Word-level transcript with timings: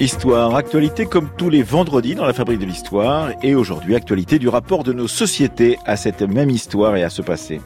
Histoire, 0.00 0.54
actualité 0.54 1.06
comme 1.06 1.28
tous 1.36 1.50
les 1.50 1.64
vendredis 1.64 2.14
dans 2.14 2.24
la 2.24 2.32
fabrique 2.32 2.60
de 2.60 2.66
l'histoire 2.66 3.32
et 3.42 3.56
aujourd'hui 3.56 3.96
actualité 3.96 4.38
du 4.38 4.48
rapport 4.48 4.84
de 4.84 4.92
nos 4.92 5.08
sociétés 5.08 5.76
à 5.86 5.96
cette 5.96 6.22
même 6.22 6.50
histoire 6.50 6.94
et 6.94 7.02
à 7.02 7.10
ce 7.10 7.20
passé. 7.20 7.60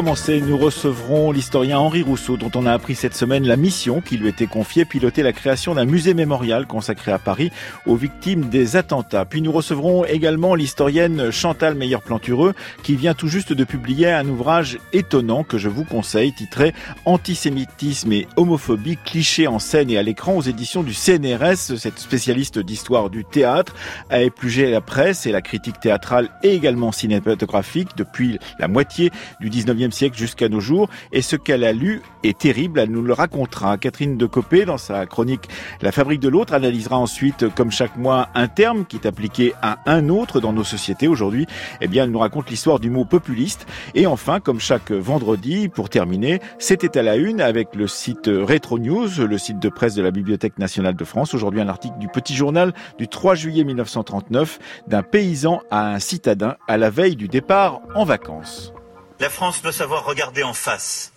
Commencer, 0.00 0.40
nous 0.40 0.56
recevrons 0.56 1.30
l'historien 1.30 1.78
Henri 1.78 2.00
Rousseau, 2.00 2.38
dont 2.38 2.50
on 2.54 2.64
a 2.64 2.72
appris 2.72 2.94
cette 2.94 3.14
semaine 3.14 3.46
la 3.46 3.56
mission 3.56 4.00
qui 4.00 4.16
lui 4.16 4.28
était 4.28 4.46
confiée, 4.46 4.86
piloter 4.86 5.22
la 5.22 5.34
création 5.34 5.74
d'un 5.74 5.84
musée 5.84 6.14
mémorial 6.14 6.66
consacré 6.66 7.12
à 7.12 7.18
Paris 7.18 7.52
aux 7.84 7.96
victimes 7.96 8.48
des 8.48 8.76
attentats. 8.76 9.26
Puis 9.26 9.42
nous 9.42 9.52
recevrons 9.52 10.06
également 10.06 10.54
l'historienne 10.54 11.30
Chantal 11.30 11.74
Meyer-Plantureux, 11.74 12.54
qui 12.82 12.96
vient 12.96 13.12
tout 13.12 13.28
juste 13.28 13.52
de 13.52 13.62
publier 13.64 14.10
un 14.10 14.26
ouvrage 14.26 14.78
étonnant 14.94 15.44
que 15.44 15.58
je 15.58 15.68
vous 15.68 15.84
conseille, 15.84 16.32
titré 16.32 16.72
Antisémitisme 17.04 18.12
et 18.12 18.26
homophobie, 18.36 18.96
clichés 19.04 19.48
en 19.48 19.58
scène 19.58 19.90
et 19.90 19.98
à 19.98 20.02
l'écran 20.02 20.34
aux 20.34 20.42
éditions 20.42 20.82
du 20.82 20.94
CNRS. 20.94 21.76
Cette 21.76 21.98
spécialiste 21.98 22.58
d'histoire 22.58 23.10
du 23.10 23.26
théâtre 23.26 23.74
a 24.08 24.22
épluché 24.22 24.70
la 24.70 24.80
presse 24.80 25.26
et 25.26 25.32
la 25.32 25.42
critique 25.42 25.78
théâtrale 25.78 26.30
et 26.42 26.54
également 26.54 26.90
cinématographique 26.90 27.90
depuis 27.98 28.38
la 28.58 28.66
moitié 28.66 29.10
du 29.40 29.50
19 29.50 29.89
19e 29.90 29.92
siècle 29.92 30.16
jusqu'à 30.16 30.48
nos 30.48 30.60
jours. 30.60 30.88
Et 31.12 31.22
ce 31.22 31.36
qu'elle 31.36 31.64
a 31.64 31.72
lu 31.72 32.02
est 32.22 32.38
terrible, 32.38 32.80
elle 32.80 32.90
nous 32.90 33.02
le 33.02 33.12
racontera. 33.12 33.76
Catherine 33.78 34.16
de 34.16 34.26
Copé, 34.26 34.64
dans 34.64 34.78
sa 34.78 35.06
chronique 35.06 35.48
La 35.82 35.92
fabrique 35.92 36.20
de 36.20 36.28
l'autre, 36.28 36.54
analysera 36.54 36.98
ensuite, 36.98 37.52
comme 37.54 37.70
chaque 37.70 37.96
mois, 37.96 38.28
un 38.34 38.48
terme 38.48 38.84
qui 38.84 38.96
est 38.96 39.06
appliqué 39.06 39.52
à 39.62 39.78
un 39.86 40.08
autre 40.08 40.40
dans 40.40 40.52
nos 40.52 40.64
sociétés. 40.64 41.08
Aujourd'hui, 41.08 41.46
eh 41.80 41.88
bien, 41.88 42.04
elle 42.04 42.10
nous 42.10 42.18
raconte 42.18 42.50
l'histoire 42.50 42.80
du 42.80 42.90
mot 42.90 43.04
populiste. 43.04 43.66
Et 43.94 44.06
enfin, 44.06 44.40
comme 44.40 44.60
chaque 44.60 44.92
vendredi, 44.92 45.68
pour 45.68 45.88
terminer, 45.88 46.40
c'était 46.58 46.98
à 46.98 47.02
la 47.02 47.16
une 47.16 47.40
avec 47.40 47.74
le 47.74 47.86
site 47.86 48.26
Retro 48.28 48.78
News, 48.78 49.08
le 49.18 49.38
site 49.38 49.58
de 49.58 49.68
presse 49.68 49.94
de 49.94 50.02
la 50.02 50.10
Bibliothèque 50.10 50.58
nationale 50.58 50.94
de 50.94 51.04
France. 51.04 51.34
Aujourd'hui, 51.34 51.60
un 51.60 51.68
article 51.68 51.98
du 51.98 52.08
Petit 52.08 52.34
Journal 52.34 52.72
du 52.98 53.08
3 53.08 53.34
juillet 53.34 53.64
1939 53.64 54.58
d'un 54.86 55.02
paysan 55.02 55.62
à 55.70 55.92
un 55.94 55.98
citadin 55.98 56.56
à 56.68 56.76
la 56.76 56.90
veille 56.90 57.16
du 57.16 57.28
départ 57.28 57.80
en 57.94 58.04
vacances. 58.04 58.72
La 59.20 59.28
France 59.28 59.60
doit 59.60 59.72
savoir 59.72 60.04
regarder 60.06 60.42
en 60.42 60.54
face 60.54 61.12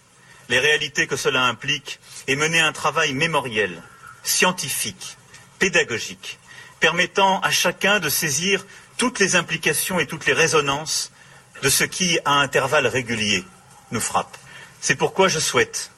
les 0.49 0.59
réalités 0.59 1.07
que 1.07 1.15
cela 1.15 1.45
implique 1.45 2.01
et 2.27 2.35
mener 2.35 2.59
un 2.59 2.73
travail 2.73 3.13
mémoriel, 3.13 3.81
scientifique, 4.23 5.17
pédagogique, 5.57 6.37
permettant 6.81 7.39
à 7.39 7.49
chacun 7.49 8.01
de 8.01 8.09
saisir 8.09 8.65
toutes 8.97 9.19
les 9.19 9.37
implications 9.37 9.99
et 9.99 10.05
toutes 10.05 10.25
les 10.25 10.33
résonances 10.33 11.13
de 11.61 11.69
ce 11.69 11.85
qui, 11.85 12.19
à 12.25 12.33
intervalles 12.41 12.87
réguliers, 12.87 13.45
nous 13.91 14.01
frappe. 14.01 14.37
C'est 14.81 14.97
pourquoi 14.97 15.29
je 15.29 15.39
souhaite 15.39 15.91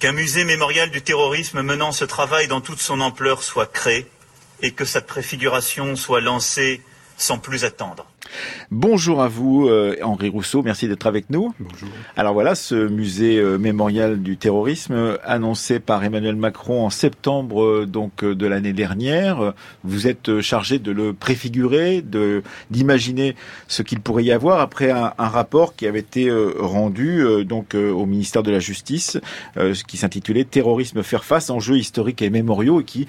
qu'un 0.00 0.10
musée 0.10 0.42
mémorial 0.42 0.90
du 0.90 1.00
terrorisme 1.00 1.62
menant 1.62 1.92
ce 1.92 2.04
travail 2.04 2.48
dans 2.48 2.60
toute 2.60 2.80
son 2.80 3.00
ampleur 3.00 3.44
soit 3.44 3.72
créé 3.72 4.10
et 4.62 4.72
que 4.72 4.84
sa 4.84 5.00
préfiguration 5.00 5.94
soit 5.94 6.20
lancée 6.20 6.82
sans 7.16 7.38
plus 7.38 7.64
attendre. 7.64 8.09
Bonjour 8.70 9.20
à 9.22 9.28
vous, 9.28 9.66
euh, 9.68 9.96
Henri 10.02 10.28
Rousseau, 10.28 10.62
merci 10.62 10.86
d'être 10.86 11.06
avec 11.06 11.28
nous. 11.30 11.52
Bonjour. 11.58 11.88
Alors 12.16 12.34
voilà, 12.34 12.54
ce 12.54 12.88
musée 12.88 13.38
euh, 13.38 13.58
mémorial 13.58 14.22
du 14.22 14.36
terrorisme 14.36 14.92
euh, 14.92 15.16
annoncé 15.24 15.80
par 15.80 16.04
Emmanuel 16.04 16.36
Macron 16.36 16.84
en 16.84 16.90
septembre 16.90 17.84
donc 17.84 18.24
de 18.24 18.46
l'année 18.46 18.72
dernière. 18.72 19.54
Vous 19.84 20.06
êtes 20.06 20.40
chargé 20.40 20.78
de 20.78 20.92
le 20.92 21.12
préfigurer, 21.12 22.02
de 22.02 22.42
d'imaginer 22.70 23.34
ce 23.68 23.82
qu'il 23.82 24.00
pourrait 24.00 24.24
y 24.24 24.32
avoir 24.32 24.60
après 24.60 24.90
un, 24.90 25.12
rapport 25.18 25.74
qui 25.74 25.86
avait 25.86 26.00
été 26.00 26.30
rendu 26.58 27.24
donc 27.44 27.74
au 27.74 28.06
ministère 28.06 28.42
de 28.42 28.50
la 28.50 28.58
Justice, 28.58 29.18
qui 29.86 29.96
s'intitulait 29.96 30.44
Terrorisme 30.44 31.02
faire 31.02 31.24
face, 31.24 31.50
enjeux 31.50 31.78
historiques 31.78 32.22
et 32.22 32.30
mémoriaux, 32.30 32.80
et 32.80 32.84
qui 32.84 33.06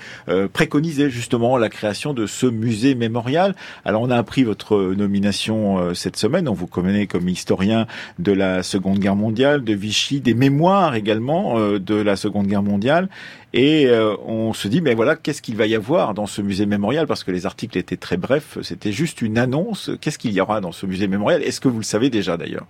préconisait 0.53 1.09
justement 1.09 1.57
la 1.57 1.69
création 1.69 2.13
de 2.13 2.25
ce 2.25 2.45
musée 2.45 2.95
mémorial. 2.95 3.55
Alors 3.85 4.01
on 4.01 4.09
a 4.09 4.17
appris 4.17 4.43
votre 4.43 4.77
nomination 4.77 5.10
euh, 5.49 5.93
cette 5.93 6.17
semaine. 6.17 6.47
On 6.47 6.53
vous 6.53 6.67
connaît 6.67 7.07
comme 7.07 7.27
historien 7.27 7.87
de 8.19 8.31
la 8.31 8.63
Seconde 8.63 8.99
Guerre 8.99 9.15
mondiale, 9.15 9.63
de 9.63 9.73
Vichy, 9.73 10.21
des 10.21 10.33
mémoires 10.33 10.95
également 10.95 11.57
euh, 11.57 11.79
de 11.79 11.95
la 11.95 12.15
Seconde 12.15 12.47
Guerre 12.47 12.63
mondiale. 12.63 13.09
Et 13.53 13.87
euh, 13.87 14.15
on 14.25 14.53
se 14.53 14.67
dit, 14.67 14.81
mais 14.81 14.93
voilà, 14.93 15.15
qu'est-ce 15.15 15.41
qu'il 15.41 15.55
va 15.55 15.65
y 15.65 15.75
avoir 15.75 16.13
dans 16.13 16.27
ce 16.27 16.41
musée 16.41 16.65
mémorial? 16.65 17.07
Parce 17.07 17.23
que 17.23 17.31
les 17.31 17.45
articles 17.45 17.77
étaient 17.77 17.97
très 17.97 18.17
brefs, 18.17 18.57
c'était 18.61 18.91
juste 18.91 19.21
une 19.21 19.37
annonce. 19.37 19.91
Qu'est-ce 19.99 20.17
qu'il 20.17 20.31
y 20.31 20.41
aura 20.41 20.61
dans 20.61 20.71
ce 20.71 20.85
musée 20.85 21.07
mémorial? 21.07 21.43
Est-ce 21.43 21.59
que 21.59 21.67
vous 21.67 21.79
le 21.79 21.83
savez 21.83 22.09
déjà 22.09 22.37
d'ailleurs? 22.37 22.67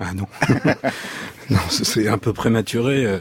Ah 0.00 0.14
non, 0.14 0.26
non, 1.50 1.58
c'est 1.68 2.08
un 2.08 2.18
peu 2.18 2.32
prématuré. 2.32 3.20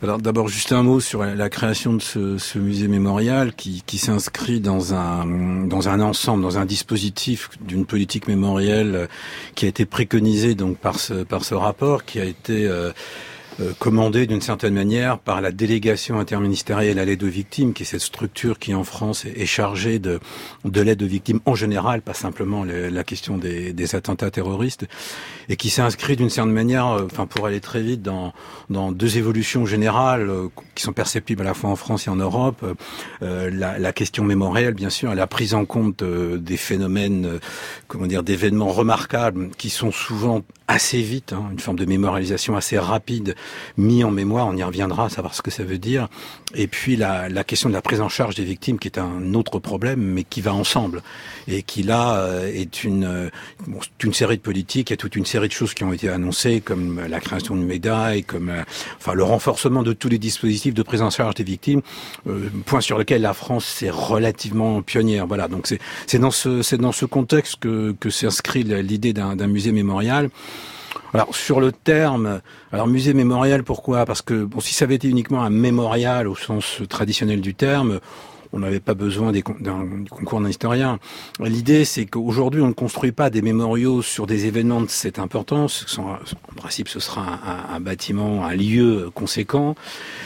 Alors 0.00 0.18
d'abord 0.18 0.46
juste 0.48 0.70
un 0.70 0.84
mot 0.84 1.00
sur 1.00 1.24
la 1.24 1.50
création 1.50 1.92
de 1.94 2.00
ce, 2.00 2.58
musée 2.58 2.86
mémorial 2.86 3.52
qui, 3.54 3.98
s'inscrit 3.98 4.60
dans 4.60 4.94
un 4.94 5.26
dans 5.66 5.88
un 5.88 6.00
ensemble, 6.00 6.42
dans 6.42 6.56
un 6.56 6.64
dispositif 6.64 7.50
d'une 7.60 7.84
politique 7.84 8.28
mémorielle 8.28 9.08
qui 9.56 9.64
a 9.64 9.68
été 9.68 9.86
préconisé 9.86 10.54
donc 10.54 10.78
par 10.78 11.00
ce 11.00 11.24
par 11.24 11.44
ce 11.44 11.54
rapport 11.54 12.04
qui 12.04 12.20
a 12.20 12.24
été 12.24 12.68
euh, 12.68 12.92
euh, 13.60 13.72
commandé 13.78 14.26
d'une 14.26 14.40
certaine 14.40 14.74
manière 14.74 15.18
par 15.18 15.40
la 15.40 15.50
délégation 15.50 16.20
interministérielle 16.20 16.98
à 16.98 17.04
l'aide 17.04 17.24
aux 17.24 17.28
victimes, 17.28 17.72
qui 17.72 17.82
est 17.82 17.86
cette 17.86 18.00
structure 18.00 18.58
qui 18.58 18.74
en 18.74 18.84
France 18.84 19.24
est 19.24 19.46
chargée 19.46 19.98
de, 19.98 20.20
de 20.64 20.80
l'aide 20.80 21.02
aux 21.02 21.06
victimes 21.06 21.40
en 21.44 21.56
général, 21.56 22.02
pas 22.02 22.14
simplement 22.14 22.64
la 22.64 23.04
question 23.04 23.36
des, 23.36 23.94
attentats 23.94 24.30
terroristes, 24.30 24.86
et 25.48 25.56
qui 25.56 25.70
s'inscrit 25.70 26.14
d'une 26.14 26.30
certaine 26.30 26.52
manière, 26.52 26.88
euh, 26.88 27.06
enfin 27.06 27.26
pour 27.26 27.46
aller 27.46 27.60
très 27.60 27.82
vite, 27.82 28.02
dans, 28.02 28.32
dans 28.70 28.92
deux 28.92 29.18
évolutions 29.18 29.66
générales 29.66 30.28
euh, 30.28 30.48
qui 30.74 30.82
sont 30.84 30.92
perceptibles 30.92 31.42
à 31.42 31.46
la 31.46 31.54
fois 31.54 31.70
en 31.70 31.76
France 31.76 32.06
et 32.06 32.10
en 32.10 32.16
Europe. 32.16 32.64
la, 33.20 33.78
la, 33.78 33.92
question 33.92 34.24
mémorielle, 34.24 34.74
bien 34.74 34.90
sûr, 34.90 35.14
la 35.14 35.26
prise 35.26 35.54
en 35.54 35.64
compte 35.64 36.04
des 36.04 36.56
phénomènes, 36.56 37.40
comment 37.88 38.06
dire, 38.06 38.22
d'événements 38.22 38.68
remarquables 38.68 39.48
qui 39.56 39.70
sont 39.70 39.90
souvent 39.90 40.42
assez 40.68 41.00
vite, 41.00 41.32
hein, 41.32 41.48
une 41.50 41.58
forme 41.58 41.78
de 41.78 41.86
mémorialisation 41.86 42.54
assez 42.54 42.78
rapide 42.78 43.34
mis 43.76 44.04
en 44.04 44.10
mémoire, 44.10 44.46
on 44.46 44.56
y 44.56 44.62
reviendra 44.62 45.08
savoir 45.08 45.34
ce 45.34 45.42
que 45.42 45.50
ça 45.50 45.64
veut 45.64 45.78
dire. 45.78 46.08
Et 46.54 46.66
puis 46.66 46.96
la, 46.96 47.28
la 47.28 47.44
question 47.44 47.68
de 47.68 47.74
la 47.74 47.82
prise 47.82 48.00
en 48.00 48.08
charge 48.08 48.34
des 48.34 48.44
victimes, 48.44 48.78
qui 48.78 48.88
est 48.88 48.98
un 48.98 49.34
autre 49.34 49.58
problème, 49.58 50.00
mais 50.00 50.24
qui 50.24 50.40
va 50.40 50.54
ensemble 50.54 51.02
et 51.46 51.62
qui 51.62 51.82
là 51.82 52.20
euh, 52.20 52.52
est 52.52 52.84
une, 52.84 53.04
euh, 53.04 53.30
bon, 53.66 53.78
une 54.02 54.14
série 54.14 54.36
de 54.36 54.42
politiques, 54.42 54.90
il 54.90 54.92
y 54.92 54.94
a 54.94 54.96
toute 54.96 55.16
une 55.16 55.26
série 55.26 55.48
de 55.48 55.52
choses 55.52 55.74
qui 55.74 55.84
ont 55.84 55.92
été 55.92 56.08
annoncées, 56.08 56.60
comme 56.60 57.00
la 57.08 57.20
création 57.20 57.56
du 57.56 57.64
MEDA 57.64 58.16
et 58.16 58.22
comme 58.22 58.50
euh, 58.50 58.62
enfin 58.98 59.14
le 59.14 59.24
renforcement 59.24 59.82
de 59.82 59.92
tous 59.92 60.08
les 60.08 60.18
dispositifs 60.18 60.74
de 60.74 60.82
prise 60.82 61.02
en 61.02 61.10
charge 61.10 61.34
des 61.34 61.44
victimes, 61.44 61.82
point 62.66 62.80
sur 62.80 62.98
lequel 62.98 63.22
la 63.22 63.34
France 63.34 63.82
est 63.82 63.90
relativement 63.90 64.82
pionnière. 64.82 65.26
Voilà, 65.26 65.48
donc 65.48 65.66
c'est 65.66 65.78
c'est 66.06 66.18
dans 66.18 66.30
ce 66.30 66.62
c'est 66.62 66.78
dans 66.78 66.92
ce 66.92 67.04
contexte 67.06 67.56
que 67.60 67.94
que 67.98 68.10
s'inscrit 68.10 68.62
l'idée 68.64 69.12
d'un 69.12 69.46
musée 69.46 69.72
mémorial. 69.72 70.30
Alors 71.14 71.34
sur 71.34 71.60
le 71.60 71.72
terme, 71.72 72.40
alors 72.72 72.86
musée 72.86 73.14
mémorial, 73.14 73.64
pourquoi? 73.64 74.04
Parce 74.04 74.22
que 74.22 74.44
bon, 74.44 74.60
si 74.60 74.74
ça 74.74 74.84
avait 74.84 74.96
été 74.96 75.08
uniquement 75.08 75.42
un 75.42 75.50
mémorial 75.50 76.28
au 76.28 76.34
sens 76.34 76.82
traditionnel 76.88 77.40
du 77.40 77.54
terme, 77.54 78.00
on 78.52 78.60
n'avait 78.60 78.80
pas 78.80 78.94
besoin 78.94 79.32
d'un 79.32 80.04
concours 80.10 80.40
d'un 80.40 80.48
historien. 80.48 80.98
L'idée, 81.40 81.84
c'est 81.84 82.06
qu'aujourd'hui, 82.06 82.62
on 82.62 82.68
ne 82.68 82.72
construit 82.72 83.12
pas 83.12 83.30
des 83.30 83.42
mémoriaux 83.42 84.02
sur 84.02 84.26
des 84.26 84.46
événements 84.46 84.80
de 84.80 84.88
cette 84.88 85.18
importance. 85.18 85.98
En 85.98 86.54
principe, 86.56 86.88
ce 86.88 87.00
sera 87.00 87.40
un, 87.74 87.80
bâtiment, 87.80 88.44
un 88.44 88.54
lieu 88.54 89.10
conséquent, 89.14 89.74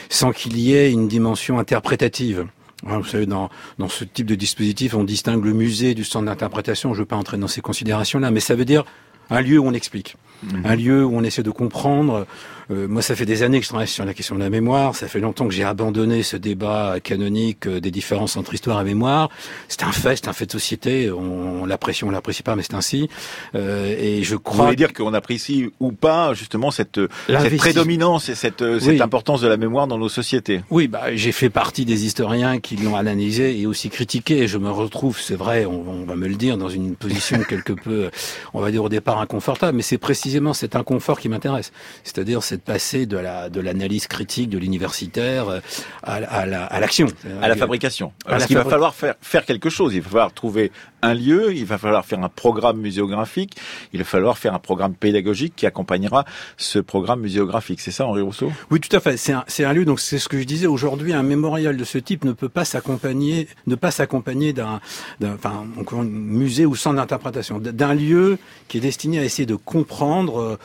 sans 0.09 0.33
qu'il 0.33 0.59
y 0.59 0.75
ait 0.75 0.93
une 0.93 1.09
dimension 1.09 1.59
interprétative. 1.59 2.47
Hein, 2.87 2.99
vous 2.99 3.05
savez, 3.05 3.27
dans, 3.27 3.49
dans 3.79 3.89
ce 3.89 4.05
type 4.05 4.27
de 4.27 4.35
dispositif, 4.35 4.95
on 4.95 5.05
distingue 5.05 5.45
le 5.45 5.53
musée 5.53 5.95
du 5.95 6.05
centre 6.05 6.27
d'interprétation. 6.27 6.91
Je 6.95 6.99
ne 6.99 7.03
veux 7.03 7.07
pas 7.07 7.17
entrer 7.17 7.39
dans 7.39 7.49
ces 7.49 7.61
considérations-là, 7.61 8.31
mais 8.31 8.41
ça 8.41 8.55
veut 8.55 8.65
dire 8.65 8.85
un 9.33 9.41
lieu 9.41 9.59
où 9.59 9.67
on 9.67 9.73
explique, 9.73 10.17
un 10.65 10.75
lieu 10.75 11.05
où 11.05 11.17
on 11.17 11.23
essaie 11.23 11.43
de 11.43 11.51
comprendre 11.51 12.27
euh, 12.71 12.87
moi, 12.89 13.03
ça 13.03 13.17
fait 13.17 13.27
des 13.27 13.43
années 13.43 13.59
que 13.59 13.65
je 13.65 13.71
travaille 13.71 13.89
sur 13.89 14.05
la 14.05 14.15
question 14.15 14.35
de 14.35 14.41
la 14.41 14.51
mémoire. 14.51 14.95
Ça 14.95 15.09
fait 15.09 15.21
longtemps 15.21 15.47
que 15.47 15.55
j'ai 15.55 15.65
abandonné 15.65 16.23
ce 16.23 16.37
débat 16.37 16.97
canonique 17.03 17.67
euh, 17.67 17.81
des 17.81 17.91
différences 17.91 18.37
entre 18.37 18.55
histoire 18.55 18.81
et 18.81 18.85
mémoire. 18.85 19.29
C'est 19.69 19.83
un 19.83 19.93
fait, 19.93 20.17
c'est 20.17 20.29
un 20.29 20.33
fait 20.33 20.47
de 20.47 20.53
société. 20.53 21.11
On, 21.11 21.65
l'apprécie, 21.67 22.05
on 22.05 22.11
l'apprécie 22.11 22.43
pas, 22.43 22.57
mais 22.57 22.63
c'est 22.63 22.75
ainsi. 22.75 23.09
Euh, 23.55 23.95
et 23.99 24.23
je 24.23 24.37
crois. 24.37 24.57
Vous 24.57 24.65
voulez 24.65 24.77
dire 24.77 24.93
qu'on 24.93 25.15
apprécie 25.15 25.71
ou 25.81 25.93
pas 25.93 26.35
justement 26.35 26.71
cette, 26.71 27.01
cette 27.27 27.57
prédominance 27.57 28.29
et 28.29 28.35
cette, 28.35 28.65
cette 28.81 29.01
importance 29.01 29.41
de 29.41 29.49
la 29.49 29.57
mémoire 29.57 29.87
dans 29.87 29.99
nos 29.99 30.09
sociétés 30.09 30.63
Oui, 30.71 30.89
bah, 30.89 31.15
j'ai 31.15 31.33
fait 31.33 31.51
partie 31.51 31.85
des 31.85 32.05
historiens 32.05 32.61
qui 32.61 32.77
l'ont 32.77 32.97
analysé 32.97 33.59
et 33.59 33.67
aussi 33.67 33.91
critiqué. 33.91 34.47
Je 34.47 34.59
me 34.59 34.71
retrouve, 34.71 35.21
c'est 35.21 35.35
vrai, 35.35 35.65
on, 35.65 35.85
on, 35.89 36.05
va 36.05 36.17
me 36.17 36.29
le 36.29 36.35
dire, 36.35 36.57
dans 36.57 36.69
une 36.69 36.97
position 36.97 37.41
quelque 37.49 37.73
peu, 37.73 38.11
on 38.55 38.61
va 38.61 38.71
dire 38.71 38.85
au 38.85 38.89
départ 38.89 39.21
inconfortable, 39.21 39.77
mais 39.77 39.83
c'est 39.83 39.99
précisément 39.99 40.53
cet 40.53 40.77
inconfort 40.77 41.21
qui 41.21 41.29
m'intéresse. 41.29 41.73
C'est-à-dire 42.05 42.43
cette 42.43 42.62
passer 42.65 43.07
de 43.07 43.17
la 43.17 43.49
de 43.49 43.61
l'analyse 43.61 44.07
critique 44.07 44.49
de 44.49 44.59
l'universitaire 44.59 45.61
à, 46.03 46.15
à 46.15 46.81
l'action, 46.81 47.07
à, 47.41 47.49
la 47.49 47.57
fabrication. 47.57 48.13
Parce 48.27 48.47
qu'il 48.47 48.57
va 48.57 48.65
falloir 48.65 48.95
faire 48.95 49.15
faire 49.21 49.45
quelque 49.45 49.71
chose. 49.71 49.95
Il 49.95 50.03
va 50.03 50.09
falloir 50.09 50.33
trouver 50.33 50.73
un 51.03 51.15
lieu, 51.15 51.53
il 51.53 51.65
va 51.65 51.79
falloir 51.79 52.05
faire 52.05 52.21
un 52.21 52.29
programme 52.29 52.79
muséographique, 52.79 53.57
il 53.93 53.99
va 53.99 54.05
falloir 54.05 54.39
faire 54.39 54.55
un 54.55 54.59
programme 54.59 54.95
pédagogique 54.95 55.55
qui 55.57 55.67
accompagnera 55.67 56.25
ce 56.57 56.79
programme 56.79 57.21
muséographique. 57.21 57.81
C'est 57.81 57.91
ça, 57.91 58.07
Henri 58.07 58.23
Rousseau? 58.23 58.53
Oui, 58.71 58.81
tout 58.81 58.95
à 58.97 59.01
fait. 59.01 59.17
C'est 59.17 59.33
un, 59.33 59.45
un, 59.59 59.73
lieu. 59.73 59.85
Donc 59.85 60.01
c'est 60.01 60.19
ce 60.19 60.29
que 60.29 60.39
je 60.39 60.45
disais. 60.45 60.67
Aujourd'hui, 60.67 61.13
un 61.13 61.23
mémorial 61.23 61.77
de 61.77 61.85
ce 61.85 61.99
type 61.99 62.25
ne 62.25 62.33
peut 62.33 62.49
pas 62.49 62.65
s'accompagner, 62.65 63.49
ne 63.67 63.75
pas 63.75 63.91
s'accompagner 63.91 64.53
d'un, 64.53 64.81
enfin, 65.23 65.65
musée 66.05 66.67
ou 66.67 66.77
centre 66.77 66.97
d'interprétation, 66.97 67.59
d'un 67.59 67.95
lieu 67.95 68.39
qui 68.69 68.79
est 68.79 68.81
destiné 68.81 69.19
à 69.19 69.25
essayer 69.25 69.47
de 69.47 69.57
comprendre. 69.57 70.41
Euh, 70.41 70.59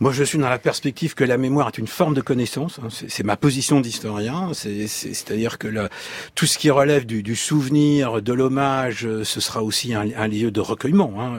moi, 0.00 0.12
je 0.12 0.24
suis 0.24 0.38
dans 0.38 0.48
la 0.48 0.58
perspective 0.58 1.14
que 1.14 1.24
la 1.24 1.36
mémoire 1.36 1.68
est 1.68 1.78
une 1.78 1.86
forme 1.86 2.14
de 2.14 2.20
connaissance. 2.20 2.80
Hein. 2.82 2.88
C'est 2.90 3.24
ma 3.24 3.36
position 3.36 3.80
d'historien. 3.80 4.50
C'est-à-dire 4.54 5.58
que 5.58 5.88
tout 6.34 6.46
ce 6.46 6.58
qui 6.58 6.70
relève 6.70 7.06
du, 7.06 7.36
souvenir, 7.36 8.22
de 8.22 8.32
l'hommage, 8.32 9.06
euh, 9.06 9.24
ce 9.24 9.40
sera 9.40 9.62
aussi 9.62 9.94
un, 9.94 10.28
lieu 10.28 10.50
de 10.50 10.60
recueillement. 10.60 11.14
Hein, 11.18 11.38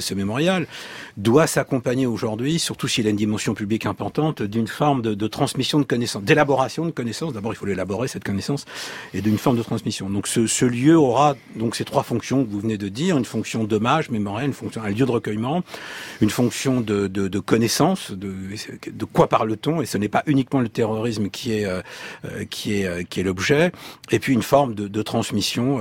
ce 0.00 0.14
mémorial 0.14 0.66
doit 1.16 1.46
s'accompagner 1.46 2.06
aujourd'hui, 2.06 2.58
surtout 2.58 2.88
s'il 2.88 3.06
a 3.06 3.10
une 3.10 3.16
dimension 3.16 3.54
publique 3.54 3.86
importante, 3.86 4.42
d'une 4.42 4.66
forme 4.66 5.02
de, 5.02 5.26
transmission 5.26 5.78
de 5.78 5.84
connaissances, 5.84 6.22
d'élaboration 6.22 6.86
de 6.86 6.90
connaissances. 6.90 7.32
D'abord, 7.32 7.52
il 7.52 7.56
faut 7.56 7.66
l'élaborer 7.66 8.08
cette 8.08 8.24
connaissance, 8.24 8.64
et 9.12 9.20
d'une 9.20 9.38
forme 9.38 9.56
de 9.56 9.62
transmission. 9.62 10.10
Donc, 10.10 10.26
ce, 10.26 10.64
lieu 10.64 10.96
aura 10.96 11.36
donc 11.56 11.76
ces 11.76 11.84
trois 11.84 12.02
fonctions 12.02 12.44
que 12.44 12.50
vous 12.50 12.60
venez 12.60 12.78
de 12.78 12.88
dire 12.88 13.18
une 13.18 13.24
fonction 13.24 13.64
d'hommage 13.64 14.10
mémorial, 14.10 14.46
une 14.46 14.54
fonction 14.54 14.82
un 14.82 14.88
lieu 14.88 15.04
de 15.06 15.10
recueillement, 15.10 15.62
une 16.20 16.30
fonction 16.30 16.80
de, 16.80 17.06
de 17.06 17.38
connaissance 17.38 18.12
de, 18.12 18.34
de 18.90 19.04
quoi 19.04 19.28
parle-t-on 19.28 19.82
Et 19.82 19.86
ce 19.86 19.98
n'est 19.98 20.08
pas 20.08 20.22
uniquement 20.26 20.60
le 20.60 20.68
terrorisme 20.68 21.28
qui 21.28 21.52
est 21.52 21.66
euh, 21.66 21.82
euh, 22.24 22.44
qui 22.44 22.74
est 22.74 22.86
euh, 22.86 23.02
qui 23.02 23.20
est 23.20 23.22
l'objet. 23.22 23.72
Et 24.10 24.18
puis 24.18 24.32
une 24.32 24.42
forme 24.42 24.74
de, 24.74 24.88
de 24.88 25.02
transmission 25.02 25.80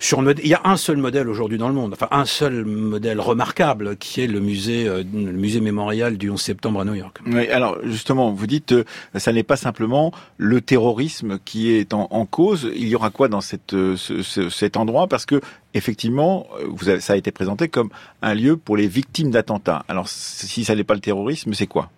sur 0.00 0.22
Il 0.22 0.48
y 0.48 0.54
a 0.54 0.60
un 0.64 0.76
seul 0.76 0.96
modèle 0.96 1.28
aujourd'hui 1.28 1.58
dans 1.58 1.68
le 1.68 1.74
monde, 1.74 1.92
enfin 1.92 2.08
un 2.10 2.24
seul 2.24 2.64
modèle 2.64 3.20
remarquable 3.20 3.96
qui 3.96 4.22
est 4.22 4.26
le 4.26 4.40
musée 4.40 4.73
le 4.84 5.32
musée 5.32 5.60
mémorial 5.60 6.18
du 6.18 6.28
11 6.30 6.40
septembre 6.40 6.80
à 6.80 6.84
New 6.84 6.94
York. 6.94 7.18
Oui, 7.26 7.48
alors 7.48 7.78
justement, 7.84 8.32
vous 8.32 8.46
dites 8.46 8.74
ça 9.14 9.32
n'est 9.32 9.42
pas 9.42 9.56
simplement 9.56 10.12
le 10.36 10.60
terrorisme 10.60 11.38
qui 11.44 11.70
est 11.70 11.94
en, 11.94 12.08
en 12.10 12.26
cause. 12.26 12.68
Il 12.74 12.88
y 12.88 12.94
aura 12.94 13.10
quoi 13.10 13.28
dans 13.28 13.40
cette 13.40 13.70
ce, 13.96 14.48
cet 14.50 14.76
endroit? 14.76 15.06
Parce 15.06 15.26
que 15.26 15.40
effectivement, 15.74 16.46
vous 16.68 16.86
ça 17.00 17.12
a 17.12 17.16
été 17.16 17.30
présenté 17.30 17.68
comme 17.68 17.90
un 18.22 18.34
lieu 18.34 18.56
pour 18.56 18.76
les 18.76 18.88
victimes 18.88 19.30
d'attentats. 19.30 19.84
Alors, 19.88 20.08
si 20.08 20.64
ça 20.64 20.74
n'est 20.74 20.84
pas 20.84 20.94
le 20.94 21.00
terrorisme, 21.00 21.52
c'est 21.54 21.66
quoi? 21.66 21.90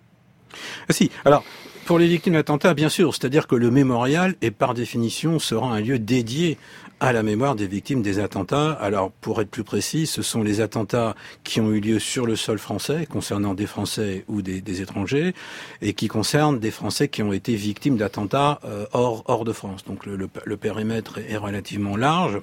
Ah, 0.89 0.93
Si, 0.93 1.11
alors, 1.25 1.43
pour 1.85 1.99
les 1.99 2.07
victimes 2.07 2.33
d'attentats, 2.33 2.73
bien 2.73 2.89
sûr, 2.89 3.13
c'est-à-dire 3.15 3.47
que 3.47 3.55
le 3.55 3.71
mémorial 3.71 4.35
est 4.41 4.51
par 4.51 4.73
définition 4.73 5.39
sera 5.39 5.73
un 5.73 5.79
lieu 5.79 5.99
dédié 5.99 6.57
à 6.99 7.13
la 7.13 7.23
mémoire 7.23 7.55
des 7.55 7.67
victimes 7.67 8.01
des 8.01 8.19
attentats. 8.19 8.71
Alors, 8.71 9.11
pour 9.11 9.41
être 9.41 9.49
plus 9.49 9.63
précis, 9.63 10.07
ce 10.07 10.21
sont 10.21 10.41
les 10.41 10.61
attentats 10.61 11.15
qui 11.43 11.61
ont 11.61 11.71
eu 11.71 11.79
lieu 11.79 11.99
sur 11.99 12.25
le 12.25 12.35
sol 12.35 12.57
français, 12.57 13.07
concernant 13.09 13.53
des 13.53 13.67
Français 13.67 14.25
ou 14.27 14.41
des, 14.41 14.81
étrangers, 14.81 15.33
et 15.81 15.93
qui 15.93 16.07
concernent 16.07 16.59
des 16.59 16.71
Français 16.71 17.07
qui 17.07 17.21
ont 17.23 17.33
été 17.33 17.55
victimes 17.55 17.97
d'attentats 17.97 18.59
euh, 18.65 18.85
hors, 18.93 19.23
hors 19.27 19.45
de 19.45 19.53
France. 19.53 19.83
Donc, 19.85 20.05
le, 20.05 20.17
le 20.17 20.57
périmètre 20.57 21.19
est 21.19 21.37
relativement 21.37 21.97
large. 21.97 22.41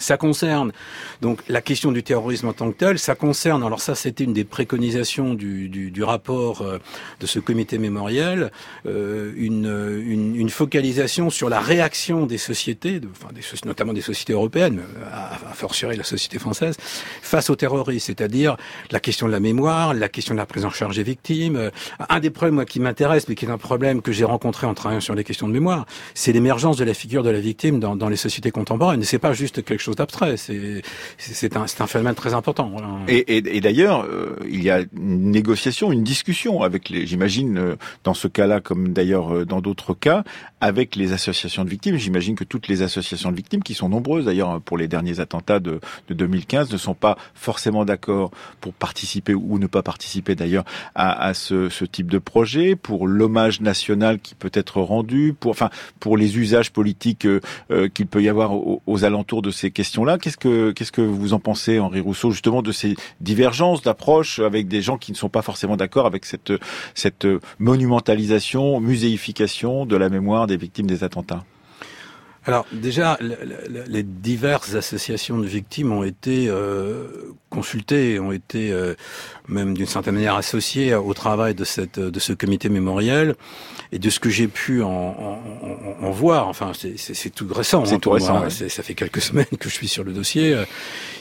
Ça 0.00 0.16
concerne 0.16 0.72
donc 1.20 1.40
la 1.48 1.60
question 1.60 1.92
du 1.92 2.02
terrorisme 2.02 2.48
en 2.48 2.52
tant 2.52 2.72
que 2.72 2.76
tel. 2.76 2.98
Ça 2.98 3.14
concerne, 3.14 3.62
alors 3.62 3.80
ça 3.80 3.94
c'était 3.94 4.24
une 4.24 4.32
des 4.32 4.44
préconisations 4.44 5.34
du, 5.34 5.68
du, 5.68 5.90
du 5.90 6.02
rapport 6.02 6.62
euh, 6.62 6.78
de 7.20 7.26
ce 7.26 7.38
comité 7.38 7.78
mémoriel, 7.78 8.50
euh, 8.86 9.32
une, 9.36 10.02
une, 10.04 10.34
une, 10.34 10.50
focalisation 10.50 11.30
sur 11.30 11.48
la 11.48 11.60
réaction 11.60 12.26
des 12.26 12.38
sociétés, 12.38 13.00
enfin 13.10 13.32
des, 13.32 13.42
notamment 13.66 13.92
des 13.92 14.00
sociétés 14.00 14.32
européennes, 14.32 14.80
à, 15.12 15.34
à 15.34 15.54
fortiori 15.54 15.96
la 15.96 16.04
société 16.04 16.38
française, 16.38 16.76
face 17.22 17.50
au 17.50 17.56
terrorisme, 17.56 18.06
c'est-à-dire 18.06 18.56
la 18.90 19.00
question 19.00 19.26
de 19.26 19.32
la 19.32 19.40
mémoire, 19.40 19.94
la 19.94 20.08
question 20.08 20.34
de 20.34 20.38
la 20.38 20.46
prise 20.46 20.64
en 20.64 20.70
charge 20.70 20.96
des 20.96 21.02
victimes. 21.02 21.70
Un 22.08 22.20
des 22.20 22.30
problèmes 22.30 22.54
moi, 22.54 22.64
qui 22.64 22.80
m'intéresse, 22.80 23.28
mais 23.28 23.34
qui 23.34 23.44
est 23.44 23.50
un 23.50 23.58
problème 23.58 24.00
que 24.02 24.12
j'ai 24.12 24.24
rencontré 24.24 24.66
en 24.66 24.74
travaillant 24.74 25.00
sur 25.00 25.14
les 25.14 25.24
questions 25.24 25.46
de 25.46 25.52
mémoire, 25.52 25.86
c'est 26.14 26.32
l'émergence 26.32 26.78
de 26.78 26.84
la 26.84 26.94
figure 26.94 27.22
de 27.22 27.30
la 27.30 27.40
victime 27.40 27.80
dans, 27.80 27.96
dans 27.96 28.08
les 28.08 28.16
sociétés 28.16 28.50
contemporaines. 28.50 29.02
C'est 29.04 29.18
pas 29.18 29.34
juste 29.34 29.62
quelque 29.64 29.80
chose 29.80 29.89
C'est 31.18 31.56
un, 31.56 31.86
phénomène 31.86 32.14
très 32.14 32.34
important. 32.34 32.72
Et 33.08 33.60
d'ailleurs, 33.60 34.04
euh, 34.04 34.36
il 34.48 34.62
y 34.62 34.70
a 34.70 34.80
une 34.80 35.30
négociation, 35.30 35.92
une 35.92 36.04
discussion 36.04 36.62
avec 36.62 36.88
les, 36.88 37.06
j'imagine, 37.06 37.58
euh, 37.58 37.76
dans 38.04 38.14
ce 38.14 38.28
cas-là, 38.28 38.60
comme 38.60 38.92
d'ailleurs 38.92 39.34
euh, 39.34 39.44
dans 39.44 39.60
d'autres 39.60 39.94
cas, 39.94 40.24
avec 40.60 40.96
les 40.96 41.12
associations 41.12 41.64
de 41.64 41.70
victimes. 41.70 41.96
J'imagine 41.96 42.34
que 42.34 42.44
toutes 42.44 42.68
les 42.68 42.82
associations 42.82 43.30
de 43.30 43.36
victimes, 43.36 43.62
qui 43.62 43.74
sont 43.74 43.88
nombreuses 43.88 44.26
d'ailleurs 44.26 44.60
pour 44.60 44.78
les 44.78 44.88
derniers 44.88 45.20
attentats 45.20 45.60
de, 45.60 45.80
de 46.08 46.14
2015, 46.14 46.70
ne 46.70 46.76
sont 46.76 46.94
pas 46.94 47.16
forcément 47.34 47.84
d'accord 47.84 48.30
pour 48.60 48.72
participer 48.72 49.34
ou 49.34 49.58
ne 49.58 49.66
pas 49.66 49.82
participer 49.82 50.34
d'ailleurs 50.34 50.64
à, 50.94 51.26
à 51.26 51.34
ce, 51.34 51.68
ce, 51.68 51.84
type 51.84 52.10
de 52.10 52.18
projet, 52.18 52.76
pour 52.76 53.08
l'hommage 53.08 53.60
national 53.60 54.20
qui 54.20 54.34
peut 54.34 54.50
être 54.52 54.80
rendu, 54.80 55.34
pour 55.38 55.50
enfin 55.50 55.70
pour 55.98 56.16
les 56.16 56.38
usages 56.38 56.70
politiques 56.70 57.26
qu'il 57.94 58.06
peut 58.06 58.22
y 58.22 58.28
avoir 58.28 58.52
aux, 58.52 58.82
aux 58.86 59.04
alentours 59.04 59.42
de 59.42 59.50
ces 59.50 59.70
question-là. 59.70 60.18
Qu'est-ce 60.18 60.36
que 60.36 60.72
qu'est-ce 60.72 60.92
que 60.92 61.00
vous 61.00 61.32
en 61.32 61.40
pensez, 61.40 61.78
Henri 61.78 62.00
Rousseau, 62.00 62.30
justement 62.30 62.62
de 62.62 62.72
ces 62.72 62.96
divergences 63.20 63.82
d'approche 63.82 64.38
avec 64.38 64.68
des 64.68 64.82
gens 64.82 64.98
qui 64.98 65.12
ne 65.12 65.16
sont 65.16 65.28
pas 65.28 65.42
forcément 65.42 65.76
d'accord 65.76 66.06
avec 66.06 66.24
cette 66.24 66.52
cette 66.94 67.26
monumentalisation, 67.58 68.80
muséification 68.80 69.86
de 69.86 69.96
la 69.96 70.08
mémoire 70.08 70.46
des 70.50 70.56
victimes 70.56 70.88
des 70.88 71.04
attentats 71.04 71.44
alors 72.50 72.66
déjà, 72.72 73.18
les 73.88 74.02
diverses 74.02 74.74
associations 74.74 75.38
de 75.38 75.46
victimes 75.46 75.92
ont 75.92 76.04
été 76.04 76.46
euh, 76.48 77.06
consultées, 77.48 78.18
ont 78.18 78.32
été 78.32 78.72
euh, 78.72 78.94
même 79.48 79.76
d'une 79.76 79.86
certaine 79.86 80.14
manière 80.14 80.34
associées 80.34 80.94
au 80.94 81.14
travail 81.14 81.54
de 81.54 81.64
cette 81.64 81.98
de 81.98 82.20
ce 82.20 82.32
comité 82.32 82.68
mémoriel 82.68 83.34
et 83.92 83.98
de 83.98 84.10
ce 84.10 84.20
que 84.20 84.30
j'ai 84.30 84.48
pu 84.48 84.82
en, 84.82 84.88
en, 84.88 86.06
en, 86.06 86.10
voir. 86.10 86.46
Enfin, 86.48 86.72
c'est 86.74 87.30
tout 87.30 87.46
récent. 87.52 87.84
C'est 87.84 87.94
hein, 87.94 87.98
tout 87.98 88.10
récent. 88.10 88.48
Ça 88.50 88.82
fait 88.82 88.94
quelques 88.94 89.20
semaines 89.20 89.46
que 89.58 89.68
je 89.68 89.74
suis 89.74 89.88
sur 89.88 90.04
le 90.04 90.12
dossier. 90.12 90.56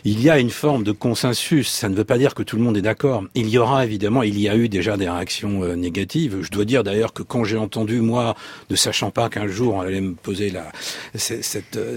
Il 0.06 0.22
y 0.22 0.30
a 0.30 0.40
une 0.40 0.52
forme 0.52 0.84
de 0.84 0.92
consensus. 0.92 1.70
Ça 1.70 1.90
ne 1.90 1.96
veut 1.96 2.04
pas 2.04 2.18
dire 2.18 2.34
que 2.36 2.44
tout 2.44 2.56
le 2.56 2.62
monde 2.62 2.78
est 2.78 2.82
d'accord. 2.82 3.24
Il 3.36 3.50
y 3.50 3.58
aura 3.58 3.86
évidemment, 3.86 4.24
il 4.24 4.40
y 4.40 4.48
a 4.48 4.56
eu 4.56 4.70
déjà 4.70 4.98
des 4.98 5.10
réactions 5.10 5.64
euh, 5.64 5.76
négatives. 5.76 6.38
Je 6.42 6.52
dois 6.52 6.66
dire 6.66 6.84
d'ailleurs 6.84 7.14
que 7.14 7.24
quand 7.24 7.44
j'ai 7.44 7.58
entendu 7.58 8.02
moi, 8.02 8.36
ne 8.70 8.76
sachant 8.76 9.12
pas 9.12 9.30
qu'un 9.30 9.48
jour 9.48 9.76
on 9.76 9.82
allait 9.82 10.02
me 10.02 10.14
poser 10.14 10.50
la 10.50 10.72
cette, 11.20 11.44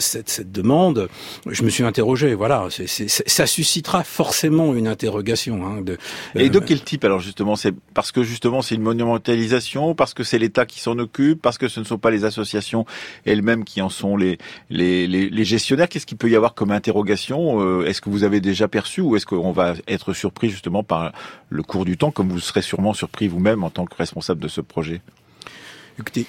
cette, 0.01 0.29
cette, 0.29 0.53
demande, 0.53 1.09
je 1.49 1.63
me 1.63 1.71
suis 1.71 1.85
interrogé. 1.85 2.35
Voilà, 2.35 2.69
ça 2.69 3.47
suscitera 3.47 4.05
forcément 4.05 4.75
une 4.75 4.89
interrogation. 4.89 5.65
Hein, 5.67 5.81
de, 5.81 5.99
Et 6.35 6.51
de 6.51 6.59
euh, 6.59 6.63
quel 6.65 6.83
type 6.83 7.05
alors 7.05 7.21
justement 7.21 7.57
C'est 7.57 7.75
parce 7.95 8.13
que 8.13 8.23
justement 8.23 8.63
c'est 8.63 8.75
une 8.75 8.83
monumentalisation, 8.83 9.95
parce 9.95 10.15
que 10.15 10.25
c'est 10.25 10.39
l'État 10.39 10.67
qui 10.67 10.81
s'en 10.81 10.99
occupe, 10.99 11.41
parce 11.41 11.59
que 11.59 11.69
ce 11.69 11.81
ne 11.81 11.85
sont 11.85 11.99
pas 11.99 12.11
les 12.11 12.25
associations 12.25 12.85
elles-mêmes 13.25 13.65
qui 13.65 13.81
en 13.81 13.89
sont 13.89 14.17
les 14.17 14.39
les, 14.71 15.07
les, 15.07 15.31
les 15.31 15.45
gestionnaires? 15.45 15.89
Qu'est-ce 15.89 16.07
qu'il 16.07 16.19
peut 16.19 16.31
y 16.31 16.37
avoir 16.37 16.55
comme 16.55 16.71
interrogation 16.71 17.61
euh, 17.61 17.87
Est-ce 17.87 18.01
que 18.01 18.11
vous 18.11 18.25
avez 18.25 18.41
déjà 18.41 18.69
perçu 18.69 19.01
ou 19.01 19.17
est-ce 19.17 19.27
qu'on 19.27 19.53
va 19.53 19.75
être 19.89 20.13
surpris 20.13 20.51
justement 20.51 20.83
par 20.83 21.13
le 21.49 21.63
cours 21.63 21.85
du 21.85 21.97
temps, 21.97 22.11
comme 22.11 22.29
vous 22.29 22.41
serez 22.41 22.63
sûrement 22.63 22.95
surpris 22.95 23.29
vous-même 23.29 23.65
en 23.65 23.71
tant 23.71 23.85
que 23.87 23.95
responsable 23.97 24.41
de 24.41 24.49
ce 24.49 24.61
projet? 24.61 25.01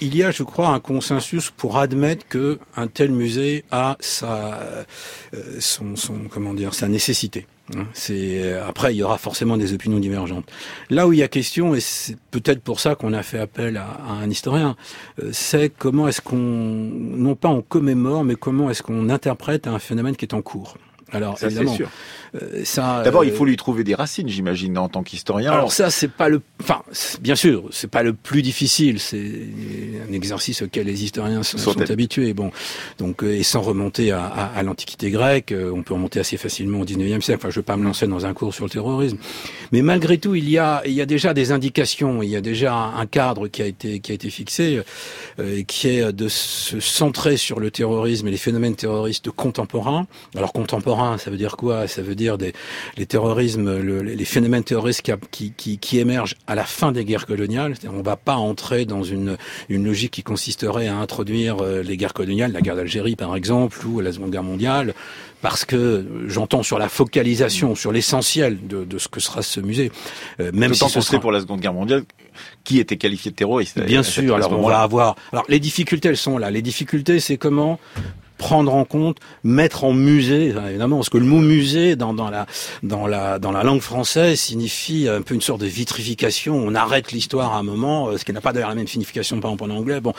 Il 0.02 0.16
y 0.16 0.24
a, 0.24 0.32
je 0.32 0.44
crois, 0.44 0.70
un 0.70 0.80
consensus 0.80 1.52
pour 1.52 1.78
admettre 1.78 2.28
que 2.28 2.60
un 2.76 2.88
tel 2.88 3.12
musée 3.12 3.66
a 3.72 3.98
sa, 4.00 4.86
euh, 5.34 5.60
son, 5.60 5.96
comment 6.30 6.54
dire, 6.54 6.74
sa 6.74 6.88
nécessité. 6.88 7.48
Hein. 7.76 7.86
C'est 7.94 8.54
après 8.60 8.94
il 8.94 8.98
y 8.98 9.04
aura 9.04 9.18
forcément 9.18 9.56
des 9.56 9.74
opinions 9.74 10.00
divergentes. 10.00 10.52
Là 10.90 11.08
où 11.08 11.14
il 11.14 11.20
y 11.20 11.24
a 11.24 11.30
question 11.30 11.74
et 11.76 11.80
c'est 11.80 12.18
peut-être 12.30 12.62
pour 12.62 12.82
ça 12.82 12.96
qu'on 12.96 13.14
a 13.14 13.24
fait 13.24 13.40
appel 13.40 13.78
à, 13.78 13.86
à 13.86 14.12
un 14.12 14.30
historien, 14.30 14.76
euh, 15.22 15.30
c'est 15.32 15.70
comment 15.70 16.08
est-ce 16.10 16.22
qu'on 16.22 16.38
non 16.38 17.36
pas 17.36 17.48
on 17.48 17.62
commémore 17.62 18.26
mais 18.26 18.36
comment 18.36 18.70
est-ce 18.70 18.84
qu'on 18.84 19.10
interprète 19.10 19.68
un 19.68 19.80
phénomène 19.80 20.18
qui 20.18 20.26
est 20.26 20.34
en 20.34 20.42
cours. 20.42 20.78
Alors 21.14 21.38
ça, 21.38 21.48
évidemment, 21.48 21.74
sûr. 21.74 21.90
Euh, 22.42 22.62
ça. 22.64 23.02
D'abord, 23.04 23.24
il 23.24 23.32
euh, 23.32 23.36
faut 23.36 23.46
lui 23.46 23.56
trouver 23.58 23.84
des 23.84 23.96
racines, 23.96 24.28
j'imagine, 24.28 24.78
en 24.78 24.90
tant 24.90 25.04
qu'historien. 25.04 25.52
Alors 25.52 25.72
ça, 25.72 25.90
c'est 25.90 26.08
pas 26.08 26.30
le, 26.30 26.42
enfin, 26.62 26.82
bien 27.22 27.36
sûr, 27.36 27.66
c'est 27.72 27.90
pas 27.90 28.04
le 28.04 28.14
plus 28.14 28.42
difficile. 28.42 29.00
C'est 29.00 29.32
un 30.10 30.12
exercice 30.12 30.64
auquel 30.64 30.88
les 30.88 31.04
historiens 31.04 31.44
sont, 31.44 31.58
sont 31.58 31.92
habitués. 31.92 32.34
Bon, 32.34 32.52
donc 32.98 33.24
euh, 33.24 33.36
et 33.36 33.44
sans 33.44 33.62
remonter 33.62 34.12
à, 34.12 34.26
à, 34.26 34.46
à 34.46 34.64
l'Antiquité 34.64 35.12
grecque, 35.12 35.54
on 35.74 35.84
peut 35.84 35.94
remonter 35.94 36.20
assez 36.20 36.38
facilement 36.38 36.80
au 36.80 36.86
19e 36.86 37.22
siècle. 37.22 37.40
Enfin, 37.42 37.50
je 37.50 37.58
veux 37.60 37.64
pas 37.64 37.78
me 37.78 37.84
lancer 37.84 38.08
dans 38.08 38.26
un 38.26 38.34
cours 38.34 38.54
sur 38.54 38.66
le 38.66 38.70
terrorisme, 38.72 39.18
mais 39.72 39.82
malgré 39.82 40.18
tout, 40.18 40.36
il 40.36 40.50
y 40.50 40.58
a, 40.58 40.82
il 40.86 40.94
y 40.94 41.02
a 41.02 41.06
déjà 41.06 41.34
des 41.34 41.52
indications, 41.52 42.24
il 42.24 42.30
y 42.30 42.36
a 42.36 42.42
déjà 42.42 42.74
un 42.74 43.06
cadre 43.06 43.48
qui 43.48 43.62
a 43.62 43.66
été, 43.66 44.00
qui 44.00 44.12
a 44.12 44.16
été 44.16 44.30
fixé, 44.30 44.82
euh, 45.40 45.64
qui 45.64 45.88
est 45.90 46.12
de 46.12 46.28
se 46.28 46.80
centrer 46.80 47.38
sur 47.38 47.60
le 47.60 47.72
terrorisme 47.72 48.28
et 48.28 48.32
les 48.32 48.38
phénomènes 48.38 48.76
terroristes 48.76 49.30
contemporains. 49.32 50.08
Alors 50.36 50.54
contemporains 50.54 51.03
contemporain, 51.04 51.18
ça 51.18 51.32
veut 51.32 51.38
dire 51.38 51.58
quoi? 51.58 51.88
Ça 51.88 52.02
veut 52.02 52.16
dire 52.16 52.38
des, 52.38 52.54
les 52.98 53.06
terrorismes, 53.06 53.80
les 54.02 54.26
phénomènes 54.26 54.64
terroristes 54.64 55.02
qui, 55.32 55.52
qui, 55.52 55.78
qui, 55.78 56.00
émergent 56.00 56.36
à 56.48 56.56
la 56.56 56.64
fin 56.64 56.92
des 56.92 57.06
guerres 57.06 57.26
coloniales. 57.26 57.76
On 57.88 57.98
ne 57.98 58.04
va 58.04 58.16
pas 58.16 58.36
entrer 58.36 58.86
dans 58.86 59.04
une, 59.04 59.38
une 59.70 59.86
logique 59.86 60.12
qui 60.12 60.24
consisterait 60.24 60.88
à 60.88 60.98
introduire 60.98 61.58
euh, 61.62 61.82
les 61.84 61.98
guerres 61.98 62.14
coloniales, 62.14 62.52
la 62.52 62.62
guerre 62.62 62.76
d'Algérie 62.76 63.16
par 63.16 63.36
exemple, 63.36 63.86
ou 63.86 64.00
la 64.00 64.12
Seconde 64.12 64.32
Guerre 64.32 64.44
mondiale, 64.44 64.94
parce 65.42 65.66
que 65.66 66.06
j'entends 66.28 66.64
sur 66.64 66.80
la 66.80 66.90
focalisation, 66.90 67.76
sur 67.76 67.92
l'essentiel 67.92 68.66
de, 68.68 68.84
de, 68.86 68.98
ce 68.98 69.08
que 69.08 69.20
sera 69.20 69.42
ce 69.42 69.60
musée. 69.60 69.92
Euh, 70.40 70.52
même 70.54 70.74
si 70.74 70.88
ce 70.90 71.02
sera... 71.02 71.20
pour 71.20 71.32
la 71.32 71.42
Seconde 71.42 71.60
Guerre 71.60 71.74
mondiale, 71.74 72.04
qui 72.64 72.80
était 72.80 72.98
qualifié 72.98 73.32
de 73.32 73.36
terroriste 73.36 73.80
Bien 73.80 74.04
sûr. 74.04 74.36
Alors 74.36 74.52
on 74.54 74.68
va 74.68 74.80
avoir. 74.80 75.16
Alors 75.32 75.46
les 75.50 75.60
difficultés, 75.60 76.10
elles 76.10 76.18
sont 76.18 76.38
là. 76.38 76.50
Les 76.52 76.62
difficultés, 76.62 77.20
c'est 77.20 77.38
comment 77.38 77.80
prendre 78.44 78.76
en 78.76 78.84
compte, 78.84 79.20
mettre 79.46 79.86
en 79.86 79.94
musée, 79.94 80.54
évidemment, 80.68 80.98
parce 80.98 81.08
que 81.08 81.18
le 81.18 81.24
mot 81.26 81.40
musée 81.40 81.96
dans, 81.96 82.14
dans, 82.14 82.30
la, 82.30 82.46
dans, 82.84 83.08
la, 83.08 83.40
dans 83.40 83.54
la 83.54 83.64
langue 83.64 83.80
française 83.80 84.38
signifie 84.38 85.08
un 85.08 85.22
peu 85.22 85.34
une 85.34 85.42
sorte 85.42 85.62
de 85.62 85.66
vitrification. 85.66 86.54
On 86.58 86.76
arrête 86.76 87.14
l'histoire 87.14 87.54
à 87.54 87.60
un 87.60 87.64
moment, 87.64 88.10
euh, 88.10 88.18
ce 88.18 88.26
qui 88.26 88.34
n'a 88.34 88.42
pas 88.42 88.52
d'ailleurs 88.52 88.68
la 88.68 88.76
même 88.76 88.90
signification 88.90 89.40
par 89.40 89.52
exemple 89.52 89.72
en 89.72 89.78
anglais. 89.78 90.02
Bon, 90.02 90.12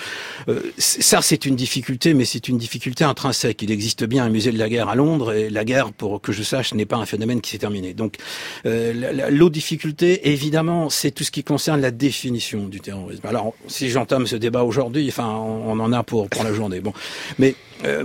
euh, 0.49 0.61
ça 0.79 1.21
c'est 1.21 1.45
une 1.45 1.55
difficulté, 1.55 2.15
mais 2.15 2.25
c'est 2.25 2.49
une 2.49 2.57
difficulté 2.57 3.05
intrinsèque. 3.05 3.61
Il 3.61 3.71
existe 3.71 4.05
bien 4.05 4.25
un 4.25 4.31
musée 4.31 4.53
de 4.53 4.59
la 4.59 4.71
guerre 4.71 4.89
à 4.89 4.95
Londres, 4.95 5.35
et 5.35 5.51
la 5.51 5.67
guerre, 5.67 5.93
pour 5.93 6.23
que 6.23 6.33
je 6.33 6.43
sache, 6.43 6.73
n'est 6.73 6.87
pas 6.87 6.97
un 6.97 7.05
phénomène 7.05 7.43
qui 7.43 7.51
s'est 7.51 7.59
terminé. 7.59 7.93
Donc, 7.93 8.17
euh, 8.65 9.29
l'autre 9.29 9.53
difficulté, 9.53 10.31
évidemment, 10.31 10.89
c'est 10.89 11.11
tout 11.11 11.25
ce 11.25 11.31
qui 11.31 11.45
concerne 11.45 11.83
la 11.83 11.91
définition 11.91 12.69
du 12.69 12.81
terrorisme. 12.81 13.27
Alors, 13.27 13.53
si 13.67 13.91
j'entame 13.91 14.27
ce 14.27 14.37
débat 14.37 14.65
aujourd'hui, 14.65 15.07
enfin, 15.09 15.29
on, 15.29 15.79
en 15.79 15.93
a 15.93 16.03
pour, 16.03 16.31
pour 16.31 16.43
la 16.43 16.55
journée. 16.55 16.81
Bon, 16.81 16.95
mais 17.39 17.55
euh, 17.85 18.05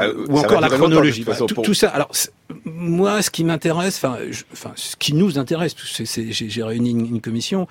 euh, 0.00 0.26
ou 0.28 0.38
encore 0.38 0.60
la 0.60 0.68
chronologie. 0.68 1.24
tout, 1.64 1.74
ça. 1.74 1.88
Alors 1.88 2.10
moi, 2.64 3.22
ce 3.22 3.30
qui 3.30 3.44
m'intéresse, 3.44 3.96
enfin, 3.96 4.18
enfin, 4.52 4.72
ce 4.76 4.96
qui 4.96 5.14
nous 5.14 5.38
intéresse, 5.38 5.74
j'ai 5.98 6.62
réuni 6.62 6.90
une, 6.90 7.20
commission, 7.20 7.66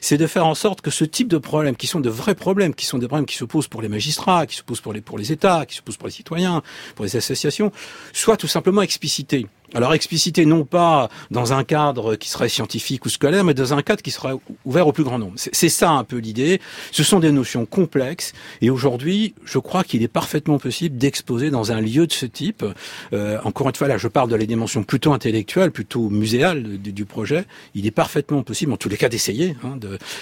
c'est 0.00 0.18
de 0.18 0.26
faire 0.26 0.46
en 0.46 0.54
sorte 0.54 0.80
que 0.80 0.90
ce 0.90 1.04
type 1.04 1.28
de 1.28 1.38
problèmes, 1.38 1.76
qui 1.76 1.86
sont 1.86 2.00
de 2.00 2.10
vrais 2.10 2.34
problèmes, 2.34 2.74
qui 2.74 2.86
sont 2.86 2.98
des 2.98 3.08
problèmes 3.08 3.26
qui 3.26 3.36
se 3.36 3.44
posent 3.44 3.68
pour 3.68 3.82
les 3.82 3.88
magistrats, 3.88 4.46
qui 4.46 4.56
se 4.56 4.62
posent 4.62 4.80
pour 4.80 4.92
les 4.92 5.00
pour 5.00 5.18
les 5.18 5.32
États, 5.32 5.66
qui 5.66 5.76
se 5.76 5.82
posent 5.82 5.96
pour 5.96 6.06
les 6.06 6.12
citoyens, 6.12 6.62
pour 6.94 7.04
les 7.04 7.16
associations, 7.16 7.72
soient 8.12 8.36
tout 8.36 8.48
simplement 8.48 8.82
explicités. 8.82 9.46
Alors 9.74 9.94
explicité 9.94 10.44
non 10.44 10.64
pas 10.64 11.08
dans 11.30 11.52
un 11.52 11.64
cadre 11.64 12.16
qui 12.16 12.28
serait 12.28 12.48
scientifique 12.48 13.06
ou 13.06 13.08
scolaire, 13.08 13.44
mais 13.44 13.54
dans 13.54 13.72
un 13.72 13.82
cadre 13.82 14.02
qui 14.02 14.10
serait 14.10 14.34
ouvert 14.64 14.86
au 14.86 14.92
plus 14.92 15.04
grand 15.04 15.18
nombre. 15.18 15.34
C'est 15.36 15.68
ça 15.68 15.90
un 15.90 16.04
peu 16.04 16.18
l'idée. 16.18 16.60
Ce 16.90 17.02
sont 17.02 17.20
des 17.20 17.32
notions 17.32 17.64
complexes 17.64 18.32
et 18.60 18.70
aujourd'hui, 18.70 19.34
je 19.44 19.58
crois 19.58 19.82
qu'il 19.84 20.02
est 20.02 20.08
parfaitement 20.08 20.58
possible 20.58 20.98
d'exposer 20.98 21.50
dans 21.50 21.72
un 21.72 21.80
lieu 21.80 22.06
de 22.06 22.12
ce 22.12 22.26
type. 22.26 22.64
Euh, 23.12 23.38
encore 23.44 23.68
une 23.68 23.74
fois, 23.74 23.88
là, 23.88 23.96
je 23.96 24.08
parle 24.08 24.28
de 24.28 24.36
la 24.36 24.44
dimension 24.44 24.82
plutôt 24.82 25.12
intellectuelle, 25.12 25.70
plutôt 25.70 26.10
muséale 26.10 26.62
du, 26.62 27.04
projet. 27.04 27.44
Il 27.74 27.86
est 27.86 27.90
parfaitement 27.90 28.42
possible, 28.42 28.72
en 28.72 28.76
tous 28.76 28.88
les 28.88 28.96
cas, 28.96 29.08
d'essayer 29.08 29.56
hein, 29.64 29.78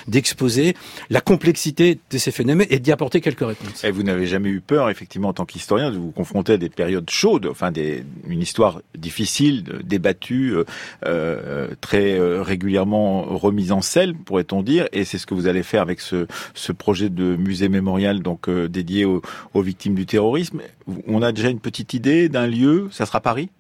d'exposer 0.08 0.74
la 1.10 1.20
complexité 1.20 1.98
de 2.10 2.18
ces 2.18 2.30
phénomènes 2.30 2.66
et 2.70 2.78
d'y 2.78 2.92
apporter 2.92 3.20
quelques 3.20 3.46
réponses. 3.46 3.84
Et 3.84 3.90
vous 3.90 4.02
n'avez 4.02 4.26
jamais 4.26 4.48
eu 4.48 4.60
peur, 4.60 4.90
effectivement, 4.90 5.28
en 5.28 5.32
tant 5.32 5.44
qu'historien, 5.44 5.90
de 5.90 5.98
vous 5.98 6.10
confronter 6.10 6.54
à 6.54 6.56
des 6.56 6.68
périodes 6.68 7.10
chaudes, 7.10 7.46
enfin 7.46 7.70
des, 7.70 8.04
une 8.28 8.40
histoire 8.40 8.80
difficile 8.96 9.39
débattu, 9.40 10.54
euh, 10.54 10.64
euh, 11.06 11.68
très 11.80 12.18
euh, 12.18 12.42
régulièrement 12.42 13.22
remis 13.22 13.72
en 13.72 13.80
selle, 13.80 14.14
pourrait-on 14.14 14.62
dire, 14.62 14.88
et 14.92 15.04
c'est 15.04 15.18
ce 15.18 15.26
que 15.26 15.34
vous 15.34 15.46
allez 15.46 15.62
faire 15.62 15.82
avec 15.82 16.00
ce, 16.00 16.26
projet 16.72 17.10
de 17.10 17.36
musée 17.36 17.68
mémorial 17.68 18.22
donc 18.22 18.48
dédié 18.48 19.04
aux, 19.04 19.22
victimes 19.54 19.94
du 19.94 20.06
terrorisme. 20.06 20.60
On 21.06 21.20
a 21.22 21.32
déjà 21.32 21.48
une 21.48 21.58
petite 21.58 21.94
idée 21.94 22.28
d'un 22.28 22.46
lieu, 22.46 22.88
ça 22.92 23.06
sera 23.06 23.20
Paris? 23.20 23.50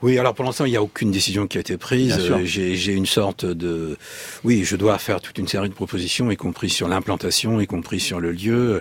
Oui, 0.00 0.16
alors 0.16 0.32
pour 0.32 0.44
l'instant, 0.44 0.64
il 0.64 0.70
n'y 0.70 0.76
a 0.76 0.82
aucune 0.82 1.10
décision 1.10 1.48
qui 1.48 1.58
a 1.58 1.60
été 1.60 1.76
prise. 1.76 2.16
J'ai 2.44 2.92
une 2.92 3.06
sorte 3.06 3.44
de... 3.44 3.96
Oui, 4.44 4.62
je 4.64 4.76
dois 4.76 4.96
faire 4.98 5.20
toute 5.20 5.38
une 5.38 5.48
série 5.48 5.68
de 5.68 5.74
propositions, 5.74 6.30
y 6.30 6.36
compris 6.36 6.70
sur 6.70 6.86
l'implantation, 6.86 7.60
y 7.60 7.66
compris 7.66 7.98
sur 7.98 8.20
le 8.20 8.30
lieu. 8.30 8.80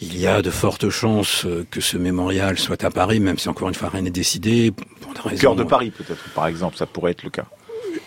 Il 0.00 0.18
y 0.18 0.26
a 0.26 0.42
de 0.42 0.50
fortes 0.50 0.90
chances 0.90 1.46
que 1.70 1.80
ce 1.80 1.96
mémorial 1.96 2.58
soit 2.58 2.84
à 2.84 2.90
Paris, 2.90 3.18
même 3.18 3.38
si 3.38 3.48
encore 3.48 3.68
une 3.68 3.74
fois 3.74 3.88
rien 3.88 4.02
n'est 4.02 4.10
décidé. 4.10 4.70
Pour 4.70 5.30
des 5.30 5.36
Cœur 5.36 5.56
de 5.56 5.64
Paris 5.64 5.90
peut-être, 5.90 6.22
par 6.34 6.46
exemple, 6.46 6.76
ça 6.76 6.86
pourrait 6.86 7.12
être 7.12 7.22
le 7.22 7.30
cas. 7.30 7.46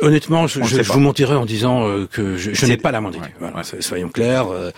Honnêtement, 0.02 0.48
je, 0.48 0.64
je, 0.64 0.82
vous 0.82 1.00
mentirais 1.00 1.36
en 1.36 1.46
disant 1.46 1.88
euh, 1.88 2.08
que 2.10 2.38
je, 2.38 2.54
je 2.54 2.66
n'ai 2.66 2.78
pas 2.78 2.92
la 2.92 3.00
idée. 3.02 3.20
Voilà, 3.40 3.64
Soyons 3.64 4.10
clairs. 4.10 4.48
Euh, 4.48 4.72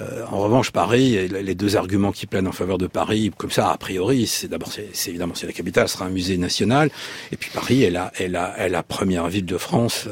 euh, 0.00 0.24
en 0.30 0.38
revanche, 0.38 0.70
Paris, 0.70 1.28
les 1.28 1.54
deux 1.54 1.76
arguments 1.76 2.12
qui 2.12 2.26
planent 2.26 2.48
en 2.48 2.52
faveur 2.52 2.76
de 2.76 2.86
Paris, 2.86 3.30
comme 3.36 3.50
ça, 3.50 3.70
a 3.70 3.78
priori, 3.78 4.26
c'est 4.26 4.48
d'abord, 4.48 4.70
c'est 4.70 5.10
évidemment, 5.10 5.34
c'est 5.34 5.46
la 5.46 5.52
capitale, 5.52 5.88
ce 5.88 5.94
sera 5.94 6.06
un 6.06 6.10
musée 6.10 6.36
national, 6.36 6.90
et 7.32 7.36
puis 7.36 7.50
Paris 7.52 7.84
est 7.84 7.90
la, 7.90 8.12
est 8.18 8.28
la, 8.28 8.58
est 8.58 8.68
la 8.68 8.82
première 8.82 9.28
ville 9.28 9.46
de 9.46 9.56
France 9.56 10.08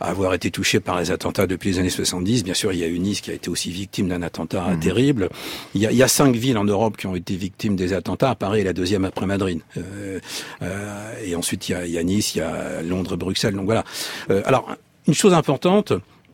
à 0.00 0.08
avoir 0.08 0.34
été 0.34 0.50
touchée 0.50 0.80
par 0.80 0.98
les 0.98 1.10
attentats 1.10 1.46
depuis 1.46 1.70
les 1.70 1.78
années 1.78 1.90
70. 1.90 2.44
Bien 2.44 2.54
sûr, 2.54 2.72
il 2.72 2.78
y 2.78 2.84
a 2.84 2.88
eu 2.88 2.98
Nice 2.98 3.20
qui 3.20 3.30
a 3.30 3.34
été 3.34 3.50
aussi 3.50 3.70
victime 3.70 4.08
d'un 4.08 4.22
attentat 4.22 4.62
mhm. 4.62 4.80
terrible. 4.80 5.28
Il 5.74 5.82
y, 5.82 5.86
a, 5.86 5.90
il 5.90 5.96
y, 5.96 6.02
a, 6.02 6.08
cinq 6.08 6.34
villes 6.34 6.58
en 6.58 6.64
Europe 6.64 6.96
qui 6.96 7.06
ont 7.06 7.16
été 7.16 7.36
victimes 7.36 7.76
des 7.76 7.92
attentats. 7.92 8.34
Paris 8.34 8.60
est 8.60 8.64
la 8.64 8.72
deuxième 8.72 9.04
après 9.04 9.26
Madrid. 9.26 9.60
et 11.24 11.34
ensuite, 11.36 11.68
il 11.68 11.72
y, 11.72 11.74
a, 11.74 11.86
il 11.86 11.92
y 11.92 11.98
a 11.98 12.02
Nice, 12.02 12.34
il 12.34 12.38
y 12.38 12.40
a 12.40 12.82
Londres, 12.82 13.16
Bruxelles. 13.16 13.54
Donc 13.54 13.66
voilà. 13.66 13.84
Euh, 14.30 14.42
alors, 14.44 14.68
une 15.06 15.14
chose 15.14 15.34
importante, 15.34 15.92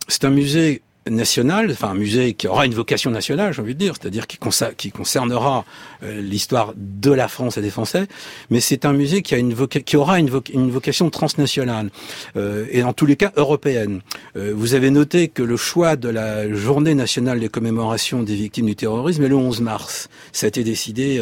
c'est 0.08 0.24
un 0.24 0.30
musée 0.30 0.82
national, 1.06 1.70
enfin 1.70 1.90
un 1.90 1.94
musée 1.94 2.32
qui 2.32 2.48
aura 2.48 2.64
une 2.64 2.72
vocation 2.72 3.10
nationale, 3.10 3.52
j'ai 3.52 3.60
envie 3.60 3.74
de 3.74 3.78
dire, 3.78 3.94
c'est-à-dire 4.00 4.26
qui, 4.26 4.38
qui, 4.78 4.90
concernera 4.90 5.66
euh, 6.02 6.22
l'histoire 6.22 6.72
de 6.76 7.10
la 7.10 7.28
France 7.28 7.58
et 7.58 7.60
des 7.60 7.68
Français, 7.68 8.06
mais 8.48 8.58
c'est 8.60 8.86
un 8.86 8.94
musée 8.94 9.20
qui 9.20 9.34
a 9.34 9.38
une 9.38 9.54
qui 9.66 9.96
aura 9.98 10.18
une, 10.18 10.30
vocation 10.30 11.10
transnationale 11.10 11.90
euh, 12.36 12.66
et 12.70 12.82
en 12.82 12.94
tous 12.94 13.04
les 13.04 13.16
cas 13.16 13.32
européenne. 13.36 14.00
vous 14.34 14.72
avez 14.72 14.90
noté 14.90 15.28
que 15.28 15.42
le 15.42 15.58
choix 15.58 15.96
de 15.96 16.08
la 16.08 16.50
journée 16.54 16.94
nationale 16.94 17.38
de 17.38 17.48
commémoration 17.48 18.22
des 18.22 18.34
victimes 18.34 18.66
du 18.66 18.76
terrorisme 18.76 19.24
est 19.24 19.28
le 19.28 19.36
11 19.36 19.60
mars. 19.60 20.08
Ça 20.32 20.46
a 20.46 20.48
été 20.48 20.64
décidé 20.64 21.20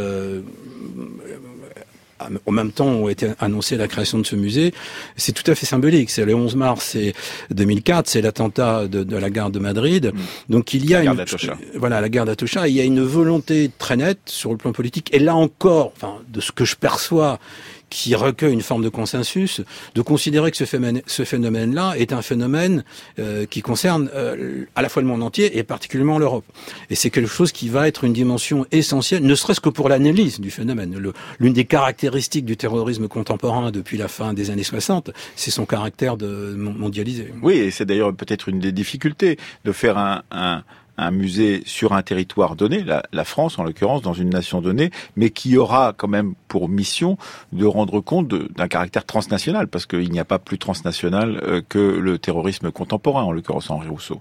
au 2.46 2.52
même 2.52 2.72
temps 2.72 3.06
a 3.06 3.10
été 3.10 3.30
annoncée 3.40 3.76
la 3.76 3.88
création 3.88 4.18
de 4.18 4.26
ce 4.26 4.36
musée, 4.36 4.72
c'est 5.16 5.32
tout 5.32 5.48
à 5.50 5.54
fait 5.54 5.66
symbolique. 5.66 6.10
C'est 6.10 6.24
le 6.24 6.34
11 6.34 6.56
mars 6.56 6.96
2004, 7.50 8.08
c'est 8.08 8.22
l'attentat 8.22 8.86
de, 8.88 9.16
la 9.16 9.30
gare 9.30 9.50
de 9.50 9.58
Madrid. 9.58 10.12
Mm. 10.12 10.52
Donc 10.52 10.74
il 10.74 10.88
y 10.88 10.94
a 10.94 11.02
la 11.02 11.12
une, 11.12 11.24
voilà 11.76 12.00
la 12.00 12.08
gare 12.08 12.24
d'Atocha, 12.24 12.68
il 12.68 12.74
y 12.74 12.80
a 12.80 12.84
une 12.84 13.02
volonté 13.02 13.70
très 13.78 13.96
nette 13.96 14.20
sur 14.26 14.50
le 14.50 14.56
plan 14.56 14.72
politique. 14.72 15.12
Et 15.12 15.18
là 15.18 15.34
encore, 15.34 15.92
enfin 15.96 16.16
de 16.28 16.40
ce 16.40 16.52
que 16.52 16.64
je 16.64 16.76
perçois, 16.76 17.38
qui 17.92 18.14
recueille 18.14 18.54
une 18.54 18.62
forme 18.62 18.82
de 18.82 18.88
consensus, 18.88 19.60
de 19.94 20.00
considérer 20.00 20.50
que 20.50 20.56
ce 20.56 21.24
phénomène-là 21.24 21.92
est 21.98 22.14
un 22.14 22.22
phénomène 22.22 22.84
euh, 23.18 23.44
qui 23.44 23.60
concerne 23.60 24.08
euh, 24.14 24.64
à 24.74 24.80
la 24.80 24.88
fois 24.88 25.02
le 25.02 25.08
monde 25.08 25.22
entier 25.22 25.58
et 25.58 25.62
particulièrement 25.62 26.18
l'Europe. 26.18 26.44
Et 26.88 26.94
c'est 26.94 27.10
quelque 27.10 27.28
chose 27.28 27.52
qui 27.52 27.68
va 27.68 27.86
être 27.86 28.04
une 28.04 28.14
dimension 28.14 28.64
essentielle, 28.72 29.24
ne 29.24 29.34
serait-ce 29.34 29.60
que 29.60 29.68
pour 29.68 29.90
l'analyse 29.90 30.40
du 30.40 30.50
phénomène. 30.50 30.98
L'une 31.38 31.52
des 31.52 31.66
caractéristiques 31.66 32.46
du 32.46 32.56
terrorisme 32.56 33.08
contemporain 33.08 33.70
depuis 33.70 33.98
la 33.98 34.08
fin 34.08 34.32
des 34.32 34.48
années 34.50 34.62
60, 34.62 35.10
c'est 35.36 35.50
son 35.50 35.66
caractère 35.66 36.16
de 36.16 36.54
mondialisé. 36.56 37.30
Oui, 37.42 37.54
et 37.58 37.70
c'est 37.70 37.84
d'ailleurs 37.84 38.14
peut-être 38.14 38.48
une 38.48 38.58
des 38.58 38.72
difficultés 38.72 39.36
de 39.66 39.72
faire 39.72 39.98
un, 39.98 40.22
un 40.30 40.64
un 40.98 41.10
musée 41.10 41.62
sur 41.66 41.92
un 41.92 42.02
territoire 42.02 42.56
donné, 42.56 42.84
la, 42.84 43.24
France 43.24 43.58
en 43.58 43.64
l'occurrence, 43.64 44.02
dans 44.02 44.12
une 44.12 44.30
nation 44.30 44.60
donnée, 44.60 44.90
mais 45.16 45.30
qui 45.30 45.56
aura 45.56 45.94
quand 45.96 46.08
même 46.08 46.34
pour 46.48 46.68
mission 46.68 47.16
de 47.52 47.64
rendre 47.64 48.00
compte 48.00 48.28
d'un 48.28 48.68
caractère 48.68 49.04
transnational, 49.04 49.68
parce 49.68 49.86
qu'il 49.86 50.10
n'y 50.10 50.20
a 50.20 50.24
pas 50.24 50.38
plus 50.38 50.58
transnational 50.58 51.40
euh, 51.42 51.62
que 51.66 51.78
le 51.78 52.18
terrorisme 52.18 52.70
contemporain, 52.70 53.22
en 53.22 53.32
l'occurrence 53.32 53.70
Henri 53.70 53.88
Rousseau. 53.88 54.20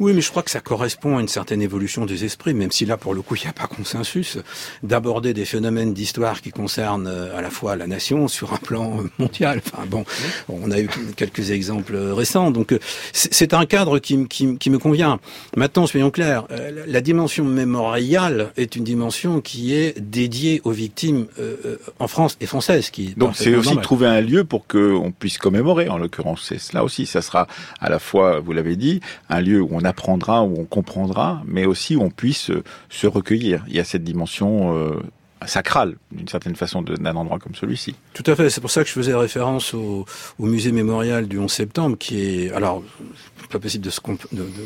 Oui, 0.00 0.12
mais 0.12 0.20
je 0.20 0.30
crois 0.30 0.42
que 0.42 0.50
ça 0.50 0.60
correspond 0.60 1.18
à 1.18 1.20
une 1.20 1.28
certaine 1.28 1.62
évolution 1.62 2.04
des 2.04 2.24
esprits, 2.24 2.52
même 2.52 2.72
si 2.72 2.84
là, 2.84 2.96
pour 2.96 3.14
le 3.14 3.22
coup, 3.22 3.36
il 3.36 3.42
n'y 3.42 3.48
a 3.48 3.52
pas 3.52 3.68
consensus, 3.68 4.38
d'aborder 4.82 5.34
des 5.34 5.44
phénomènes 5.44 5.94
d'histoire 5.94 6.40
qui 6.42 6.50
concernent 6.50 7.06
euh, 7.06 7.36
à 7.36 7.40
la 7.40 7.50
fois 7.50 7.76
la 7.76 7.86
nation 7.86 8.26
sur 8.26 8.52
un 8.52 8.56
plan 8.56 8.98
mondial. 9.18 9.62
Enfin 9.64 9.84
bon, 9.86 10.04
on 10.48 10.72
a 10.72 10.80
eu 10.80 10.88
quelques 11.16 11.52
exemples 11.52 11.96
récents, 11.96 12.50
donc 12.50 12.72
euh, 12.72 12.80
c'est 13.12 13.54
un 13.54 13.66
cadre 13.66 14.00
qui, 14.00 14.26
qui, 14.26 14.56
qui, 14.58 14.70
me 14.70 14.78
convient. 14.78 15.20
Maintenant, 15.56 15.86
soyons 15.86 16.10
clairs, 16.10 16.46
euh, 16.50 16.84
la 16.88 17.00
dimension 17.00 17.44
mémoriale 17.44 18.52
est 18.56 18.74
une 18.74 18.84
dimension 18.84 19.40
qui 19.40 19.74
est 19.74 20.00
dédiée 20.00 20.60
aux 20.64 20.72
victimes 20.72 21.26
en 22.00 22.08
France 22.08 22.36
et 22.40 22.46
françaises. 22.46 22.90
Qui 22.90 23.14
donc 23.16 23.36
c'est 23.36 23.54
aussi 23.54 23.76
trouver 23.76 24.06
un 24.08 24.20
lieu 24.20 24.44
pour 24.44 24.66
qu'on 24.66 25.12
puisse 25.16 25.38
commémorer, 25.38 25.88
en 25.88 25.98
l'occurrence, 25.98 26.46
c'est 26.48 26.58
cela 26.58 26.82
aussi. 26.82 27.06
Ça 27.06 27.22
sera 27.22 27.46
à 27.80 27.88
la 27.88 28.00
fois, 28.00 28.40
vous 28.40 28.52
l'avez 28.52 28.76
dit, 28.76 29.00
un 29.28 29.40
lieu 29.40 29.60
où 29.60 29.68
on 29.70 29.83
on 29.84 29.88
apprendra 29.88 30.44
ou 30.44 30.60
on 30.60 30.64
comprendra, 30.64 31.42
mais 31.44 31.66
aussi 31.66 31.96
où 31.96 32.02
on 32.02 32.10
puisse 32.10 32.50
se 32.88 33.06
recueillir. 33.06 33.64
Il 33.68 33.76
y 33.76 33.80
a 33.80 33.84
cette 33.84 34.04
dimension 34.04 34.74
sacrale, 35.46 35.96
d'une 36.12 36.28
certaine 36.28 36.56
façon, 36.56 36.82
d'un 36.82 37.16
endroit 37.16 37.38
comme 37.38 37.54
celui-ci. 37.54 37.94
Tout 38.12 38.24
à 38.26 38.36
fait. 38.36 38.50
C'est 38.50 38.60
pour 38.60 38.70
ça 38.70 38.82
que 38.82 38.88
je 38.88 38.94
faisais 38.94 39.14
référence 39.14 39.74
au, 39.74 40.06
musée 40.38 40.72
mémorial 40.72 41.26
du 41.26 41.38
11 41.38 41.50
septembre, 41.50 41.96
qui 41.98 42.44
est, 42.44 42.52
alors, 42.52 42.82
pas 43.54 43.58
possible 43.58 43.86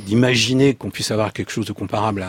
d'imaginer 0.06 0.74
qu'on 0.74 0.90
puisse 0.90 1.10
avoir 1.10 1.32
quelque 1.32 1.52
chose 1.52 1.66
de 1.66 1.72
comparable 1.72 2.26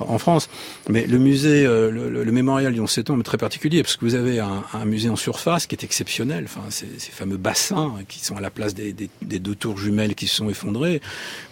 en 0.00 0.18
France. 0.18 0.48
Mais 0.88 1.06
le 1.06 1.18
musée, 1.18 1.66
euh, 1.66 1.90
le, 1.90 2.32
mémorial 2.32 2.72
Lyon 2.72 2.86
7 2.86 3.10
ans 3.10 3.18
est 3.18 3.22
très 3.22 3.38
particulier 3.38 3.82
parce 3.82 3.96
que 3.96 4.04
vous 4.04 4.14
avez 4.14 4.38
un, 4.40 4.84
musée 4.84 5.08
en 5.08 5.16
surface 5.16 5.66
qui 5.66 5.74
est 5.74 5.84
exceptionnel. 5.84 6.44
Enfin, 6.44 6.62
ces, 6.70 6.86
fameux 6.98 7.36
bassins 7.36 7.94
qui 8.08 8.24
sont 8.24 8.36
à 8.36 8.40
la 8.40 8.50
place 8.50 8.74
des, 8.74 8.92
deux 8.92 9.54
tours 9.54 9.78
jumelles 9.78 10.14
qui 10.14 10.26
se 10.26 10.36
sont 10.36 10.50
effondrées. 10.50 11.00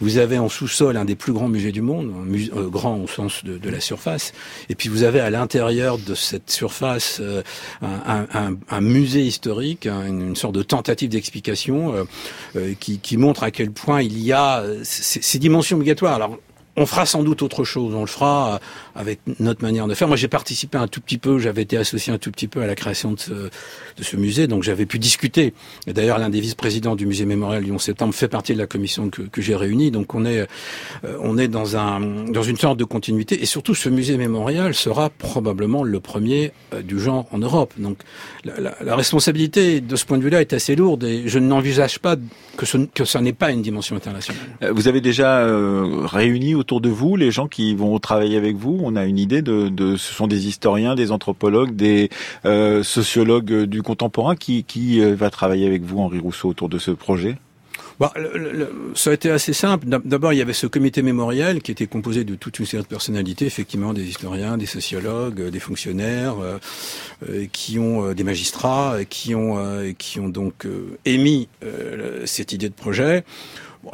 Vous 0.00 0.18
avez 0.18 0.38
en 0.38 0.48
sous-sol 0.48 0.96
un 0.96 1.04
des 1.04 1.16
plus 1.16 1.32
grands 1.32 1.48
musées 1.48 1.72
du 1.72 1.82
monde, 1.82 2.12
euh, 2.54 2.68
grand 2.68 2.96
au 2.96 3.06
sens 3.06 3.44
de, 3.44 3.70
la 3.70 3.80
surface. 3.80 4.32
Et 4.68 4.74
puis 4.74 4.88
vous 4.88 5.02
avez 5.02 5.20
à 5.20 5.30
l'intérieur 5.30 5.98
de 5.98 6.14
cette 6.16 6.50
surface 6.50 7.20
euh, 7.20 7.42
un, 7.82 8.80
musée 8.80 9.22
historique, 9.22 9.86
une, 9.86 10.34
sorte 10.36 10.54
de 10.54 10.62
tentative 10.62 11.08
d'explication 11.10 12.06
qui, 12.80 12.98
qui 12.98 13.16
montre 13.16 13.42
à 13.42 13.50
quel 13.50 13.70
point 13.70 14.02
il 14.02 14.18
y 14.18 14.32
a 14.32 14.64
ces, 14.82 15.38
dimensions 15.38 15.76
obligatoires. 15.76 16.14
Alors, 16.14 16.38
on 16.76 16.86
fera 16.86 17.06
sans 17.06 17.22
doute 17.22 17.42
autre 17.42 17.64
chose. 17.64 17.94
On 17.94 18.02
le 18.02 18.06
fera 18.06 18.60
avec 18.96 19.20
notre 19.38 19.62
manière 19.62 19.86
de 19.86 19.94
faire. 19.94 20.08
Moi, 20.08 20.16
j'ai 20.16 20.28
participé 20.28 20.78
un 20.78 20.88
tout 20.88 21.00
petit 21.00 21.18
peu, 21.18 21.38
j'avais 21.38 21.62
été 21.62 21.76
associé 21.76 22.12
un 22.12 22.18
tout 22.18 22.30
petit 22.30 22.48
peu 22.48 22.62
à 22.62 22.66
la 22.66 22.74
création 22.74 23.12
de 23.12 23.20
ce, 23.20 23.32
de 23.32 24.02
ce 24.02 24.16
musée, 24.16 24.46
donc 24.46 24.62
j'avais 24.62 24.86
pu 24.86 24.98
discuter. 24.98 25.52
D'ailleurs, 25.86 26.18
l'un 26.18 26.30
des 26.30 26.40
vice-présidents 26.40 26.96
du 26.96 27.06
musée 27.06 27.26
mémorial 27.26 27.62
Lyon 27.62 27.78
Septembre 27.78 28.14
fait 28.14 28.28
partie 28.28 28.54
de 28.54 28.58
la 28.58 28.66
commission 28.66 29.10
que, 29.10 29.22
que 29.22 29.42
j'ai 29.42 29.54
réunie. 29.54 29.90
Donc, 29.90 30.14
on 30.14 30.24
est, 30.24 30.40
euh, 31.04 31.18
on 31.20 31.36
est 31.36 31.48
dans 31.48 31.76
un, 31.76 32.00
dans 32.24 32.42
une 32.42 32.56
sorte 32.56 32.78
de 32.78 32.84
continuité. 32.84 33.42
Et 33.42 33.46
surtout, 33.46 33.74
ce 33.74 33.88
musée 33.88 34.16
mémorial 34.16 34.74
sera 34.74 35.10
probablement 35.10 35.82
le 35.82 36.00
premier 36.00 36.52
euh, 36.72 36.82
du 36.82 36.98
genre 36.98 37.26
en 37.32 37.38
Europe. 37.38 37.74
Donc, 37.76 37.98
la, 38.44 38.74
la, 38.80 38.96
responsabilité 38.96 39.80
de 39.80 39.96
ce 39.96 40.06
point 40.06 40.16
de 40.16 40.22
vue-là 40.22 40.40
est 40.40 40.52
assez 40.54 40.74
lourde 40.74 41.04
et 41.04 41.24
je 41.26 41.38
n'envisage 41.38 41.98
pas 41.98 42.16
que 42.56 42.64
ce, 42.64 42.78
que 42.78 43.04
ça 43.04 43.20
n'est 43.20 43.34
pas 43.34 43.50
une 43.50 43.60
dimension 43.60 43.94
internationale. 43.94 44.40
Euh, 44.62 44.72
vous 44.72 44.88
avez 44.88 45.02
déjà 45.02 45.46
réuni 46.06 46.54
autour 46.54 46.80
de 46.80 46.88
vous 46.88 47.16
les 47.16 47.30
gens 47.30 47.46
qui 47.46 47.74
vont 47.74 47.98
travailler 47.98 48.36
avec 48.36 48.56
vous 48.56 48.85
on 48.86 48.96
a 48.96 49.04
une 49.04 49.18
idée 49.18 49.42
de, 49.42 49.96
ce 49.96 50.14
sont 50.14 50.26
des 50.26 50.46
historiens, 50.46 50.94
des 50.94 51.12
anthropologues, 51.12 51.74
des 51.74 52.10
euh, 52.44 52.82
sociologues 52.82 53.64
du 53.64 53.82
contemporain 53.82 54.36
qui, 54.36 54.64
qui 54.64 55.00
euh, 55.00 55.14
va 55.14 55.30
travailler 55.30 55.66
avec 55.66 55.82
vous, 55.82 55.98
Henri 55.98 56.18
Rousseau, 56.18 56.48
autour 56.48 56.68
de 56.68 56.78
ce 56.78 56.90
projet? 56.90 57.36
Le, 58.14 58.92
ça 58.94 59.10
a 59.10 59.12
été 59.14 59.30
assez 59.30 59.54
simple. 59.54 59.86
D'abord, 59.86 60.32
il 60.34 60.36
y 60.36 60.42
avait 60.42 60.52
ce 60.52 60.66
comité 60.66 61.00
mémoriel 61.00 61.62
qui 61.62 61.70
était 61.70 61.86
composé 61.86 62.24
de 62.24 62.34
toute 62.34 62.58
une 62.58 62.66
série 62.66 62.82
de 62.82 62.88
personnalités, 62.88 63.46
effectivement, 63.46 63.94
des 63.94 64.04
historiens, 64.04 64.58
des 64.58 64.66
sociologues, 64.66 65.48
des 65.48 65.60
fonctionnaires, 65.60 66.36
euh, 66.38 66.58
euh 67.28 67.46
qui 67.50 67.78
ont 67.78 68.04
euh, 68.04 68.14
des 68.14 68.24
magistrats, 68.24 68.98
qui 69.08 69.34
qui 69.98 70.20
ont 70.20 70.28
donc 70.28 70.66
émis 71.04 71.48
cette 72.26 72.52
idée 72.52 72.68
de 72.68 72.74
projet. 72.74 73.24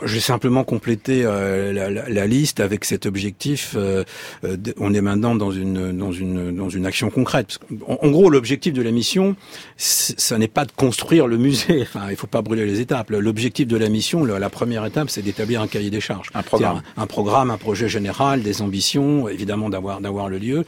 J'ai 0.05 0.21
simplement 0.21 0.65
complété 0.65 1.23
euh, 1.25 1.73
la, 1.73 1.91
la, 1.91 2.09
la, 2.09 2.27
liste 2.27 2.61
avec 2.61 2.85
cet 2.85 3.05
objectif. 3.05 3.75
Euh, 3.77 4.05
euh, 4.45 4.57
on 4.79 4.95
est 4.95 5.01
maintenant 5.01 5.35
dans 5.35 5.51
une 5.51 5.93
dans 5.93 6.13
une 6.13 6.55
dans 6.55 6.71
une 6.71 6.87
action 6.87 7.11
concrète. 7.11 7.59
En, 7.87 8.11
gros, 8.11 8.31
l'objectif 8.31 8.73
de 8.73 8.83
la 8.83 8.91
mission, 8.91 9.37
ça 9.77 10.39
n'est 10.39 10.49
pas 10.49 10.65
de 10.65 10.73
construire 10.73 11.27
le 11.27 11.37
musée. 11.37 11.83
Enfin, 11.93 12.07
il 12.11 12.17
faut 12.17 12.27
pas 12.27 12.43
brûler 12.43 12.65
les 12.65 12.81
étapes. 12.81 13.11
L'objectif 13.11 13.67
de 13.67 13.77
la 13.77 13.89
mission, 13.89 14.25
la, 14.25 14.51
première 14.51 14.87
étape, 14.87 15.11
c'est 15.11 15.21
d'établir 15.21 15.61
un 15.61 15.67
cahier 15.67 15.91
des 15.91 16.01
charges, 16.01 16.29
un 16.33 16.43
programme, 16.43 16.81
un, 16.97 17.07
programme, 17.07 17.51
un 17.51 17.59
projet 17.59 17.89
général, 17.89 18.43
des 18.43 18.63
ambitions, 18.63 19.29
évidemment 19.29 19.69
d'avoir 19.69 20.01
d'avoir 20.01 20.29
le 20.29 20.39
lieu. 20.39 20.65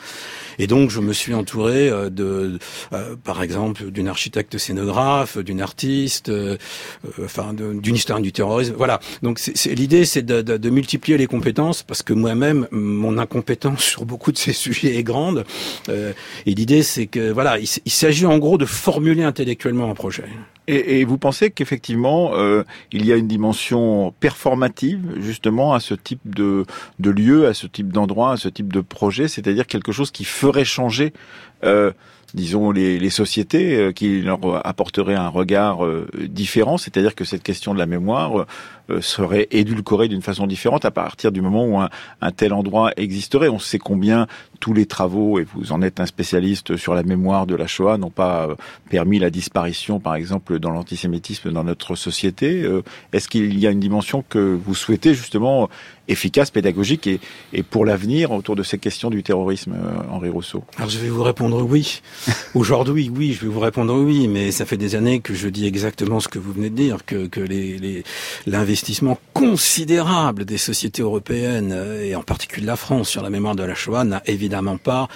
Et 0.59 0.67
donc, 0.67 0.91
je 0.91 1.01
me 1.01 1.13
suis 1.13 1.35
entouré 1.35 1.91
de, 2.11 2.59
par 3.23 3.43
exemple, 3.43 3.91
d'une 3.91 4.09
architecte 4.09 4.59
scénographe, 4.59 5.39
d'une 5.39 5.61
artiste, 5.61 6.31
enfin, 7.23 7.55
d'une 7.55 7.95
histoire 7.95 8.21
du 8.21 8.33
terrorisme. 8.33 8.75
Voilà. 8.77 9.01
Donc 9.23 9.41
l'idée, 9.67 10.05
c'est 10.05 10.23
de, 10.23 10.71
multiplier 10.71 11.17
les 11.19 11.27
compétences 11.27 11.83
parce 11.83 12.03
que 12.03 12.13
moi-même, 12.13 12.67
mon 12.71 13.19
incompétence 13.19 13.81
sur 13.85 14.05
beaucoup 14.05 14.33
de 14.33 14.39
ces 14.39 14.53
sujets 14.53 14.97
est 14.97 15.03
grande. 15.03 15.45
Euh, 15.89 16.13
et 16.47 16.55
l'idée, 16.55 16.83
c'est 16.83 17.07
que 17.07 17.31
voilà, 17.31 17.59
il, 17.59 17.91
s'agit 17.93 18.27
en 18.27 18.39
gros 18.39 18.59
de 18.59 18.67
formuler 18.67 19.23
intellectuellement 19.23 19.91
un 19.91 19.95
projet. 19.95 20.25
Et, 20.67 21.05
vous 21.05 21.19
pensez 21.19 21.51
qu'effectivement, 21.51 22.33
euh, 22.35 22.65
il 22.91 23.05
y 23.05 23.13
a 23.13 23.17
une 23.17 23.29
dimension 23.29 24.15
performative 24.21 25.21
justement 25.21 25.75
à 25.75 25.81
ce 25.81 25.95
type 25.95 26.35
de, 26.35 26.65
de 26.99 27.11
lieu, 27.11 27.47
à 27.47 27.55
ce 27.55 27.67
type 27.67 27.93
d'endroit, 27.93 28.33
à 28.33 28.37
ce 28.39 28.49
type 28.49 28.73
de 28.73 28.81
projet, 28.81 29.29
c'est-à-dire 29.29 29.67
quelque 29.67 29.93
chose 29.93 30.11
qui 30.11 30.25
ferait 30.25 30.65
changer 30.65 31.13
euh, 31.65 31.93
disons, 32.35 32.73
les, 32.73 32.99
les 32.99 33.11
sociétés, 33.11 33.77
euh, 33.77 33.93
qui 33.93 34.21
leur 34.21 34.67
apporteraient 34.67 35.15
un 35.15 35.29
regard 35.29 35.85
euh, 35.85 36.09
différent, 36.29 36.77
c'est-à-dire 36.77 37.15
que 37.15 37.25
cette 37.25 37.43
question 37.43 37.73
de 37.73 37.79
la 37.79 37.87
mémoire 37.87 38.47
euh, 38.91 39.01
serait 39.01 39.47
édulcorée 39.53 40.09
d'une 40.09 40.21
façon 40.21 40.47
différente 40.47 40.85
à 40.85 40.91
partir 40.91 41.31
du 41.31 41.41
moment 41.41 41.65
où 41.65 41.79
un, 41.79 41.89
un, 42.21 42.33
tel 42.33 42.53
endroit 42.53 42.91
existerait. 42.97 43.49
On 43.49 43.61
sait 43.61 43.79
combien 43.79 44.27
tous 44.59 44.75
les 44.75 44.87
travaux, 44.87 45.39
et 45.39 45.47
vous 45.55 45.73
en 45.73 45.81
êtes 45.81 46.01
un 46.01 46.07
spécialiste 46.07 46.77
sur 46.77 46.95
la 46.95 47.05
mémoire 47.05 47.47
de 47.47 47.55
la 47.55 47.67
Shoah, 47.67 47.99
n'ont 47.99 48.11
pas 48.11 48.49
permis 48.91 49.19
la 49.19 49.31
disparition, 49.31 50.01
par 50.01 50.17
exemple, 50.17 50.59
dans 50.59 50.71
l'antisémitisme 50.71 51.53
dans 51.53 51.65
notre 51.65 51.95
société. 51.97 52.67
Est-ce 53.13 53.29
qu'il 53.29 53.59
y 53.59 53.67
a 53.67 53.71
une 53.71 53.81
dimension 53.81 54.25
que 54.27 54.39
vous 54.39 54.75
souhaitez 54.75 55.13
justement 55.13 55.69
efficace, 56.09 56.51
pédagogique 56.51 57.07
et, 57.07 57.21
et 57.53 57.63
pour 57.63 57.85
l'avenir 57.85 58.33
autour 58.33 58.57
de 58.57 58.63
ces 58.63 58.79
questions 58.79 59.11
du 59.11 59.23
terrorisme, 59.23 59.75
Henri 60.11 60.29
Rousseau 60.29 60.65
Alors 60.77 60.91
je 60.91 60.99
vais 60.99 61.09
vous 61.09 61.23
répondre 61.23 61.63
oui. 61.63 62.03
Aujourd'hui, 62.55 63.11
oui, 63.15 63.33
je 63.33 63.47
vais 63.47 63.53
vous 63.53 63.61
répondre 63.61 63.95
oui, 63.95 64.29
mais 64.29 64.51
ça 64.53 64.65
fait 64.65 64.77
des 64.77 64.95
années 64.95 65.21
que 65.21 65.35
je 65.35 65.49
dis 65.49 65.67
exactement 65.67 66.21
ce 66.21 66.29
que 66.29 66.39
vous 66.39 66.53
venez 66.53 66.71
de 66.71 66.77
dire, 66.77 67.05
que, 67.05 67.27
que 67.27 67.41
l'investissement 68.47 69.19
les, 69.35 69.41
considérable 69.49 70.45
des 70.45 70.59
sociétés 70.59 71.03
européennes, 71.03 71.73
euh, 71.73 72.03
et 72.03 72.15
en 72.15 72.23
particulier 72.23 72.67
la 72.67 72.77
France, 72.77 73.09
sur 73.09 73.23
la 73.23 73.31
mémoire 73.31 73.55
de 73.55 73.63
la 73.63 73.75
Shoah, 73.75 74.05
n'a 74.05 74.23
évidemment 74.27 74.77
pas 74.77 75.09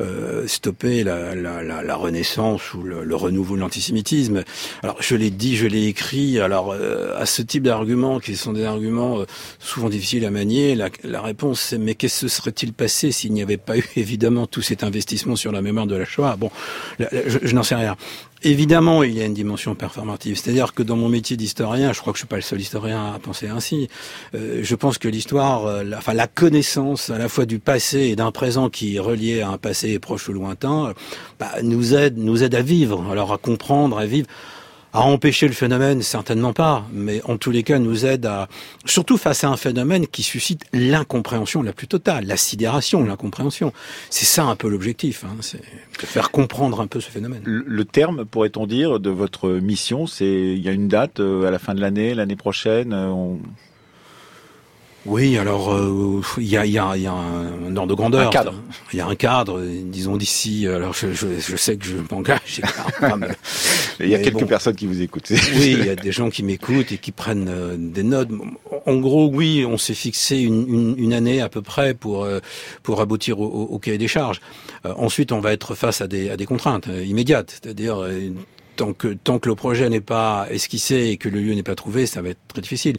euh, 0.00 0.46
stoppé 0.46 1.04
la, 1.04 1.34
la, 1.34 1.62
la, 1.62 1.82
la, 1.82 1.96
renaissance 1.96 2.74
ou 2.74 2.82
le, 2.82 3.04
le 3.04 3.16
renouveau 3.16 3.56
de 3.56 3.60
l'antisémitisme. 3.60 4.44
Alors, 4.82 4.96
je 5.00 5.14
l'ai 5.14 5.30
dit, 5.30 5.56
je 5.56 5.66
l'ai 5.66 5.86
écrit, 5.86 6.40
alors 6.40 6.72
euh, 6.72 7.16
à 7.18 7.26
ce 7.26 7.42
type 7.42 7.62
d'arguments, 7.62 8.20
qui 8.20 8.36
sont 8.36 8.52
des 8.52 8.64
arguments 8.64 9.20
euh, 9.20 9.26
souvent 9.58 9.88
difficiles 9.88 10.24
à 10.24 10.30
la, 10.34 11.22
réponse 11.22 11.60
c'est 11.60 11.78
mais 11.78 11.94
qu'est-ce 11.94 12.22
que 12.22 12.28
serait-il 12.28 12.72
passé 12.72 13.12
s'il 13.12 13.32
n'y 13.32 13.42
avait 13.42 13.56
pas 13.56 13.76
eu 13.78 13.84
évidemment 13.96 14.46
tout 14.46 14.62
cet 14.62 14.82
investissement 14.82 15.36
sur 15.36 15.52
la 15.52 15.62
mémoire 15.62 15.86
de 15.86 15.96
la 15.96 16.04
Shoah? 16.04 16.36
Bon, 16.36 16.50
je, 16.98 17.54
n'en 17.54 17.62
sais 17.62 17.74
rien. 17.74 17.96
Évidemment, 18.42 19.02
il 19.02 19.14
y 19.16 19.22
a 19.22 19.24
une 19.24 19.34
dimension 19.34 19.74
performative. 19.74 20.36
C'est-à-dire 20.36 20.74
que 20.74 20.82
dans 20.82 20.96
mon 20.96 21.08
métier 21.08 21.36
d'historien, 21.36 21.92
je 21.92 22.00
crois 22.00 22.12
que 22.12 22.18
je 22.18 22.22
suis 22.22 22.28
pas 22.28 22.36
le 22.36 22.42
seul 22.42 22.60
historien 22.60 23.14
à 23.14 23.18
penser 23.18 23.48
ainsi. 23.48 23.88
Euh, 24.34 24.60
je 24.62 24.74
pense 24.74 24.98
que 24.98 25.08
l'histoire, 25.08 25.66
euh, 25.66 25.82
la, 25.82 25.98
enfin 25.98 26.12
la 26.12 26.26
connaissance 26.26 27.08
à 27.08 27.16
la 27.16 27.28
fois 27.28 27.46
du 27.46 27.58
passé 27.58 28.00
et 28.00 28.16
d'un 28.16 28.32
présent 28.32 28.68
qui 28.68 28.96
est 28.96 29.00
relié 29.00 29.40
à 29.40 29.48
un 29.48 29.58
passé 29.58 29.98
proche 29.98 30.28
ou 30.28 30.34
lointain, 30.34 30.92
bah, 31.38 31.52
nous 31.62 31.94
aide, 31.94 32.18
nous 32.18 32.42
aide 32.42 32.54
à 32.54 32.62
vivre. 32.62 33.10
Alors 33.10 33.32
à 33.32 33.38
comprendre, 33.38 33.98
à 33.98 34.04
vivre. 34.04 34.26
À 34.94 35.00
empêcher 35.00 35.48
le 35.48 35.54
phénomène, 35.54 36.02
certainement 36.02 36.52
pas, 36.52 36.86
mais 36.92 37.20
en 37.24 37.36
tous 37.36 37.50
les 37.50 37.64
cas 37.64 37.80
nous 37.80 38.06
aide 38.06 38.26
à, 38.26 38.46
surtout 38.84 39.16
face 39.16 39.42
à 39.42 39.48
un 39.48 39.56
phénomène 39.56 40.06
qui 40.06 40.22
suscite 40.22 40.66
l'incompréhension 40.72 41.62
la 41.62 41.72
plus 41.72 41.88
totale, 41.88 42.26
la 42.26 42.36
sidération, 42.36 43.04
l'incompréhension. 43.04 43.72
C'est 44.08 44.24
ça 44.24 44.44
un 44.44 44.54
peu 44.54 44.68
l'objectif, 44.68 45.24
hein, 45.24 45.36
c'est 45.40 45.58
de 45.58 46.06
faire 46.06 46.30
comprendre 46.30 46.80
un 46.80 46.86
peu 46.86 47.00
ce 47.00 47.10
phénomène. 47.10 47.42
Le, 47.44 47.84
terme, 47.84 48.24
pourrait-on 48.24 48.68
dire, 48.68 49.00
de 49.00 49.10
votre 49.10 49.50
mission, 49.50 50.06
c'est 50.06 50.54
il 50.54 50.62
y 50.62 50.68
a 50.68 50.72
une 50.72 50.86
date 50.86 51.18
euh, 51.18 51.44
à 51.44 51.50
la 51.50 51.58
fin 51.58 51.74
de 51.74 51.80
l'année, 51.80 52.14
l'année 52.14 52.36
prochaine. 52.36 52.92
Euh, 52.92 53.08
on... 53.08 53.40
Oui, 55.06 55.36
alors 55.36 55.74
euh, 55.74 56.22
il 56.38 56.44
y, 56.44 56.56
a, 56.56 56.64
y, 56.64 56.78
a, 56.78 56.96
y, 56.96 57.06
a, 57.06 57.12
un 57.12 57.76
ordre 57.76 57.90
de 57.90 57.94
grandeur. 57.94 58.28
Un 58.28 58.30
cadre. 58.30 58.54
Il 58.92 58.98
y 58.98 59.02
a 59.02 59.06
un 59.06 59.14
cadre, 59.14 59.60
disons 59.60 60.16
d'ici. 60.16 60.66
Alors 60.66 60.94
je, 60.94 61.12
je, 61.12 61.38
je, 61.38 61.56
sais 61.56 61.76
que 61.76 61.84
je 61.84 61.96
m'engage. 62.10 62.62
il 64.00 64.08
y 64.08 64.14
a 64.14 64.18
quelques 64.18 64.46
personnes 64.46 64.76
qui 64.76 64.86
vous 64.86 65.02
écoutent. 65.02 65.28
oui, 65.30 65.76
il 65.78 65.84
y 65.84 65.90
a 65.90 65.96
des 65.96 66.12
gens 66.12 66.30
qui 66.30 66.42
m'écoutent 66.42 66.92
et 66.92 66.98
qui 66.98 67.12
prennent 67.12 67.48
euh, 67.50 67.76
des 67.78 68.02
notes. 68.02 68.30
En 68.86 68.96
gros, 68.96 69.28
oui, 69.28 69.66
on 69.68 69.76
s'est 69.76 69.94
fixé 69.94 70.38
une, 70.38 70.66
une, 70.68 70.94
une, 70.98 71.12
année 71.12 71.42
à 71.42 71.50
peu 71.50 71.60
près 71.60 71.92
pour 71.92 72.24
euh, 72.24 72.40
pour 72.82 73.02
aboutir 73.02 73.40
au, 73.40 73.46
au, 73.46 73.78
cahier 73.78 73.98
des 73.98 74.08
charges. 74.08 74.40
ensuite, 74.84 75.32
on 75.32 75.40
va 75.40 75.52
être 75.52 75.74
face 75.74 76.00
à 76.00 76.06
des, 76.06 76.30
à 76.30 76.36
des 76.38 76.46
contraintes 76.46 76.88
immédiates, 77.04 77.60
c'est-à-dire 77.62 78.06
tant 78.76 78.92
que 78.92 79.08
tant 79.08 79.38
que 79.38 79.48
le 79.48 79.54
projet 79.54 79.88
n'est 79.88 80.00
pas 80.00 80.46
esquissé 80.50 81.08
et 81.08 81.16
que 81.16 81.28
le 81.28 81.40
lieu 81.40 81.54
n'est 81.54 81.62
pas 81.62 81.74
trouvé, 81.74 82.06
ça 82.06 82.22
va 82.22 82.30
être 82.30 82.40
très 82.48 82.62
difficile. 82.62 82.96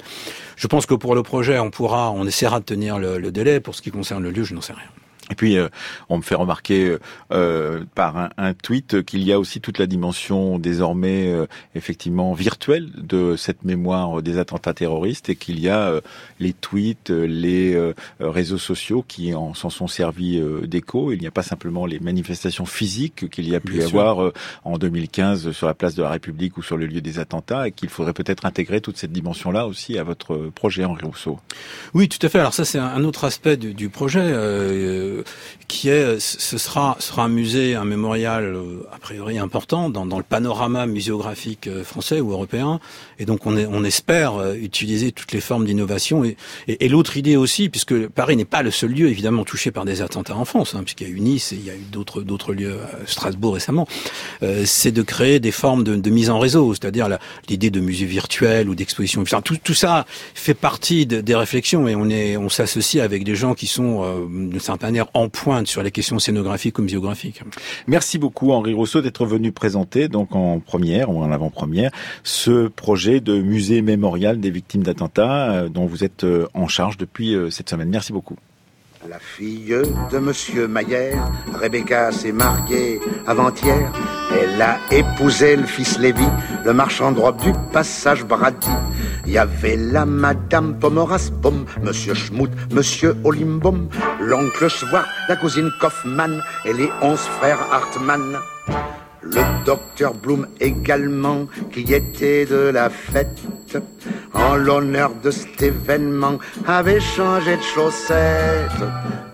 Je 0.55 0.67
pense 0.67 0.85
que 0.85 0.93
pour 0.93 1.15
le 1.15 1.23
projet, 1.23 1.59
on 1.59 1.71
pourra, 1.71 2.11
on 2.11 2.25
essaiera 2.25 2.59
de 2.59 2.65
tenir 2.65 2.99
le, 2.99 3.17
le 3.17 3.31
délai. 3.31 3.59
Pour 3.59 3.75
ce 3.75 3.81
qui 3.81 3.91
concerne 3.91 4.23
le 4.23 4.31
lieu, 4.31 4.43
je 4.43 4.53
n'en 4.53 4.61
sais 4.61 4.73
rien. 4.73 4.89
Et 5.31 5.35
puis, 5.35 5.57
euh, 5.57 5.69
on 6.07 6.17
me 6.17 6.21
fait 6.21 6.35
remarquer 6.35 6.97
euh, 7.31 7.83
par 7.95 8.29
un, 8.37 8.53
tweet 8.53 9.03
qu'il 9.03 9.23
y 9.23 9.33
a 9.33 9.39
aussi 9.39 9.59
toute 9.59 9.79
la 9.79 9.87
dimension 9.87 10.59
désormais 10.59 11.27
euh, 11.27 11.47
effectivement 11.73 12.33
virtuelle 12.33 12.89
de 12.95 13.35
cette 13.35 13.65
mémoire 13.65 14.21
des 14.21 14.37
attentats 14.37 14.73
terroristes 14.73 15.29
et 15.29 15.35
qu'il 15.35 15.59
y 15.59 15.67
a 15.67 15.99
les 16.39 16.53
tweets, 16.53 17.09
les 17.09 17.93
réseaux 18.19 18.57
sociaux 18.57 19.03
qui 19.07 19.33
en 19.33 19.53
s'en 19.53 19.69
sont 19.69 19.87
servis 19.87 20.41
d'écho. 20.63 21.11
Il 21.11 21.19
n'y 21.19 21.27
a 21.27 21.31
pas 21.31 21.43
simplement 21.43 21.85
les 21.85 21.99
manifestations 21.99 22.65
physiques 22.65 23.29
qu'il 23.29 23.49
y 23.49 23.55
a 23.55 23.59
pu 23.59 23.77
y 23.77 23.83
avoir 23.83 24.31
en 24.63 24.77
2015 24.77 25.51
sur 25.51 25.67
la 25.67 25.73
place 25.73 25.95
de 25.95 26.03
la 26.03 26.09
République 26.09 26.57
ou 26.57 26.63
sur 26.63 26.77
le 26.77 26.85
lieu 26.85 27.01
des 27.01 27.19
attentats 27.19 27.67
et 27.67 27.71
qu'il 27.71 27.89
faudrait 27.89 28.13
peut-être 28.13 28.45
intégrer 28.45 28.81
toute 28.81 28.97
cette 28.97 29.11
dimension-là 29.11 29.67
aussi 29.67 29.97
à 29.97 30.03
votre 30.03 30.35
projet, 30.53 30.85
Henri 30.85 31.05
Rousseau. 31.05 31.39
Oui, 31.93 32.07
tout 32.07 32.23
à 32.25 32.29
fait. 32.29 32.39
Alors 32.39 32.53
ça, 32.53 32.65
c'est 32.65 32.79
un 32.79 33.03
autre 33.03 33.25
aspect 33.25 33.57
du, 33.57 33.73
du 33.73 33.89
projet 33.89 34.31
qui 35.67 35.89
est, 35.89 36.19
ce 36.19 36.57
sera, 36.57 36.97
sera 36.99 37.23
un 37.23 37.29
musée, 37.29 37.75
un 37.75 37.85
mémorial 37.85 38.43
euh, 38.43 38.87
a 38.91 38.99
priori 38.99 39.37
important 39.37 39.89
dans, 39.89 40.05
dans 40.05 40.17
le 40.17 40.23
panorama 40.23 40.85
muséographique 40.85 41.67
euh, 41.67 41.83
français 41.83 42.21
ou 42.21 42.31
européen. 42.31 42.79
Et 43.19 43.25
donc 43.25 43.45
on, 43.45 43.57
est, 43.57 43.65
on 43.65 43.83
espère 43.83 44.35
euh, 44.35 44.55
utiliser 44.55 45.11
toutes 45.11 45.31
les 45.31 45.41
formes 45.41 45.65
d'innovation. 45.65 46.23
Et, 46.23 46.37
et, 46.67 46.89
l'autre 46.89 47.17
idée 47.17 47.35
aussi, 47.35 47.69
puisque 47.69 48.07
Paris 48.07 48.35
n'est 48.35 48.45
pas 48.45 48.61
le 48.61 48.71
seul 48.71 48.91
lieu 48.91 49.09
évidemment 49.09 49.43
touché 49.43 49.71
par 49.71 49.85
des 49.85 50.01
attentats 50.01 50.35
en 50.35 50.45
France, 50.45 50.75
hein, 50.75 50.83
puisqu'il 50.83 51.07
y 51.07 51.11
a 51.11 51.13
eu 51.13 51.19
Nice 51.19 51.51
et 51.51 51.55
il 51.55 51.65
y 51.65 51.69
a 51.69 51.75
eu 51.75 51.85
d'autres 51.91 52.21
d'autres 52.21 52.53
lieux, 52.53 52.77
Strasbourg 53.05 53.55
récemment, 53.55 53.87
euh, 54.43 54.63
c'est 54.65 54.91
de 54.91 55.01
créer 55.01 55.39
des 55.39 55.51
formes 55.51 55.83
de, 55.83 55.95
de 55.95 56.09
mise 56.09 56.29
en 56.29 56.39
réseau, 56.39 56.73
c'est-à-dire 56.73 57.07
l'idée 57.49 57.69
de 57.69 57.79
musée 57.79 58.05
virtuel 58.05 58.69
ou 58.69 58.75
d'exposition. 58.75 59.23
tout, 59.43 59.57
tout 59.57 59.73
ça 59.73 60.05
fait 60.33 60.53
partie 60.53 61.05
de, 61.05 61.21
des 61.21 61.35
réflexions 61.35 61.87
et 61.87 61.95
on 61.95 62.09
est, 62.09 62.37
on 62.37 62.49
s'associe 62.49 63.03
avec 63.03 63.23
des 63.23 63.35
gens 63.35 63.53
qui 63.53 63.67
sont 63.67 64.03
euh, 64.03 64.25
d'une 64.29 64.59
certaine 64.59 64.89
manière 64.89 65.04
en 65.13 65.29
pointe 65.29 65.67
sur 65.67 65.83
les 65.83 65.91
questions 65.91 66.19
scénographiques 66.19 66.79
ou 66.79 66.81
muséographiques. 66.81 67.41
Merci 67.87 68.17
beaucoup 68.17 68.51
Henri 68.51 68.73
Rousseau 68.73 69.01
d'être 69.01 69.25
venu 69.25 69.51
présenter 69.51 70.07
donc 70.07 70.35
en 70.35 70.59
première 70.59 71.09
ou 71.09 71.21
en 71.21 71.31
avant-première 71.31 71.91
ce 72.23 72.67
projet 72.67 73.19
de 73.19 73.41
musée 73.41 73.81
mémorial 73.81 74.39
des 74.39 74.49
victimes 74.49 74.83
d'attentats 74.83 75.51
euh, 75.51 75.69
dont 75.69 75.85
vous 75.85 76.03
êtes 76.03 76.23
euh, 76.23 76.47
en 76.53 76.67
charge 76.67 76.97
depuis 76.97 77.35
euh, 77.35 77.49
cette 77.49 77.69
semaine. 77.69 77.89
Merci 77.89 78.13
beaucoup. 78.13 78.35
La 79.07 79.19
fille 79.19 79.75
de 80.11 80.17
Monsieur 80.17 80.67
Maillère, 80.67 81.31
Rebecca 81.53 82.11
s'est 82.11 82.31
mariée 82.31 82.99
avant-hier. 83.27 83.91
Elle 84.55 84.61
a 84.61 84.77
épousé 84.89 85.57
le 85.57 85.65
fils 85.65 85.99
Lévy, 85.99 86.23
le 86.63 86.71
marchand 86.71 87.11
de 87.11 87.19
robe 87.19 87.41
du 87.41 87.51
passage 87.73 88.23
Brady. 88.23 88.69
Il 89.25 89.33
y 89.33 89.37
avait 89.37 89.75
la 89.75 90.05
Madame 90.05 90.79
Pomeras, 90.79 91.29
Monsieur 91.83 92.13
Schmout, 92.13 92.49
Monsieur 92.71 93.17
Olimbom, 93.25 93.89
l'oncle 94.21 94.69
Schwartz, 94.69 95.09
la 95.27 95.35
cousine 95.35 95.69
Kaufmann 95.81 96.41
et 96.63 96.71
les 96.71 96.89
onze 97.01 97.19
frères 97.19 97.59
Hartmann. 97.69 98.37
Le 99.23 99.65
docteur 99.65 100.13
Blum 100.13 100.47
également, 100.61 101.47
qui 101.73 101.93
était 101.93 102.45
de 102.45 102.69
la 102.73 102.89
fête, 102.89 103.41
en 104.33 104.55
l'honneur 104.55 105.11
de 105.21 105.31
cet 105.31 105.61
événement, 105.63 106.39
avait 106.65 107.01
changé 107.01 107.57
de 107.57 107.61
chaussettes. 107.61 108.85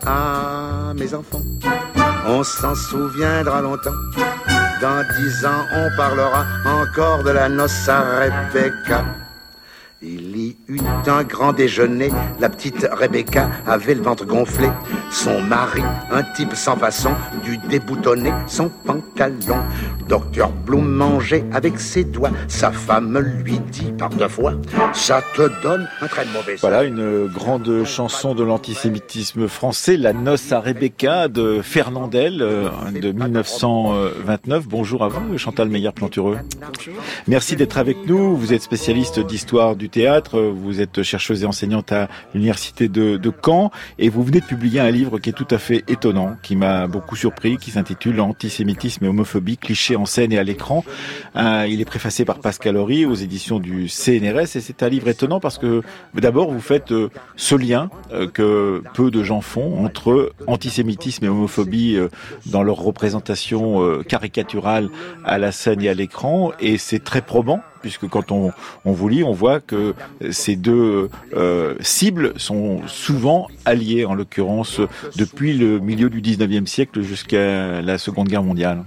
Ah, 0.04 0.94
mes 0.96 1.14
enfants, 1.14 1.44
on 2.26 2.44
s'en 2.44 2.74
souviendra 2.74 3.62
longtemps. 3.62 3.92
Dans 4.82 5.04
dix 5.15 5.46
ans, 5.46 5.67
on 5.72 5.96
parlera 5.96 6.44
encore 6.65 7.22
de 7.24 7.30
la 7.30 7.48
noce 7.48 7.88
à 7.88 8.02
Rebecca. 8.02 9.06
Il 10.04 10.36
y 10.36 10.58
eut 10.68 10.80
un 11.06 11.24
grand 11.24 11.54
déjeuner. 11.54 12.10
La 12.40 12.50
petite 12.50 12.88
Rebecca 12.92 13.52
avait 13.68 13.94
le 13.94 14.02
ventre 14.02 14.26
gonflé. 14.26 14.68
Son 15.12 15.42
mari, 15.42 15.84
un 16.10 16.24
type 16.24 16.56
sans 16.56 16.76
façon, 16.76 17.12
dut 17.44 17.60
déboutonner 17.70 18.32
son 18.48 18.72
pantalon. 18.84 19.60
Docteur 20.10 20.50
Bloom 20.50 20.90
mangeait 20.90 21.46
avec 21.54 21.80
ses 21.80 22.04
doigts. 22.04 22.32
Sa 22.48 22.72
femme 22.72 23.16
lui 23.44 23.60
dit 23.60 23.92
par 23.96 24.10
deux 24.10 24.28
fois 24.28 24.56
Ça 24.94 25.22
te 25.36 25.52
donne 25.62 25.88
un 26.02 26.08
très 26.08 26.26
mauvais 26.26 26.56
Voilà 26.56 26.84
une 26.84 27.28
grande 27.28 27.84
chanson 27.86 28.34
de 28.34 28.44
l'antisémitisme 28.44 29.48
français, 29.48 29.98
La 29.98 30.14
noce 30.14 30.52
à 30.52 30.62
Rebecca 30.62 31.28
de 31.28 31.62
Fernandel 31.62 32.42
euh, 32.42 32.70
de 32.92 33.12
1929. 33.12 34.68
Bonjour 34.68 35.04
à 35.04 35.10
vous, 35.10 35.38
Chantal 35.38 35.70
Meyer-Plantureux. 35.70 36.40
Merci 37.28 37.56
d'être 37.56 37.78
avec 37.78 37.98
nous. 38.08 38.36
Vous 38.36 38.52
êtes 38.52 38.64
spécialiste 38.64 39.20
d'histoire 39.20 39.76
du 39.76 39.91
théâtre, 39.92 40.40
vous 40.40 40.82
êtes 40.82 41.04
chercheuse 41.04 41.44
et 41.44 41.46
enseignante 41.46 41.92
à 41.92 42.08
l'université 42.34 42.88
de, 42.88 43.20
Caen 43.44 43.72
et 44.00 44.10
vous 44.10 44.24
venez 44.24 44.40
de 44.40 44.46
publier 44.46 44.80
un 44.80 44.92
livre 44.92 45.20
qui 45.20 45.30
est 45.30 45.34
tout 45.34 45.48
à 45.52 45.58
fait 45.58 45.84
étonnant, 45.88 46.36
qui 46.42 46.56
m'a 46.56 46.88
beaucoup 46.88 47.16
surpris, 47.16 47.58
qui 47.58 47.72
s'intitule 47.72 48.20
Antisémitisme 48.20 49.06
et 49.06 49.08
homophobie, 49.08 49.58
clichés 49.58 49.96
en 49.96 50.06
scène 50.06 50.32
et 50.32 50.38
à 50.38 50.44
l'écran. 50.44 50.84
Euh, 51.36 51.66
il 51.70 51.82
est 51.82 51.86
préfacé 51.86 52.26
par 52.26 52.40
Pascal 52.40 52.78
Horry 52.78 53.06
aux 53.06 53.16
éditions 53.16 53.60
du 53.60 53.88
CNRS 53.88 54.56
et 54.56 54.62
c'est 54.62 54.84
un 54.84 54.90
livre 54.90 55.08
étonnant 55.08 55.40
parce 55.40 55.58
que 55.58 55.82
d'abord 56.14 56.52
vous 56.52 56.62
faites 56.62 56.92
euh, 56.92 57.10
ce 57.36 57.56
lien 57.56 57.90
euh, 58.12 58.28
que 58.28 58.84
peu 58.94 59.12
de 59.12 59.24
gens 59.24 59.42
font 59.42 59.86
entre 59.86 60.34
antisémitisme 60.48 61.26
et 61.26 61.30
homophobie 61.30 61.98
dans 62.46 62.64
leur 62.64 62.78
représentation 62.78 64.02
caricaturale 64.08 64.90
à 65.26 65.38
la 65.38 65.52
scène 65.52 65.82
et 65.82 65.90
à 65.90 65.94
l'écran 65.94 66.52
et 66.60 66.78
c'est 66.78 67.04
très 67.04 67.22
probant 67.22 67.62
puisque 67.82 68.08
quand 68.08 68.32
on, 68.32 68.52
on 68.86 68.91
vous 68.91 69.10
lit, 69.10 69.24
on 69.24 69.34
voit 69.34 69.60
que 69.60 69.94
ces 70.32 70.56
deux 70.56 71.10
euh, 71.34 71.76
cibles 71.80 72.34
sont 72.38 72.82
souvent 72.88 73.48
alliées, 73.65 74.06
en 74.06 74.13
l'occurrence 74.13 74.82
depuis 75.15 75.54
le 75.54 75.80
milieu 75.80 76.10
du 76.10 76.22
19e 76.22 76.65
siècle 76.65 77.02
jusqu'à 77.02 77.82
la 77.82 77.98
Seconde 77.98 78.28
Guerre 78.28 78.44
mondiale. 78.44 78.84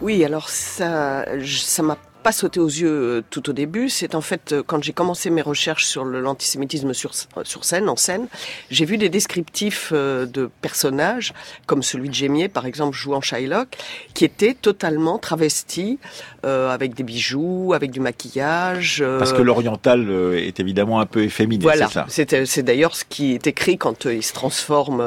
Oui, 0.00 0.24
alors 0.24 0.48
ça, 0.48 1.24
ça 1.44 1.82
m'a 1.82 1.96
pas 2.28 2.32
sauté 2.32 2.60
aux 2.60 2.66
yeux 2.66 2.90
euh, 2.90 3.22
tout 3.30 3.48
au 3.48 3.54
début. 3.54 3.88
C'est 3.88 4.14
en 4.14 4.20
fait 4.20 4.52
euh, 4.52 4.62
quand 4.62 4.82
j'ai 4.82 4.92
commencé 4.92 5.30
mes 5.30 5.40
recherches 5.40 5.86
sur 5.86 6.04
l'antisémitisme 6.04 6.92
sur, 6.92 7.12
sur 7.14 7.64
scène, 7.64 7.88
en 7.88 7.96
scène, 7.96 8.26
j'ai 8.70 8.84
vu 8.84 8.98
des 8.98 9.08
descriptifs 9.08 9.92
euh, 9.94 10.26
de 10.26 10.50
personnages, 10.60 11.32
comme 11.64 11.82
celui 11.82 12.10
de 12.10 12.14
Gémier, 12.14 12.48
par 12.48 12.66
exemple, 12.66 12.94
jouant 12.94 13.22
Shylock, 13.22 13.68
qui 14.12 14.26
étaient 14.26 14.52
totalement 14.52 15.16
travestis, 15.16 15.98
avec 16.42 16.94
des 16.94 17.02
bijoux, 17.02 17.72
avec 17.74 17.90
du 17.90 18.00
maquillage. 18.00 19.04
Parce 19.18 19.32
que 19.32 19.42
l'oriental 19.42 20.10
est 20.34 20.60
évidemment 20.60 21.00
un 21.00 21.04
peu 21.04 21.22
efféminé, 21.22 21.62
voilà. 21.62 21.88
c'est 22.08 22.30
ça 22.30 22.46
C'est 22.46 22.62
d'ailleurs 22.62 22.96
ce 22.96 23.04
qui 23.04 23.34
est 23.34 23.46
écrit 23.46 23.76
quand 23.76 24.06
il 24.06 24.22
se 24.22 24.32
transforme 24.32 25.02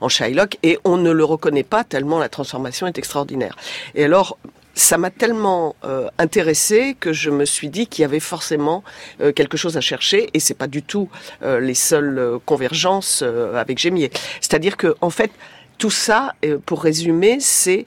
en 0.00 0.08
Shylock, 0.08 0.58
et 0.62 0.78
on 0.84 0.96
ne 0.96 1.10
le 1.10 1.24
reconnaît 1.24 1.62
pas 1.62 1.84
tellement 1.84 2.18
la 2.18 2.28
transformation 2.28 2.86
est 2.86 2.98
extraordinaire. 2.98 3.56
Et 3.94 4.04
alors, 4.04 4.36
ça 4.74 4.98
m'a 4.98 5.10
tellement 5.10 5.76
euh, 5.84 6.08
intéressé 6.18 6.96
que 6.98 7.12
je 7.12 7.30
me 7.30 7.44
suis 7.44 7.68
dit 7.68 7.86
qu'il 7.86 8.02
y 8.02 8.04
avait 8.04 8.20
forcément 8.20 8.82
euh, 9.20 9.32
quelque 9.32 9.56
chose 9.56 9.76
à 9.76 9.80
chercher 9.80 10.28
et 10.34 10.40
c'est 10.40 10.54
pas 10.54 10.66
du 10.66 10.82
tout 10.82 11.08
euh, 11.42 11.60
les 11.60 11.74
seules 11.74 12.18
euh, 12.18 12.38
convergences 12.44 13.22
avec 13.22 13.78
Gémier. 13.78 14.10
C'est-à-dire 14.40 14.76
que 14.76 14.94
en 15.00 15.10
fait 15.10 15.30
tout 15.78 15.90
ça, 15.90 16.34
pour 16.66 16.84
résumer, 16.84 17.38
c'est 17.40 17.84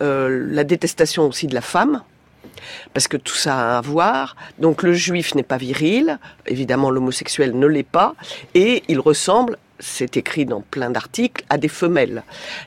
la 0.00 0.64
détestation 0.64 1.26
aussi 1.28 1.46
de 1.46 1.54
la 1.54 1.60
femme, 1.60 2.02
parce 2.94 3.06
que 3.06 3.16
tout 3.16 3.34
ça 3.34 3.74
a 3.74 3.78
à 3.78 3.80
voir. 3.80 4.34
Donc 4.58 4.82
le 4.82 4.92
juif 4.92 5.36
n'est 5.36 5.44
pas 5.44 5.56
viril, 5.56 6.18
évidemment 6.46 6.90
l'homosexuel 6.90 7.56
ne 7.56 7.66
l'est 7.66 7.84
pas, 7.84 8.14
et 8.54 8.82
il 8.88 8.98
ressemble 8.98 9.56
c'est 9.80 10.16
écrit 10.16 10.44
dans 10.44 10.60
plein 10.60 10.90
d'articles, 10.90 11.44
à 11.48 11.58
des 11.58 11.68
femelles. 11.68 12.22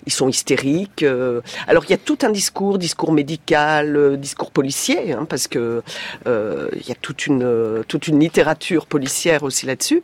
Ils 0.05 0.11
sont 0.11 0.29
hystériques. 0.29 1.03
Euh. 1.03 1.41
alors 1.67 1.83
il 1.85 1.91
y 1.91 1.93
a 1.93 1.97
tout 1.97 2.19
un 2.23 2.29
discours, 2.29 2.77
discours 2.77 3.11
médical, 3.11 3.95
euh, 3.95 4.17
discours 4.17 4.51
policier, 4.51 5.13
hein, 5.13 5.25
parce 5.27 5.47
que 5.47 5.83
euh, 6.27 6.69
il 6.75 6.87
y 6.87 6.91
a 6.91 6.95
toute 6.95 7.27
une 7.27 7.83
toute 7.87 8.07
une 8.07 8.19
littérature 8.19 8.85
policière 8.85 9.43
aussi 9.43 9.65
là-dessus, 9.65 10.03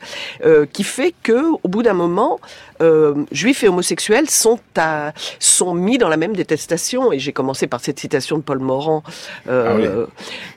qui 0.73 0.83
fait 0.83 1.13
que 1.23 1.51
au 1.63 1.67
bout 1.67 1.83
d'un 1.83 1.93
moment, 1.93 2.39
juifs 3.31 3.63
et 3.63 3.67
homosexuels 3.67 4.29
sont 4.29 4.59
à, 4.75 5.13
sont 5.39 5.73
mis 5.73 5.97
dans 5.97 6.09
la 6.09 6.17
même 6.17 6.35
détestation. 6.35 7.11
Et 7.11 7.19
j'ai 7.19 7.33
commencé 7.33 7.67
par 7.67 7.81
cette 7.81 7.99
citation 7.99 8.37
de 8.37 8.43
Paul 8.43 8.59
Morand. 8.59 9.03
Ah 9.49 9.75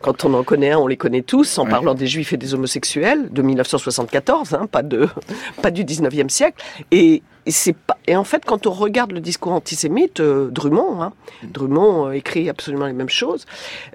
quand 0.00 0.24
on 0.24 0.35
en 0.35 0.42
connaît 0.42 0.70
un, 0.70 0.78
on 0.78 0.87
les 0.87 0.96
connaît 0.96 1.22
tous, 1.22 1.59
en 1.59 1.66
parlant 1.66 1.94
des 1.94 2.06
juifs 2.06 2.33
et 2.33 2.37
des 2.37 2.54
homosexuels 2.54 3.30
de 3.30 3.42
1974, 3.42 4.54
hein, 4.54 4.66
pas 4.70 4.83
de 4.83 5.09
pas 5.62 5.70
du 5.70 5.85
19e 5.85 6.28
siècle 6.28 6.62
et, 6.90 7.22
c'est 7.46 7.74
pas. 7.74 7.96
Et 8.06 8.16
en 8.16 8.22
fait, 8.22 8.44
quand 8.44 8.66
on 8.66 8.70
regarde 8.70 9.12
le 9.12 9.18
discours 9.18 9.52
antisémite, 9.52 10.20
euh, 10.20 10.50
Drummond, 10.50 11.02
hein, 11.02 11.12
Drummond 11.42 12.09
euh, 12.09 12.12
écrit 12.12 12.48
absolument 12.48 12.87
les 12.87 12.92
mêmes 12.92 13.09
choses. 13.09 13.46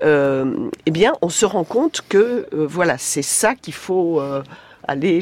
Euh, 0.04 0.70
eh 0.86 0.92
bien, 0.92 1.14
on 1.22 1.30
se 1.30 1.46
rend 1.46 1.64
compte 1.64 2.02
que 2.10 2.48
voilà, 2.52 2.98
c'est 2.98 3.22
ça 3.22 3.54
qu'il 3.56 3.76
faut 3.76 4.20
aller. 4.88 5.22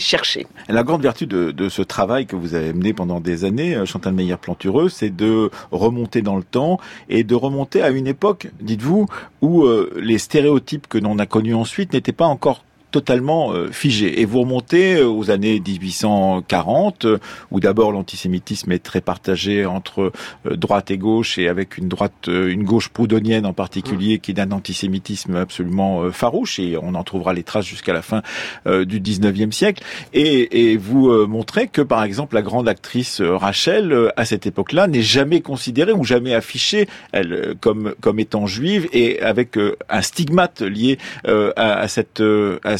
La 0.70 0.84
grande 0.84 1.02
vertu 1.02 1.28
de, 1.28 1.70
ce 1.70 1.82
travail 1.82 2.26
que 2.26 2.36
vous 2.36 2.56
avez 2.56 2.74
mené 2.74 2.94
pendant 2.94 3.20
des 3.20 3.46
années, 3.46 3.86
Chantal 3.86 4.14
Meyer-Plantureux, 4.14 4.90
c'est 4.90 5.10
de 5.10 5.50
remonter 5.72 6.22
dans 6.22 6.38
le 6.38 6.44
temps 6.44 6.80
et 7.10 7.24
de 7.24 7.36
remonter 7.36 7.82
à 7.82 7.90
une 7.90 8.08
époque, 8.08 8.48
dites-vous, 8.62 9.08
où 9.42 9.66
les 9.96 10.18
stéréotypes 10.18 10.88
que 10.88 10.98
l'on 10.98 11.20
a 11.20 11.26
connus 11.26 11.56
ensuite 11.56 11.94
n'étaient 11.94 12.12
pas 12.12 12.26
encore 12.26 12.64
totalement 12.94 13.52
figé. 13.72 14.22
Et 14.22 14.26
vous 14.26 14.42
remontez 14.42 15.02
aux 15.02 15.32
années 15.32 15.60
1840, 15.60 17.08
où 17.50 17.60
d'abord 17.60 17.92
l'antisémitisme 17.92 18.72
est 18.72 18.84
très 18.84 19.02
partagé 19.02 19.66
entre 19.66 20.12
droite 20.46 20.92
et 20.92 21.00
gauche, 21.00 21.40
et 21.40 21.48
avec 21.48 21.80
une 21.80 21.90
droite, 21.90 22.28
une 22.28 22.64
gauche 22.64 22.90
proudhonienne 22.90 23.48
en 23.48 23.54
particulier, 23.54 24.20
qui 24.20 24.32
est 24.32 24.36
d'un 24.36 24.52
antisémitisme 24.52 25.36
absolument 25.36 26.12
farouche, 26.12 26.60
et 26.60 26.78
on 26.80 26.94
en 26.94 27.04
trouvera 27.04 27.34
les 27.34 27.42
traces 27.42 27.66
jusqu'à 27.66 27.94
la 27.94 28.04
fin 28.04 28.22
du 28.66 29.02
19e 29.02 29.52
siècle. 29.52 29.84
Et, 30.14 30.78
vous 30.78 31.10
montrez 31.28 31.68
que, 31.68 31.82
par 31.82 32.04
exemple, 32.04 32.36
la 32.36 32.44
grande 32.44 32.68
actrice 32.68 33.22
Rachel, 33.22 34.12
à 34.16 34.26
cette 34.26 34.46
époque-là, 34.46 34.86
n'est 34.86 35.02
jamais 35.02 35.42
considérée 35.42 35.94
ou 35.94 36.04
jamais 36.04 36.36
affichée 36.36 36.88
elle, 37.12 37.56
comme, 37.60 37.96
comme 38.02 38.20
étant 38.20 38.46
juive 38.46 38.88
et 38.94 39.20
avec 39.22 39.58
un 39.90 40.02
stigmate 40.02 40.62
lié 40.62 41.00
à, 41.26 41.50
à, 41.56 41.88
cette, 41.88 42.22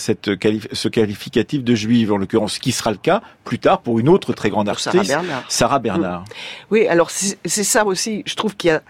cette 0.04 0.30
ce 0.74 0.88
qualificatif 0.90 1.64
de 1.64 1.76
juive, 1.76 2.12
en 2.12 2.18
l'occurrence, 2.18 2.56
ce 2.56 2.60
qui 2.60 2.74
sera 2.74 2.92
le 2.92 2.98
cas 2.98 3.22
plus 3.46 3.58
tard 3.58 3.80
pour 3.82 4.00
une 4.00 4.10
autre 4.10 4.34
très 4.34 4.50
grande 4.50 4.68
artiste, 4.68 4.92
Sarah 4.92 5.04
Bernard. 5.04 5.46
Sarah 5.48 5.80
Bernard. 5.80 6.26
Oui, 6.72 6.88
alors 6.88 7.10
c'est 7.10 7.64
ça 7.64 7.86
aussi, 7.86 8.24
je 8.26 8.36
trouve 8.36 8.56
qu'il 8.56 8.70
y 8.70 8.72
a 8.72 8.82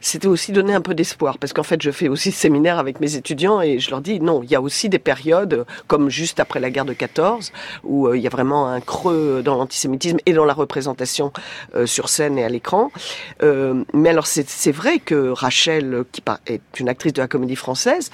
c'était 0.00 0.28
aussi 0.28 0.52
donner 0.52 0.74
un 0.74 0.80
peu 0.80 0.94
d'espoir, 0.94 1.38
parce 1.38 1.52
qu'en 1.52 1.62
fait, 1.62 1.80
je 1.82 1.90
fais 1.90 2.08
aussi 2.08 2.32
séminaire 2.32 2.78
avec 2.78 3.00
mes 3.00 3.16
étudiants 3.16 3.60
et 3.60 3.78
je 3.78 3.90
leur 3.90 4.00
dis 4.00 4.20
non, 4.20 4.42
il 4.42 4.50
y 4.50 4.54
a 4.54 4.60
aussi 4.60 4.88
des 4.88 4.98
périodes, 4.98 5.66
comme 5.86 6.10
juste 6.10 6.40
après 6.40 6.60
la 6.60 6.70
guerre 6.70 6.84
de 6.84 6.92
14, 6.92 7.52
où 7.84 8.06
euh, 8.06 8.16
il 8.16 8.22
y 8.22 8.26
a 8.26 8.30
vraiment 8.30 8.68
un 8.68 8.80
creux 8.80 9.42
dans 9.44 9.56
l'antisémitisme 9.56 10.18
et 10.26 10.32
dans 10.32 10.44
la 10.44 10.54
représentation 10.54 11.32
euh, 11.74 11.86
sur 11.86 12.08
scène 12.08 12.38
et 12.38 12.44
à 12.44 12.48
l'écran. 12.48 12.90
Euh, 13.42 13.84
mais 13.92 14.10
alors, 14.10 14.26
c'est 14.26 14.72
vrai 14.72 14.98
que 14.98 15.30
Rachel, 15.30 16.04
qui 16.12 16.22
est 16.46 16.60
une 16.78 16.88
actrice 16.88 17.12
de 17.12 17.20
la 17.20 17.28
comédie 17.28 17.56
française, 17.56 18.10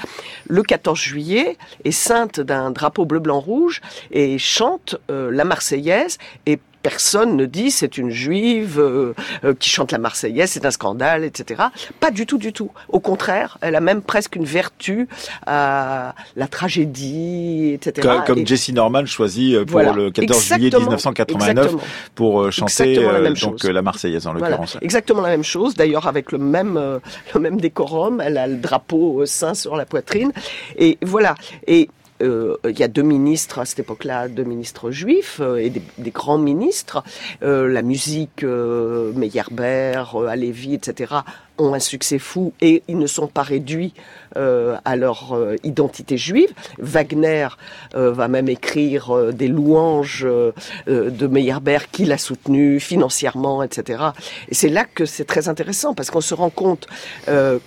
le 0.48 0.62
14 0.62 0.98
juillet 0.98 1.56
est 1.84 1.90
sainte 1.92 2.40
d'un 2.40 2.70
drapeau 2.70 3.04
bleu-blanc-rouge 3.04 3.80
et 4.10 4.38
chante 4.38 4.96
la 5.08 5.44
Marseillaise 5.44 6.18
et 6.46 6.58
personne 6.88 7.36
ne 7.36 7.46
dit 7.46 7.72
c'est 7.72 7.98
une 7.98 8.10
juive 8.10 8.78
euh, 8.78 9.12
euh, 9.44 9.54
qui 9.58 9.68
chante 9.68 9.90
la 9.90 9.98
Marseillaise, 9.98 10.50
c'est 10.52 10.64
un 10.64 10.70
scandale, 10.70 11.24
etc. 11.24 11.64
Pas 11.98 12.12
du 12.12 12.26
tout, 12.26 12.38
du 12.38 12.52
tout. 12.52 12.70
Au 12.88 13.00
contraire, 13.00 13.58
elle 13.60 13.74
a 13.74 13.80
même 13.80 14.02
presque 14.02 14.36
une 14.36 14.44
vertu 14.44 15.08
à 15.46 16.14
la 16.36 16.46
tragédie, 16.46 17.72
etc. 17.74 18.06
Comme, 18.06 18.24
comme 18.24 18.46
Jessie 18.46 18.72
Norman 18.72 19.04
choisit 19.04 19.56
euh, 19.56 19.64
pour 19.64 19.80
le 19.80 20.12
14 20.12 20.44
juillet 20.44 20.70
1989 20.78 21.74
pour 22.14 22.52
chanter 22.52 22.94
la 22.94 23.30
donc 23.32 23.64
la 23.64 23.82
Marseillaise 23.82 24.28
en 24.28 24.34
l'occurrence. 24.34 24.78
Exactement 24.80 25.22
la 25.22 25.30
même 25.30 25.42
chose. 25.42 25.74
D'ailleurs 25.74 26.06
avec 26.06 26.30
le 26.30 26.38
même 26.38 27.00
le 27.34 27.40
même 27.40 27.60
décorum, 27.60 28.20
elle 28.20 28.38
a 28.38 28.46
le 28.46 28.58
drapeau 28.58 29.26
saint 29.26 29.54
sur 29.54 29.74
la 29.74 29.86
poitrine 29.86 30.30
et 30.78 30.98
voilà. 31.02 31.34
Et 31.66 31.88
euh, 32.22 32.56
il 32.64 32.78
y 32.78 32.82
a 32.82 32.88
deux 32.88 33.02
ministres 33.02 33.58
à 33.58 33.64
cette 33.64 33.80
époque-là, 33.80 34.28
deux 34.28 34.44
ministres 34.44 34.90
juifs 34.90 35.40
euh, 35.40 35.56
et 35.56 35.70
des, 35.70 36.10
grands 36.10 36.38
ministres. 36.38 37.02
Euh, 37.42 37.68
la 37.68 37.82
musique, 37.82 38.42
Meyerbeer, 38.42 40.16
Alevi, 40.28 40.74
etc 40.74 41.16
ont 41.58 41.74
un 41.74 41.80
succès 41.80 42.18
fou 42.18 42.52
et 42.60 42.82
ils 42.88 42.98
ne 42.98 43.06
sont 43.06 43.26
pas 43.26 43.42
réduits 43.42 43.94
euh, 44.36 44.76
à 44.84 44.96
leur 44.96 45.32
euh, 45.32 45.56
identité 45.64 46.16
juive. 46.18 46.52
Wagner 46.78 47.48
euh, 47.94 48.12
va 48.12 48.28
même 48.28 48.48
écrire 48.48 49.10
euh, 49.10 49.32
des 49.32 49.48
louanges 49.48 50.26
euh, 50.26 50.52
de 50.86 51.26
Meyerbeer 51.26 51.90
qui 51.90 52.04
l'a 52.04 52.18
soutenu 52.18 52.80
financièrement, 52.80 53.62
etc. 53.62 54.04
Et 54.48 54.54
c'est 54.54 54.68
là 54.68 54.84
que 54.84 55.06
c'est 55.06 55.24
très 55.24 55.48
intéressant 55.48 55.94
parce 55.94 56.10
qu'on 56.10 56.20
se 56.20 56.34
rend 56.34 56.50
compte 56.50 56.86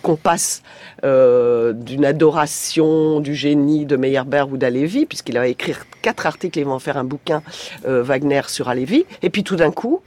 qu'on 0.02 0.16
passe 0.16 0.62
d'une 1.04 2.06
adoration 2.06 3.20
du 3.20 3.36
génie 3.36 3.86
de 3.86 3.96
Meyerbeer 3.96 4.50
ou 4.52 4.58
d'Alevi, 4.58 5.06
puisqu'il 5.06 5.36
va 5.36 5.48
écrire 5.48 5.86
quatre 6.02 6.26
articles 6.26 6.60
et 6.60 6.64
va 6.64 6.72
en 6.72 6.80
faire 6.80 6.98
un 6.98 7.04
bouquin 7.04 7.42
Wagner 7.86 8.42
sur 8.48 8.70
Alevi, 8.70 9.06
et 9.22 9.30
puis 9.30 9.44
tout 9.44 9.56
d'un 9.56 9.72
coup, 9.72 10.02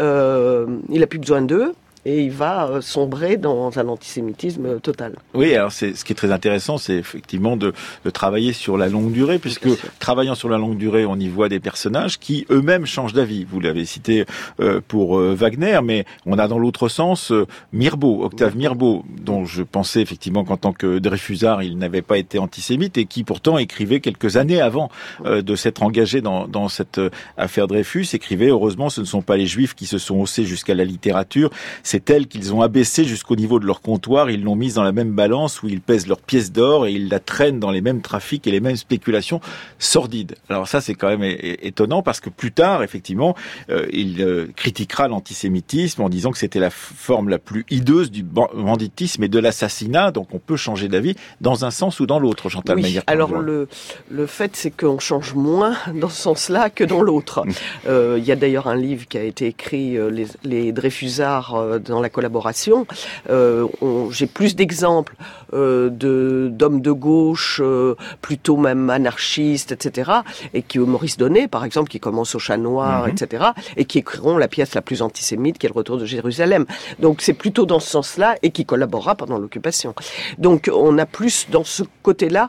il 0.00 1.02
a 1.02 1.06
plus 1.08 1.18
besoin 1.18 1.42
d'eux 1.42 1.74
et 2.04 2.22
il 2.22 2.30
va 2.30 2.66
euh, 2.66 2.80
sombrer 2.80 3.36
dans 3.36 3.78
un 3.78 3.88
antisémitisme 3.88 4.80
total. 4.80 5.16
Oui, 5.34 5.54
alors 5.54 5.72
c'est 5.72 5.94
ce 5.94 6.04
qui 6.04 6.12
est 6.12 6.16
très 6.16 6.32
intéressant, 6.32 6.78
c'est 6.78 6.96
effectivement 6.96 7.56
de, 7.56 7.72
de, 8.04 8.10
travailler 8.10 8.52
sur 8.52 8.76
la 8.76 8.88
longue 8.88 9.12
durée, 9.12 9.38
puisque 9.38 9.68
travaillant 9.98 10.34
sur 10.34 10.48
la 10.48 10.58
longue 10.58 10.76
durée, 10.76 11.06
on 11.06 11.16
y 11.16 11.28
voit 11.28 11.48
des 11.48 11.60
personnages 11.60 12.18
qui 12.18 12.46
eux-mêmes 12.50 12.86
changent 12.86 13.12
d'avis. 13.12 13.44
Vous 13.44 13.60
l'avez 13.60 13.84
cité 13.84 14.24
euh, 14.60 14.80
pour 14.86 15.18
euh, 15.18 15.34
Wagner, 15.34 15.80
mais 15.82 16.04
on 16.26 16.38
a 16.38 16.48
dans 16.48 16.58
l'autre 16.58 16.88
sens 16.88 17.32
euh, 17.32 17.46
Mirbeau, 17.72 18.24
Octave 18.24 18.56
Mirbeau, 18.56 19.04
dont 19.20 19.44
je 19.44 19.62
pensais 19.62 20.00
effectivement 20.00 20.44
qu'en 20.44 20.56
tant 20.56 20.72
que 20.72 20.98
Dreyfusard, 20.98 21.62
il 21.62 21.78
n'avait 21.78 22.02
pas 22.02 22.18
été 22.18 22.38
antisémite 22.38 22.98
et 22.98 23.06
qui 23.06 23.24
pourtant 23.24 23.58
écrivait 23.58 24.00
quelques 24.00 24.36
années 24.36 24.60
avant 24.60 24.90
de 25.24 25.56
s'être 25.56 25.82
engagé 25.82 26.20
dans, 26.20 26.46
dans 26.46 26.68
cette 26.68 27.00
affaire 27.36 27.66
Dreyfus, 27.66 28.06
écrivait 28.12 28.48
heureusement 28.48 28.90
ce 28.90 29.00
ne 29.00 29.06
sont 29.06 29.22
pas 29.22 29.36
les 29.36 29.46
Juifs 29.46 29.74
qui 29.74 29.86
se 29.86 29.98
sont 29.98 30.16
haussés 30.16 30.44
jusqu'à 30.44 30.74
la 30.74 30.84
littérature, 30.84 31.50
c'est 31.94 32.04
tel 32.04 32.26
qu'ils 32.26 32.52
ont 32.52 32.60
abaissé 32.60 33.04
jusqu'au 33.04 33.36
niveau 33.36 33.60
de 33.60 33.66
leur 33.66 33.80
comptoir, 33.80 34.28
ils 34.28 34.42
l'ont 34.42 34.56
mise 34.56 34.74
dans 34.74 34.82
la 34.82 34.90
même 34.90 35.12
balance 35.12 35.62
où 35.62 35.68
ils 35.68 35.80
pèsent 35.80 36.08
leurs 36.08 36.20
pièces 36.20 36.50
d'or 36.50 36.88
et 36.88 36.92
ils 36.92 37.08
la 37.08 37.20
traînent 37.20 37.60
dans 37.60 37.70
les 37.70 37.82
mêmes 37.82 38.00
trafics 38.00 38.44
et 38.48 38.50
les 38.50 38.58
mêmes 38.58 38.74
spéculations 38.74 39.40
sordides. 39.78 40.34
Alors 40.48 40.66
ça, 40.66 40.80
c'est 40.80 40.94
quand 40.94 41.06
même 41.06 41.22
étonnant 41.22 42.02
parce 42.02 42.18
que 42.18 42.30
plus 42.30 42.50
tard, 42.50 42.82
effectivement, 42.82 43.36
euh, 43.70 43.86
il 43.92 44.20
euh, 44.22 44.48
critiquera 44.56 45.06
l'antisémitisme 45.06 46.02
en 46.02 46.08
disant 46.08 46.32
que 46.32 46.38
c'était 46.38 46.58
la 46.58 46.70
forme 46.70 47.28
la 47.28 47.38
plus 47.38 47.64
hideuse 47.70 48.10
du 48.10 48.24
banditisme 48.24 49.22
et 49.22 49.28
de 49.28 49.38
l'assassinat, 49.38 50.10
donc 50.10 50.34
on 50.34 50.40
peut 50.40 50.56
changer 50.56 50.88
d'avis 50.88 51.14
dans 51.40 51.64
un 51.64 51.70
sens 51.70 52.00
ou 52.00 52.06
dans 52.06 52.18
l'autre, 52.18 52.48
Chantal 52.48 52.78
oui, 52.78 52.98
Alors 53.06 53.38
le, 53.38 53.68
le 54.10 54.26
fait, 54.26 54.56
c'est 54.56 54.72
qu'on 54.72 54.98
change 54.98 55.34
moins 55.34 55.76
dans 55.94 56.08
ce 56.08 56.20
sens-là 56.20 56.70
que 56.70 56.82
dans 56.82 57.02
l'autre. 57.02 57.44
Euh, 57.86 58.16
il 58.18 58.24
y 58.24 58.32
a 58.32 58.36
d'ailleurs 58.36 58.66
un 58.66 58.74
livre 58.74 59.06
qui 59.06 59.16
a 59.16 59.22
été 59.22 59.46
écrit, 59.46 59.96
les, 60.10 60.26
les 60.42 60.72
Dreyfusards 60.72 61.82
dans 61.90 62.00
la 62.00 62.10
collaboration. 62.10 62.86
Euh, 63.30 63.66
J'ai 64.10 64.26
plus 64.26 64.56
d'exemples 64.56 65.14
euh, 65.52 65.88
de 65.90 66.48
d'hommes 66.50 66.80
de 66.80 66.90
gauche, 66.90 67.60
euh, 67.62 67.94
plutôt 68.20 68.56
même 68.56 68.90
anarchistes, 68.90 69.72
etc. 69.72 70.10
Et 70.52 70.62
qui 70.62 70.78
Maurice 70.78 71.16
Donnet, 71.16 71.48
par 71.48 71.64
exemple, 71.64 71.88
qui 71.90 72.00
commence 72.00 72.34
au 72.34 72.38
Chat 72.38 72.56
Noir, 72.56 73.06
mhm. 73.06 73.12
etc. 73.12 73.44
Et 73.76 73.84
qui 73.84 73.98
écriront 73.98 74.36
la 74.36 74.48
pièce 74.48 74.74
la 74.74 74.82
plus 74.82 75.02
antisémite, 75.02 75.58
qui 75.58 75.66
est 75.66 75.68
le 75.68 75.74
Retour 75.74 75.98
de 75.98 76.06
Jérusalem. 76.06 76.66
Donc 76.98 77.20
c'est 77.20 77.34
plutôt 77.34 77.66
dans 77.66 77.80
ce 77.80 77.88
sens-là 77.88 78.36
et 78.42 78.50
qui 78.50 78.64
collaborera 78.64 79.14
pendant 79.14 79.38
l'occupation. 79.38 79.94
Donc 80.38 80.70
on 80.72 80.98
a 80.98 81.06
plus 81.06 81.46
dans 81.50 81.64
ce 81.64 81.82
côté-là. 82.02 82.48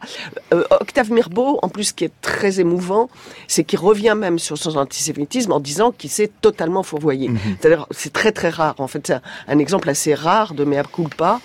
Euh, 0.53 0.63
Octave 0.81 1.11
Mirbeau, 1.11 1.59
en 1.61 1.69
plus, 1.69 1.91
qui 1.91 2.05
est 2.05 2.13
très 2.21 2.59
émouvant, 2.59 3.09
c'est 3.47 3.63
qu'il 3.63 3.79
revient 3.79 4.15
même 4.17 4.39
sur 4.39 4.57
son 4.57 4.77
antisémitisme 4.77 5.51
en 5.51 5.59
disant 5.59 5.91
qu'il 5.91 6.09
s'est 6.09 6.31
totalement 6.41 6.83
fourvoyé. 6.83 7.29
Mhm. 7.29 7.39
C'est-à-dire, 7.59 7.87
c'est 7.91 8.13
très 8.13 8.31
très 8.31 8.49
rare. 8.49 8.75
En 8.79 8.87
fait, 8.87 9.07
c'est 9.07 9.13
un 9.13 9.21
exemple 9.59 9.89
assez 9.89 10.13
rare 10.13 10.53
de 10.53 10.63
mea 10.63 10.83
culpa. 10.83 11.41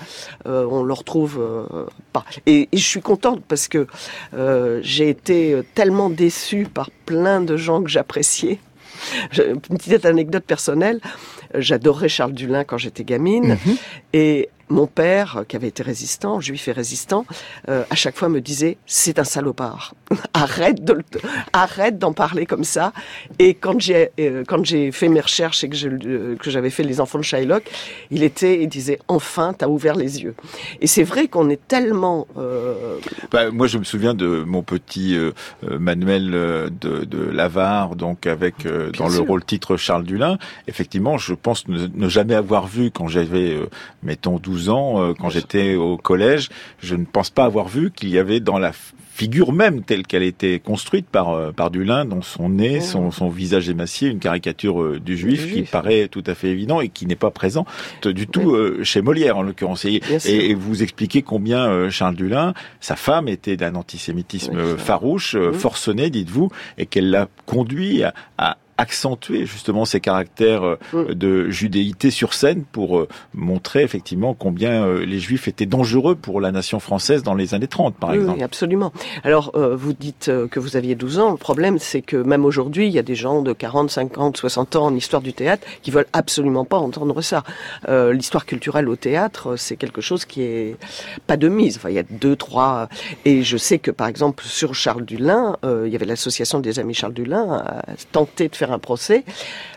Euh, 0.47 0.67
on 0.71 0.83
le 0.83 0.93
retrouve 0.93 1.39
euh, 1.41 1.87
pas. 2.13 2.25
Et, 2.47 2.69
je 2.73 2.79
suis 2.79 3.01
contente 3.01 3.43
parce 3.47 3.69
que 3.69 3.87
euh, 4.35 4.81
j'ai 4.83 5.09
été 5.09 5.61
tellement 5.75 6.11
déçue 6.11 6.65
par 6.65 6.91
plein 7.07 7.41
de 7.41 7.57
gens 7.57 7.83
que 7.83 7.91
j'appréciais. 7.91 8.59
Une 9.39 9.61
petite 9.61 10.05
anecdote 10.05 10.45
personnelle. 10.45 11.01
J'adorais 11.55 12.09
Charles 12.09 12.33
Dulin 12.33 12.65
quand 12.65 12.79
j'étais 12.79 13.05
gamine. 13.05 13.59
Mhm. 13.65 13.77
Et 14.13 14.51
mon 14.71 14.87
père, 14.87 15.45
qui 15.49 15.57
avait 15.57 15.69
été 15.69 15.83
résistant, 15.83 16.41
juif 16.41 16.69
et 16.69 16.73
résistant, 16.73 17.27
euh, 17.69 17.83
à 17.91 17.95
chaque 17.95 18.17
fois 18.17 18.29
me 18.29 18.41
disait 18.41 18.79
c'est 18.87 19.19
un 19.19 19.25
salopard. 19.25 19.95
arrête 20.35 20.85
de 20.85 20.99
arrête 21.53 21.99
d'en 21.99 22.13
parler 22.13 22.47
comme 22.47 22.65
ça. 22.65 22.93
Et 23.39 23.55
quand 23.55 23.81
j'ai 23.81 24.11
euh, 24.19 24.45
quand 24.47 24.65
j'ai 24.65 24.93
fait 24.93 25.09
mes 25.09 25.21
recherches 25.21 25.63
et 25.65 25.69
que 25.69 25.77
je, 25.77 25.89
euh, 25.89 26.37
que 26.37 26.51
j'avais 26.51 26.71
fait 26.71 26.83
les 26.83 27.01
enfants 27.01 27.19
de 27.19 27.25
Shylock, 27.25 27.65
il 28.11 28.23
était 28.23 28.63
il 28.63 28.69
disait 28.69 28.99
enfin 29.09 29.53
t'as 29.57 29.69
ouvert 29.69 29.97
les 29.97 30.23
yeux. 30.23 30.35
Et 30.81 30.87
c'est 30.87 31.05
vrai 31.05 31.29
qu'on 31.29 31.49
est 31.51 31.69
tellement. 31.69 32.27
Bah, 33.31 33.51
moi 33.51 33.67
je 33.67 33.79
me 33.79 33.85
souviens 33.85 34.15
de 34.15 34.45
mon 34.47 34.63
petit 34.63 35.17
manuel 35.63 36.31
de, 36.31 37.05
de 37.05 37.19
Lavar, 37.31 37.97
donc 37.97 38.27
avec 38.27 38.67
dans 38.97 39.09
le 39.09 39.21
rôle 39.21 39.45
titre 39.45 39.77
Charles 39.77 40.05
Dulin. 40.05 40.39
Effectivement, 40.67 41.19
je 41.19 41.35
pense 41.35 41.69
ne, 41.69 41.87
ne 41.87 42.09
jamais 42.09 42.35
avoir 42.35 42.67
vu 42.67 42.91
quand 42.91 43.09
j'avais 43.09 43.57
mettons 44.03 44.39
12 44.39 44.60
ans, 44.69 45.03
euh, 45.03 45.15
quand 45.19 45.31
j'étais 45.31 45.75
au 45.75 45.97
collège, 45.97 46.49
je 46.81 46.95
ne 46.95 47.05
pense 47.05 47.31
pas 47.31 47.45
avoir 47.45 47.69
vu 47.69 47.91
qu'il 47.91 48.11
y 48.11 48.19
avait 48.19 48.41
dans 48.41 48.59
la 48.59 48.73
figure 49.13 49.53
même 49.53 49.83
telle 49.83 50.07
qu'elle 50.07 50.23
était 50.23 50.61
construite 50.61 51.07
par 51.07 51.31
euh, 51.31 51.53
par 51.53 51.71
Dulin, 51.71 52.05
dans 52.05 52.23
son 52.23 52.49
nez, 52.49 52.79
oh. 52.81 52.85
son, 52.85 53.11
son 53.11 53.29
visage 53.29 53.69
émacié, 53.69 54.09
une 54.09 54.19
caricature 54.19 54.83
euh, 54.83 55.01
du 55.01 55.17
juif 55.17 55.53
qui 55.53 55.63
paraît 55.63 56.09
tout 56.09 56.25
à 56.27 56.35
fait 56.35 56.49
évident 56.49 56.81
et 56.81 56.89
qui 56.89 57.07
n'est 57.07 57.17
pas 57.17 57.31
présent 57.31 57.67
du 58.05 58.27
tout 58.27 58.57
chez 58.83 59.03
Molière 59.03 59.37
en 59.37 59.43
l'occurrence. 59.43 59.85
Et, 59.85 60.01
et, 60.27 60.55
vous 60.55 60.83
expliquez 60.83 61.23
combien 61.23 61.91
Charles 61.91 62.17
Dulin, 62.17 62.55
sa 62.81 62.97
femme 62.97 63.29
était 63.29 63.57
d'un 63.57 63.75
antisémitisme 63.75 64.77
farouche, 64.77 65.37
forcené, 65.53 66.11
dites-vous, 66.11 66.51
et 66.79 66.87
qu'elle 66.87 67.11
l'a 67.11 67.29
conduit 67.47 68.03
à 68.39 68.57
accentuer 68.81 69.47
justement 69.47 69.85
ces 69.85 70.01
caractères 70.01 70.77
mm. 70.93 71.15
de 71.15 71.51
judéité 71.51 72.11
sur 72.11 72.35
scène 72.35 72.65
pour 72.65 73.07
montrer 73.35 73.83
effectivement 73.83 74.35
combien 74.35 74.87
les 75.01 75.19
Juifs 75.19 75.49
étaient 75.49 75.67
dangereux 75.67 76.15
pour 76.15 76.41
la 76.41 76.53
nation 76.53 76.81
française 76.81 77.23
dans 77.23 77.35
les 77.35 77.55
années 77.55 77.69
30, 77.69 77.95
par 77.95 78.15
exemple. 78.15 78.39
Oui, 78.39 78.43
absolument. 78.43 78.93
Alors, 79.25 79.53
vous 79.55 79.93
dites 79.93 80.31
que 80.51 80.59
vous 80.59 80.77
aviez 80.77 80.95
12 80.95 81.19
ans. 81.19 81.31
Le 81.33 81.37
problème, 81.37 81.79
c'est 81.79 82.03
que 82.03 82.17
même 82.17 82.45
aujourd'hui, 82.45 82.87
il 82.87 82.93
y 82.93 82.99
a 82.99 83.03
des 83.03 83.15
gens 83.15 83.43
de 83.43 83.53
40, 83.53 83.91
50, 83.91 84.37
60 84.37 84.77
ans 84.77 84.87
en 84.87 84.95
histoire 84.95 85.23
du 85.23 85.33
théâtre 85.33 85.67
qui 85.83 85.91
veulent 85.91 86.07
absolument 86.13 86.65
pas 86.65 86.79
entendre 86.79 87.21
ça. 87.23 87.45
L'histoire 87.89 88.47
culturelle 88.47 88.89
au 88.89 88.97
théâtre, 88.97 89.57
c'est 89.57 89.77
quelque 89.77 90.01
chose 90.01 90.25
qui 90.25 90.43
est 90.43 90.77
pas 91.27 91.37
de 91.37 91.49
mise. 91.49 91.77
Enfin, 91.77 91.91
il 91.91 91.97
y 91.97 91.99
a 91.99 92.05
deux, 92.09 92.37
trois. 92.37 92.89
Et 93.25 93.43
je 93.43 93.57
sais 93.57 93.79
que, 93.79 93.91
par 93.91 94.09
exemple, 94.09 94.45
sur 94.45 94.75
Charles 94.75 95.05
Dulin, 95.05 95.57
euh, 95.65 95.85
il 95.87 95.93
y 95.93 95.97
avait 95.97 96.07
l'association 96.07 96.61
des 96.61 96.79
amis 96.79 96.95
Charles 96.95 97.15
Dulin 97.15 97.65
a 97.65 97.83
tenté 98.13 98.49
de 98.49 98.57
faire 98.57 98.70
un 98.73 98.79
procès. 98.79 99.25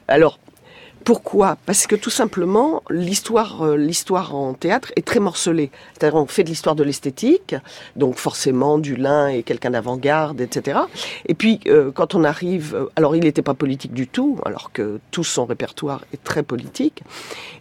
Alors, 0.08 0.40
pourquoi? 1.04 1.58
Parce 1.66 1.86
que 1.86 1.96
tout 1.96 2.10
simplement, 2.10 2.82
l'histoire, 2.90 3.62
euh, 3.64 3.76
l'histoire 3.76 4.36
en 4.36 4.54
théâtre 4.54 4.94
est 4.96 5.06
très 5.06 5.20
morcelée. 5.20 5.70
C'est-à-dire, 5.94 6.18
on 6.18 6.26
fait 6.28 6.46
de 6.46 6.50
l'histoire 6.50 6.76
de 6.76 6.84
l'esthétique, 6.84 7.56
donc 7.98 8.16
forcément, 8.16 8.78
Dulin 8.78 9.28
est 9.28 9.44
quelqu'un 9.44 9.72
d'avant-garde, 9.72 10.40
etc. 10.40 10.80
Et 11.26 11.34
puis, 11.34 11.60
euh, 11.68 11.92
quand 11.92 12.16
on 12.16 12.24
arrive, 12.24 12.88
alors 12.96 13.18
il 13.18 13.24
n'était 13.24 13.42
pas 13.42 13.54
politique 13.54 13.94
du 13.94 14.08
tout, 14.08 14.40
alors 14.46 14.72
que 14.72 15.00
tout 15.12 15.26
son 15.26 15.46
répertoire 15.46 16.06
est 16.14 16.24
très 16.24 16.42
politique. 16.42 17.04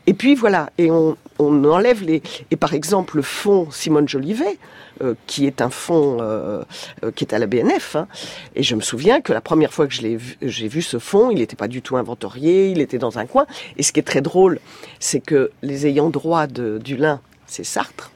Et 0.06 0.14
puis 0.14 0.36
voilà, 0.36 0.70
et 0.78 0.92
on, 0.92 1.16
on 1.40 1.64
enlève 1.64 2.02
les. 2.04 2.22
Et 2.52 2.56
par 2.56 2.74
exemple, 2.74 3.16
le 3.16 3.22
fond 3.22 3.68
Simone 3.72 4.08
Jolivet, 4.08 4.58
euh, 4.91 4.91
qui 5.26 5.46
est 5.46 5.60
un 5.60 5.70
fonds 5.70 6.18
euh, 6.20 6.62
euh, 7.04 7.10
qui 7.10 7.24
est 7.24 7.34
à 7.34 7.38
la 7.38 7.46
BNF. 7.46 7.96
Hein. 7.96 8.08
Et 8.54 8.62
je 8.62 8.74
me 8.74 8.80
souviens 8.80 9.20
que 9.20 9.32
la 9.32 9.40
première 9.40 9.72
fois 9.72 9.86
que 9.86 9.94
j'ai 9.94 10.16
vu, 10.16 10.82
ce 10.82 10.98
fonds, 10.98 11.30
il 11.30 11.38
n'était 11.38 11.56
pas 11.56 11.68
du 11.68 11.82
tout 11.82 11.96
inventorié, 11.96 12.70
il 12.70 12.80
était 12.80 12.98
dans 12.98 13.18
un 13.18 13.26
coin. 13.26 13.46
Et 13.76 13.82
ce 13.82 13.92
qui 13.92 14.00
est 14.00 14.04
très 14.04 14.20
drôle, 14.20 14.60
c'est 15.00 15.20
que 15.20 15.50
les 15.62 15.86
ayants 15.86 16.10
droit 16.10 16.46
du 16.46 16.96
lin, 16.96 17.20
c'est 17.46 17.64
Sartre 17.64 18.12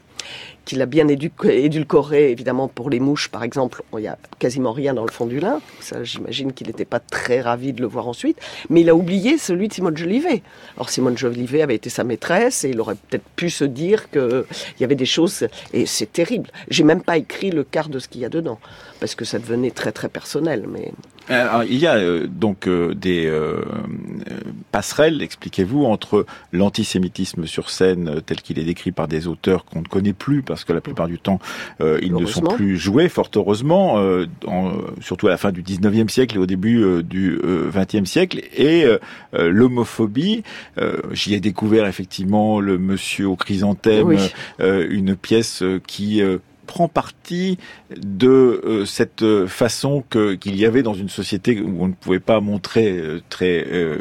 qu'il 0.67 0.81
a 0.81 0.85
bien 0.85 1.07
édulcoré, 1.07 2.29
évidemment, 2.29 2.67
pour 2.67 2.89
les 2.89 2.99
mouches, 2.99 3.29
par 3.29 3.43
exemple. 3.43 3.83
Il 3.93 3.99
n'y 3.99 4.07
a 4.07 4.17
quasiment 4.37 4.73
rien 4.73 4.93
dans 4.93 5.05
le 5.05 5.11
fond 5.11 5.25
du 5.25 5.39
lin. 5.39 5.61
Ça, 5.79 6.03
j'imagine 6.03 6.51
qu'il 6.51 6.67
n'était 6.67 6.85
pas 6.85 6.99
très 6.99 7.39
ravi 7.39 7.71
de 7.71 7.81
le 7.81 7.87
voir 7.87 8.07
ensuite. 8.07 8.37
Mais 8.69 8.81
il 8.81 8.89
a 8.89 8.95
oublié 8.95 9.37
celui 9.37 9.69
de 9.69 9.73
Simone 9.73 9.95
Jolivet. 9.95 10.43
Alors, 10.75 10.89
Simone 10.89 11.17
Jolivet 11.17 11.61
avait 11.61 11.75
été 11.75 11.89
sa 11.89 12.03
maîtresse 12.03 12.65
et 12.65 12.69
il 12.71 12.81
aurait 12.81 12.95
peut-être 12.95 13.23
pu 13.37 13.49
se 13.49 13.63
dire 13.63 14.11
qu'il 14.11 14.43
y 14.81 14.83
avait 14.83 14.95
des 14.95 15.05
choses. 15.05 15.47
Et 15.71 15.85
c'est 15.85 16.11
terrible. 16.11 16.49
J'ai 16.69 16.83
même 16.83 17.01
pas 17.01 17.17
écrit 17.17 17.49
le 17.49 17.63
quart 17.63 17.87
de 17.87 17.99
ce 17.99 18.09
qu'il 18.09 18.19
y 18.19 18.25
a 18.25 18.29
dedans. 18.29 18.59
Parce 18.99 19.15
que 19.15 19.25
ça 19.25 19.39
devenait 19.39 19.71
très, 19.71 19.91
très 19.91 20.09
personnel. 20.09 20.65
Mais 20.67 20.91
alors, 21.29 21.63
il 21.63 21.77
y 21.77 21.87
a 21.87 21.95
euh, 21.95 22.27
donc 22.27 22.67
euh, 22.67 22.93
des 22.93 23.25
euh, 23.25 23.61
passerelles, 24.71 25.21
expliquez-vous, 25.21 25.83
entre 25.83 26.25
l'antisémitisme 26.53 27.45
sur 27.45 27.69
scène 27.69 28.21
tel 28.25 28.41
qu'il 28.41 28.59
est 28.59 28.63
décrit 28.63 28.93
par 28.93 29.07
des 29.07 29.27
auteurs 29.27 29.65
qu'on 29.65 29.81
ne 29.81 29.87
connaît 29.87 30.13
plus 30.13 30.41
parce 30.41 30.63
que 30.63 30.71
la 30.71 30.79
plupart 30.81 31.07
du 31.07 31.19
temps 31.19 31.39
ils 31.79 32.13
ne 32.13 32.25
sont 32.25 32.41
plus 32.41 32.77
joués, 32.77 33.09
fort 33.09 33.29
heureusement, 33.35 34.01
surtout 35.01 35.27
à 35.27 35.29
la 35.29 35.37
fin 35.37 35.51
du 35.51 35.63
19e 35.63 36.09
siècle 36.09 36.35
et 36.35 36.39
au 36.39 36.45
début 36.45 37.03
du 37.03 37.37
20e 37.37 38.05
siècle, 38.05 38.41
et 38.55 38.85
l'homophobie. 39.33 40.43
J'y 41.11 41.33
ai 41.33 41.39
découvert 41.39 41.85
effectivement 41.85 42.59
le 42.59 42.77
Monsieur 42.77 43.27
au 43.27 43.35
chrysanthème, 43.35 44.17
une 44.59 45.15
pièce 45.15 45.63
qui 45.87 46.21
prend 46.67 46.87
parti 46.87 47.57
de 47.89 48.27
euh, 48.27 48.85
cette 48.85 49.25
façon 49.47 50.03
que 50.07 50.35
qu'il 50.35 50.55
y 50.55 50.65
avait 50.65 50.83
dans 50.83 50.93
une 50.93 51.09
société 51.09 51.59
où 51.59 51.83
on 51.83 51.87
ne 51.87 51.93
pouvait 51.93 52.19
pas 52.19 52.39
montrer 52.39 52.91
euh, 52.91 53.21
très 53.29 53.65
euh, 53.71 53.97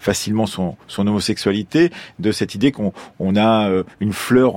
facilement 0.00 0.46
son, 0.46 0.76
son 0.88 1.06
homosexualité, 1.06 1.90
de 2.18 2.32
cette 2.32 2.56
idée 2.56 2.72
qu'on 2.72 2.92
on 3.20 3.36
a 3.36 3.70
une 4.00 4.12
fleur 4.12 4.54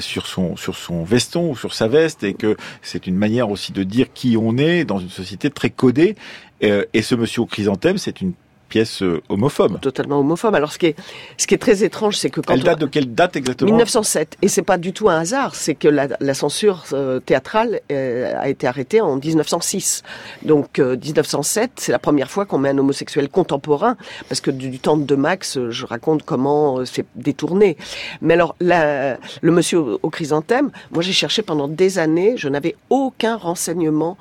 sur 0.00 0.26
son 0.26 0.56
sur 0.56 0.76
son 0.76 1.04
veston 1.04 1.50
ou 1.50 1.56
sur 1.56 1.74
sa 1.74 1.88
veste 1.88 2.22
et 2.22 2.34
que 2.34 2.56
c'est 2.80 3.06
une 3.06 3.16
manière 3.16 3.50
aussi 3.50 3.72
de 3.72 3.82
dire 3.82 4.12
qui 4.14 4.36
on 4.36 4.56
est 4.56 4.84
dans 4.84 4.98
une 4.98 5.10
société 5.10 5.50
très 5.50 5.70
codée. 5.70 6.14
Et 6.60 7.02
ce 7.02 7.14
monsieur 7.16 7.42
au 7.42 7.46
chrysanthème, 7.46 7.98
c'est 7.98 8.20
une 8.20 8.34
pièce 8.72 9.02
euh, 9.02 9.20
homophobe. 9.28 9.80
Totalement 9.80 10.18
homophobe. 10.18 10.54
Alors 10.54 10.72
ce 10.72 10.78
qui 10.78 10.86
est, 10.86 10.96
ce 11.36 11.46
qui 11.46 11.52
est 11.52 11.58
très 11.58 11.84
étrange, 11.84 12.16
c'est 12.16 12.30
que 12.30 12.40
quand 12.40 12.54
elle 12.54 12.62
date 12.62 12.78
de 12.78 12.86
quelle 12.86 13.14
date 13.14 13.36
exactement? 13.36 13.70
1907. 13.70 14.38
Et 14.40 14.48
c'est 14.48 14.62
pas 14.62 14.78
du 14.78 14.94
tout 14.94 15.10
un 15.10 15.18
hasard, 15.20 15.54
c'est 15.54 15.74
que 15.74 15.88
la, 15.88 16.08
la, 16.20 16.32
censure 16.32 16.84
euh, 16.94 17.20
théâtrale 17.20 17.80
euh, 17.92 18.32
a 18.38 18.48
été 18.48 18.66
arrêtée 18.66 19.02
en 19.02 19.16
1906. 19.16 20.02
Donc 20.44 20.78
1907, 20.78 21.72
c'est 21.76 21.92
la 21.92 21.98
première 21.98 22.30
fois 22.30 22.46
qu'on 22.46 22.56
met 22.56 22.70
un 22.70 22.78
homosexuel 22.78 23.28
contemporain, 23.28 23.98
parce 24.30 24.40
que 24.40 24.50
du, 24.50 24.78
temps 24.78 24.96
de 24.96 25.14
Max, 25.16 25.58
je 25.68 25.84
raconte 25.84 26.22
comment 26.22 26.82
c'est 26.86 27.04
détourné. 27.14 27.76
Mais 28.22 28.34
alors 28.34 28.56
la, 28.58 29.18
le 29.42 29.50
monsieur 29.50 29.80
au, 29.80 30.00
au 30.02 30.08
chrysanthème, 30.08 30.70
moi 30.92 31.02
j'ai 31.02 31.12
cherché 31.12 31.42
pendant 31.42 31.68
des 31.68 31.98
années, 31.98 32.38
je 32.38 32.48
n'avais 32.48 32.74
aucun 32.88 33.36
renseignement 33.36 34.16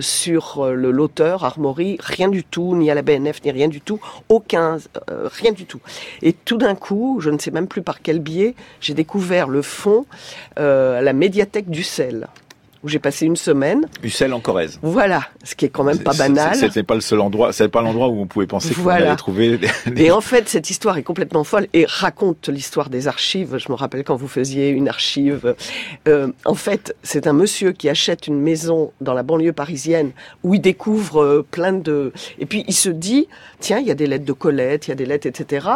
sur 0.00 0.64
l'auteur 0.72 1.44
Armory, 1.44 1.96
rien 1.98 2.28
du 2.28 2.44
tout, 2.44 2.76
ni 2.76 2.88
à 2.88 2.94
la 2.94 3.02
BNF, 3.02 3.42
ni 3.44 3.50
rien 3.50 3.66
du 3.66 3.79
aucun, 4.28 4.78
euh, 5.10 5.28
rien 5.32 5.52
du 5.52 5.66
tout. 5.66 5.80
Et 6.22 6.32
tout 6.32 6.56
d'un 6.56 6.74
coup, 6.74 7.18
je 7.20 7.30
ne 7.30 7.38
sais 7.38 7.50
même 7.50 7.68
plus 7.68 7.82
par 7.82 8.02
quel 8.02 8.18
biais, 8.18 8.54
j'ai 8.80 8.94
découvert 8.94 9.48
le 9.48 9.62
fond 9.62 10.06
euh, 10.58 10.98
à 10.98 11.02
la 11.02 11.12
médiathèque 11.12 11.70
du 11.70 11.82
sel 11.82 12.28
où 12.82 12.88
j'ai 12.88 12.98
passé 12.98 13.26
une 13.26 13.36
semaine. 13.36 13.86
Ussel 14.02 14.32
en 14.32 14.40
Corrèze. 14.40 14.78
Voilà, 14.82 15.22
ce 15.44 15.54
qui 15.54 15.66
est 15.66 15.68
quand 15.68 15.84
même 15.84 15.98
pas 15.98 16.14
banal. 16.14 16.54
C'était 16.54 16.82
pas 16.82 16.94
le 16.94 17.00
seul 17.00 17.20
endroit, 17.20 17.52
c'est 17.52 17.68
pas 17.68 17.82
l'endroit 17.82 18.08
où 18.08 18.20
on 18.20 18.26
pouvait 18.26 18.46
penser 18.46 18.74
qu'on 18.74 18.88
allait 18.88 19.14
trouver. 19.16 19.58
Des... 19.58 20.02
Et 20.02 20.10
en 20.10 20.20
fait, 20.20 20.48
cette 20.48 20.70
histoire 20.70 20.96
est 20.96 21.02
complètement 21.02 21.44
folle 21.44 21.66
et 21.72 21.84
raconte 21.86 22.48
l'histoire 22.48 22.88
des 22.88 23.08
archives. 23.08 23.58
Je 23.58 23.70
me 23.70 23.76
rappelle 23.76 24.04
quand 24.04 24.16
vous 24.16 24.28
faisiez 24.28 24.70
une 24.70 24.88
archive. 24.88 25.54
Euh, 26.08 26.28
en 26.44 26.54
fait, 26.54 26.96
c'est 27.02 27.26
un 27.26 27.32
monsieur 27.32 27.72
qui 27.72 27.88
achète 27.88 28.26
une 28.26 28.40
maison 28.40 28.92
dans 29.00 29.14
la 29.14 29.22
banlieue 29.22 29.52
parisienne 29.52 30.12
où 30.42 30.54
il 30.54 30.60
découvre 30.60 31.22
euh, 31.22 31.46
plein 31.48 31.72
de. 31.72 32.12
Et 32.38 32.46
puis 32.46 32.64
il 32.66 32.74
se 32.74 32.88
dit, 32.88 33.28
tiens, 33.58 33.78
il 33.78 33.86
y 33.86 33.90
a 33.90 33.94
des 33.94 34.06
lettres 34.06 34.24
de 34.24 34.32
Colette, 34.32 34.86
il 34.86 34.90
y 34.90 34.92
a 34.92 34.96
des 34.96 35.06
lettres, 35.06 35.26
etc. 35.26 35.66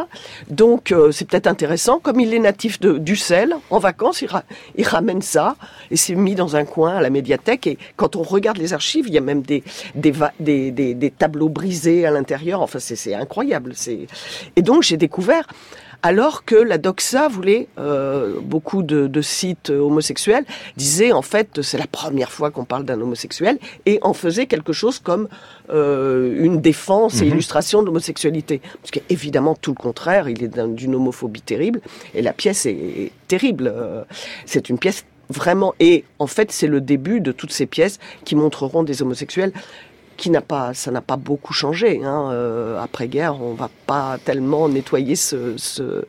Donc 0.49 0.93
euh, 0.93 1.13
c'est 1.13 1.27
peut-être 1.27 1.47
intéressant. 1.47 1.99
Comme 1.99 2.21
il 2.21 2.33
est 2.33 2.39
natif 2.39 2.81
de 2.81 2.97
d'Ussel, 2.97 3.55
en 3.71 3.79
vacances, 3.79 4.23
il, 4.23 4.29
il 4.77 4.87
ramène 4.87 5.21
ça 5.23 5.57
et 5.91 5.97
c'est 5.97 6.15
mis 6.15 6.35
dans 6.35 6.57
un 6.57 6.65
coin 6.65 6.94
à 6.97 7.03
la 7.03 7.11
médiathèque. 7.11 7.67
Et 7.67 7.79
quand 7.97 8.17
on 8.17 8.23
regarde 8.23 8.59
les 8.59 8.73
archives, 8.73 9.07
il 9.09 9.15
y 9.15 9.19
a 9.19 9.23
même 9.23 9.43
des, 9.43 9.63
des, 9.95 10.13
des, 10.41 10.95
des, 10.95 11.11
tableaux 11.11 11.49
brisés 11.49 12.07
à 12.07 12.11
l'intérieur. 12.11 12.63
Enfin, 12.63 12.79
c'est 12.79 13.15
incroyable. 13.15 13.73
Et 14.57 14.63
donc, 14.63 14.83
j'ai 14.83 14.97
découvert 14.97 15.47
alors 16.05 16.45
que 16.45 16.55
la 16.55 16.77
doxa 16.77 17.29
voulait, 17.29 17.67
euh, 17.79 18.39
beaucoup 18.43 18.83
de, 18.83 19.07
de, 19.07 19.23
sites 19.23 19.71
homosexuels 19.71 20.45
disaient 20.77 21.13
en 21.13 21.23
fait 21.23 21.63
c'est 21.63 21.79
la 21.79 21.87
première 21.87 22.31
fois 22.31 22.51
qu'on 22.51 22.67
parle 22.67 22.85
d'un 22.85 23.01
homosexuel 23.01 23.59
et 23.87 23.99
en 24.03 24.13
faisait 24.13 24.45
quelque 24.45 24.75
chose 24.75 24.99
comme 24.99 25.29
euh, 25.71 26.45
une 26.45 26.61
défense 26.61 27.23
et 27.23 27.25
mhm. 27.25 27.33
illustration 27.33 27.81
de 27.81 27.87
l'homosexualité. 27.87 28.61
Parce 28.83 28.91
qu'évidemment 28.91 29.55
tout 29.55 29.71
le 29.71 29.77
contraire, 29.77 30.29
il 30.29 30.45
est 30.45 30.59
d'une 30.59 30.95
homophobie 30.95 31.41
terrible 31.41 31.81
et 32.13 32.21
la 32.21 32.35
pièce 32.35 32.67
est, 32.67 32.73
est 32.73 33.13
terrible. 33.27 33.73
Euh, 33.75 34.05
c'est 34.45 34.69
une 34.69 34.79
pièce 34.79 35.07
vraiment. 35.29 35.75
Et 35.81 36.05
en 36.19 36.27
fait, 36.27 36.53
c'est 36.53 36.67
le 36.67 36.81
début 36.81 37.21
de 37.21 37.33
toutes 37.33 37.53
ces 37.53 37.67
pièces 37.67 37.99
qui 38.25 38.37
montreront 38.37 38.83
des 38.83 39.03
homosexuels 39.03 39.53
qui 40.17 40.31
n'a 40.31 40.41
pas, 40.41 40.75
ça 40.75 40.91
n'a 40.91 41.01
pas 41.01 41.17
beaucoup 41.17 41.53
changé. 41.53 42.01
Hein. 42.05 42.31
Euh, 42.33 42.81
après 42.81 43.09
guerre, 43.09 43.41
on 43.41 43.55
va 43.55 43.71
pas 43.87 44.19
tellement 44.25 44.69
nettoyer 44.69 45.17
ce, 45.17 45.55
ce, 45.57 46.05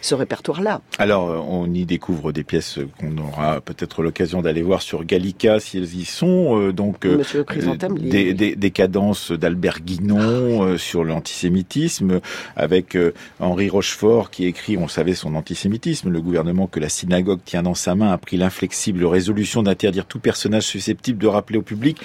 ce 0.00 0.14
répertoire-là. 0.14 0.80
Alors, 0.98 1.30
euh, 1.30 1.38
on 1.38 1.72
y 1.72 1.84
découvre 1.84 2.32
des 2.32 2.44
pièces 2.44 2.78
qu'on 2.98 3.16
aura 3.18 3.60
peut-être 3.60 4.02
l'occasion 4.02 4.42
d'aller 4.42 4.62
voir 4.62 4.82
sur 4.82 5.04
Gallica 5.04 5.60
si 5.60 5.78
elles 5.78 5.94
y 5.94 6.04
sont. 6.04 6.58
Euh, 6.58 6.72
donc, 6.72 7.06
des, 7.06 8.34
des, 8.34 8.56
des, 8.56 8.70
cadences 8.70 9.30
d'Albert 9.32 9.80
Guinon 9.80 10.76
sur 10.78 11.04
l'antisémitisme, 11.04 12.20
avec 12.56 12.98
Henri 13.38 13.68
Rochefort 13.68 14.30
qui 14.30 14.46
écrit, 14.46 14.76
on 14.76 14.88
savait 14.88 15.14
son 15.14 15.34
antisémitisme, 15.34 16.10
le 16.10 16.20
gouvernement 16.20 16.66
que 16.66 16.80
la 16.80 16.88
synagogue 16.88 17.40
tient 17.44 17.62
dans 17.62 17.74
sa 17.74 17.94
main 17.94 18.10
a 18.10 18.18
pris 18.18 18.36
l'inflexible 18.36 19.04
résolution 19.04 19.62
d'interdire 19.62 20.06
tout 20.06 20.18
personnage 20.18 20.64
susceptible 20.64 21.18
de 21.18 21.26
rappeler 21.26 21.58
au 21.58 21.62
public 21.62 21.98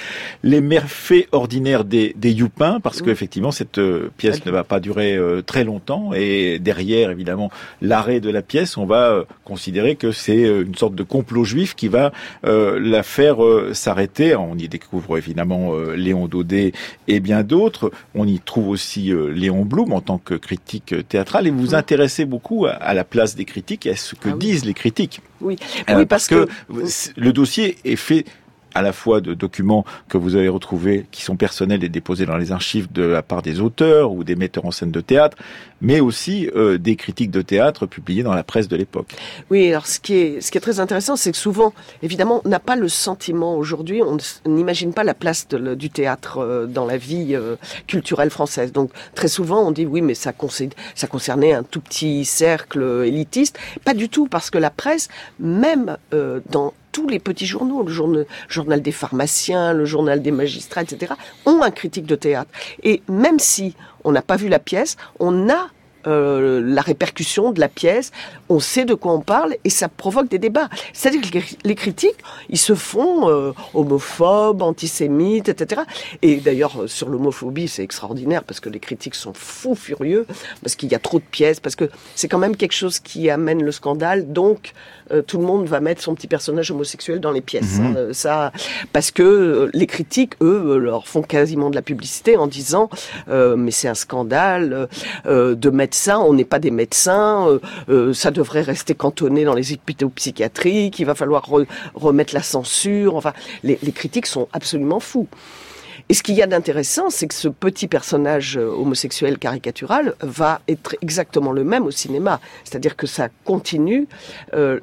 les 0.43 0.61
méfaits 0.61 1.27
ordinaire 1.39 1.85
des, 1.85 2.13
des 2.17 2.31
youpins, 2.31 2.79
parce 2.81 3.01
que 3.01 3.09
effectivement 3.09 3.51
cette 3.51 3.77
euh, 3.77 4.11
pièce 4.17 4.45
ne 4.45 4.51
va 4.51 4.63
pas 4.63 4.79
durer 4.79 5.15
euh, 5.15 5.41
très 5.41 5.63
longtemps, 5.63 6.11
et 6.13 6.59
derrière 6.59 7.09
évidemment 7.09 7.49
l'arrêt 7.81 8.19
de 8.19 8.29
la 8.29 8.41
pièce, 8.41 8.77
on 8.77 8.85
va 8.85 9.11
euh, 9.11 9.23
considérer 9.45 9.95
que 9.95 10.11
c'est 10.11 10.43
une 10.43 10.75
sorte 10.75 10.95
de 10.95 11.03
complot 11.03 11.43
juif 11.43 11.75
qui 11.75 11.87
va 11.87 12.11
la 12.43 13.03
faire 13.03 13.37
s'arrêter. 13.73 14.35
On 14.35 14.55
y 14.55 14.67
découvre 14.67 15.17
évidemment 15.17 15.73
Léon 15.95 16.27
Daudet 16.27 16.73
et 17.07 17.19
bien 17.19 17.43
d'autres. 17.43 17.91
On 18.13 18.27
y 18.27 18.39
trouve 18.39 18.69
aussi 18.69 19.11
Léon 19.33 19.65
Blum 19.65 19.93
en 19.93 20.01
tant 20.01 20.17
que 20.17 20.35
critique 20.35 20.93
théâtral, 21.07 21.47
et 21.47 21.51
vous 21.51 21.59
vous 21.59 21.75
intéressez 21.75 22.25
beaucoup 22.25 22.65
à, 22.65 22.93
la 22.93 23.03
place 23.03 23.35
des 23.35 23.45
critiques. 23.45 23.85
Et 23.85 23.91
à 23.91 23.95
ce 23.95 24.15
que 24.15 24.29
ah 24.29 24.37
disent 24.37 24.65
les 24.65 24.73
critiques? 24.73 25.21
Oui, 25.41 25.55
oui 25.95 26.05
parce, 26.05 26.27
que, 26.27 26.47
le 27.15 27.33
dossier 27.33 27.77
est 27.85 27.95
fait 27.95 28.25
à 28.73 28.81
la 28.81 28.93
fois 28.93 29.21
de 29.21 29.33
documents 29.33 29.85
que 30.07 30.17
vous 30.17 30.35
avez 30.35 30.47
retrouvés 30.47 31.05
qui 31.11 31.21
sont 31.21 31.35
personnels 31.35 31.83
et 31.83 31.89
déposés 31.89 32.25
dans 32.25 32.37
les 32.37 32.51
archives 32.51 32.91
de 32.91 33.03
la 33.03 33.21
part 33.21 33.41
des 33.41 33.59
auteurs 33.59 34.11
ou 34.11 34.23
des 34.23 34.35
metteurs 34.35 34.65
en 34.65 34.71
scène 34.71 34.91
de 34.91 35.01
théâtre, 35.01 35.37
mais 35.81 35.99
aussi 35.99 36.49
euh, 36.55 36.77
des 36.77 36.95
critiques 36.95 37.31
de 37.31 37.41
théâtre 37.41 37.85
publiées 37.85 38.23
dans 38.23 38.33
la 38.33 38.43
presse 38.43 38.67
de 38.67 38.75
l'époque. 38.75 39.15
Oui, 39.49 39.69
alors 39.69 39.87
ce 39.87 39.99
qui 39.99 40.13
est, 40.13 40.59
très 40.59 40.79
intéressant, 40.79 41.15
c'est 41.15 41.31
que 41.31 41.37
souvent, 41.37 41.73
évidemment, 42.03 42.41
on 42.43 42.49
n'a 42.49 42.59
pas 42.59 42.75
le 42.75 42.89
sentiment 42.89 43.55
aujourd'hui, 43.55 44.01
on 44.03 44.17
n'imagine 44.45 44.93
pas 44.93 45.03
la 45.03 45.13
place 45.13 45.47
du 45.47 45.89
théâtre 45.89 46.39
euh, 46.39 46.65
dans 46.65 46.85
la 46.85 46.97
vie 46.97 47.35
euh, 47.35 47.55
culturelle 47.87 48.29
française. 48.29 48.71
Donc 48.71 48.91
très 49.15 49.27
souvent, 49.27 49.65
on 49.65 49.71
dit 49.71 49.85
oui, 49.85 50.01
mais 50.01 50.15
ça 50.15 50.33
concernait 50.33 51.53
un 51.53 51.63
tout 51.63 51.81
petit 51.81 52.25
cercle 52.25 53.03
élitiste. 53.05 53.57
Pas 53.85 53.93
du 53.93 54.09
tout, 54.09 54.27
parce 54.27 54.49
que 54.49 54.57
la 54.57 54.69
presse, 54.69 55.07
même 55.39 55.97
dans 56.49 56.73
tous 56.91 57.07
les 57.07 57.19
petits 57.19 57.45
journaux, 57.45 57.83
le 57.83 58.25
journal, 58.47 58.81
des 58.81 58.91
pharmaciens, 58.91 59.73
le 59.73 59.85
journal 59.85 60.21
des 60.21 60.31
magistrats, 60.31 60.81
etc., 60.81 61.13
ont 61.45 61.61
un 61.61 61.71
critique 61.71 62.05
de 62.05 62.15
théâtre. 62.15 62.51
Et 62.83 63.01
même 63.07 63.39
si 63.39 63.75
on 64.03 64.11
n'a 64.11 64.21
pas 64.21 64.35
vu 64.35 64.49
la 64.49 64.59
pièce, 64.59 64.97
on 65.19 65.49
a 65.49 65.69
euh, 66.07 66.61
la 66.63 66.81
répercussion 66.81 67.51
de 67.51 67.59
la 67.59 67.67
pièce, 67.67 68.11
on 68.47 68.61
sait 68.61 68.85
de 68.85 68.93
quoi 68.93 69.13
on 69.13 69.19
parle 69.19 69.57
et 69.65 69.69
ça 69.69 69.89
provoque 69.89 70.29
des 70.29 70.39
débats. 70.39 70.69
C'est-à-dire 70.93 71.29
que 71.29 71.39
les 71.65 71.75
critiques, 71.75 72.15
ils 72.47 72.57
se 72.57 72.73
font 72.73 73.29
euh, 73.29 73.51
homophobes, 73.73 74.61
antisémites, 74.61 75.49
etc. 75.49 75.81
Et 76.21 76.37
d'ailleurs, 76.37 76.83
euh, 76.83 76.87
sur 76.87 77.09
l'homophobie, 77.09 77.67
c'est 77.67 77.83
extraordinaire 77.83 78.45
parce 78.45 78.61
que 78.61 78.69
les 78.69 78.79
critiques 78.79 79.15
sont 79.15 79.33
fous 79.33 79.75
furieux, 79.75 80.25
parce 80.63 80.75
qu'il 80.75 80.89
y 80.89 80.95
a 80.95 80.99
trop 80.99 81.19
de 81.19 81.25
pièces, 81.25 81.59
parce 81.59 81.75
que 81.75 81.89
c'est 82.15 82.29
quand 82.29 82.37
même 82.37 82.55
quelque 82.55 82.75
chose 82.75 82.99
qui 82.99 83.29
amène 83.29 83.61
le 83.61 83.71
scandale, 83.73 84.31
donc 84.31 84.73
tout 85.27 85.37
le 85.37 85.45
monde 85.45 85.67
va 85.67 85.79
mettre 85.79 86.01
son 86.01 86.15
petit 86.15 86.27
personnage 86.27 86.71
homosexuel 86.71 87.19
dans 87.19 87.31
les 87.31 87.41
pièces. 87.41 87.79
Mhm. 87.79 87.85
Hein, 87.85 87.95
ça, 88.13 88.51
parce 88.93 89.11
que 89.11 89.69
les 89.73 89.87
critiques, 89.87 90.33
eux, 90.41 90.77
leur 90.77 91.07
font 91.07 91.21
quasiment 91.21 91.69
de 91.69 91.75
la 91.75 91.81
publicité 91.81 92.37
en 92.37 92.47
disant 92.47 92.89
mais 93.27 93.71
c'est 93.71 93.87
un 93.87 93.93
scandale 93.93 94.87
de 95.25 95.69
mettre 95.69 95.89
on 96.07 96.33
n'est 96.33 96.45
pas 96.45 96.59
des 96.59 96.71
médecins, 96.71 97.47
euh, 97.47 97.59
euh, 97.89 98.13
ça 98.13 98.31
devrait 98.31 98.61
rester 98.61 98.95
cantonné 98.95 99.43
dans 99.43 99.53
les 99.53 99.73
hôpitaux 99.73 100.09
psychiatriques, 100.09 100.99
il 100.99 101.05
va 101.05 101.15
falloir 101.15 101.49
remettre 101.95 102.33
la 102.33 102.43
censure. 102.43 103.15
Enfin, 103.15 103.33
les, 103.63 103.77
critiques 103.93 104.27
sont 104.27 104.47
absolument 104.53 104.99
fous. 104.99 105.27
Et 106.09 106.15
ce 106.15 106.23
qu'il 106.23 106.35
y 106.35 106.41
a 106.41 106.47
d'intéressant, 106.47 107.09
c'est 107.09 107.27
que 107.27 107.35
ce 107.35 107.47
petit 107.47 107.87
personnage 107.87 108.57
euh, 108.57 108.65
homosexuel 108.67 109.37
caricatural 109.37 110.15
va 110.21 110.61
être 110.67 110.95
exactement 111.01 111.51
le 111.51 111.63
même 111.63 111.85
au 111.85 111.91
cinéma. 111.91 112.39
C'est-à-dire 112.63 112.95
que 112.95 113.07
ça 113.07 113.29
continue. 113.45 114.07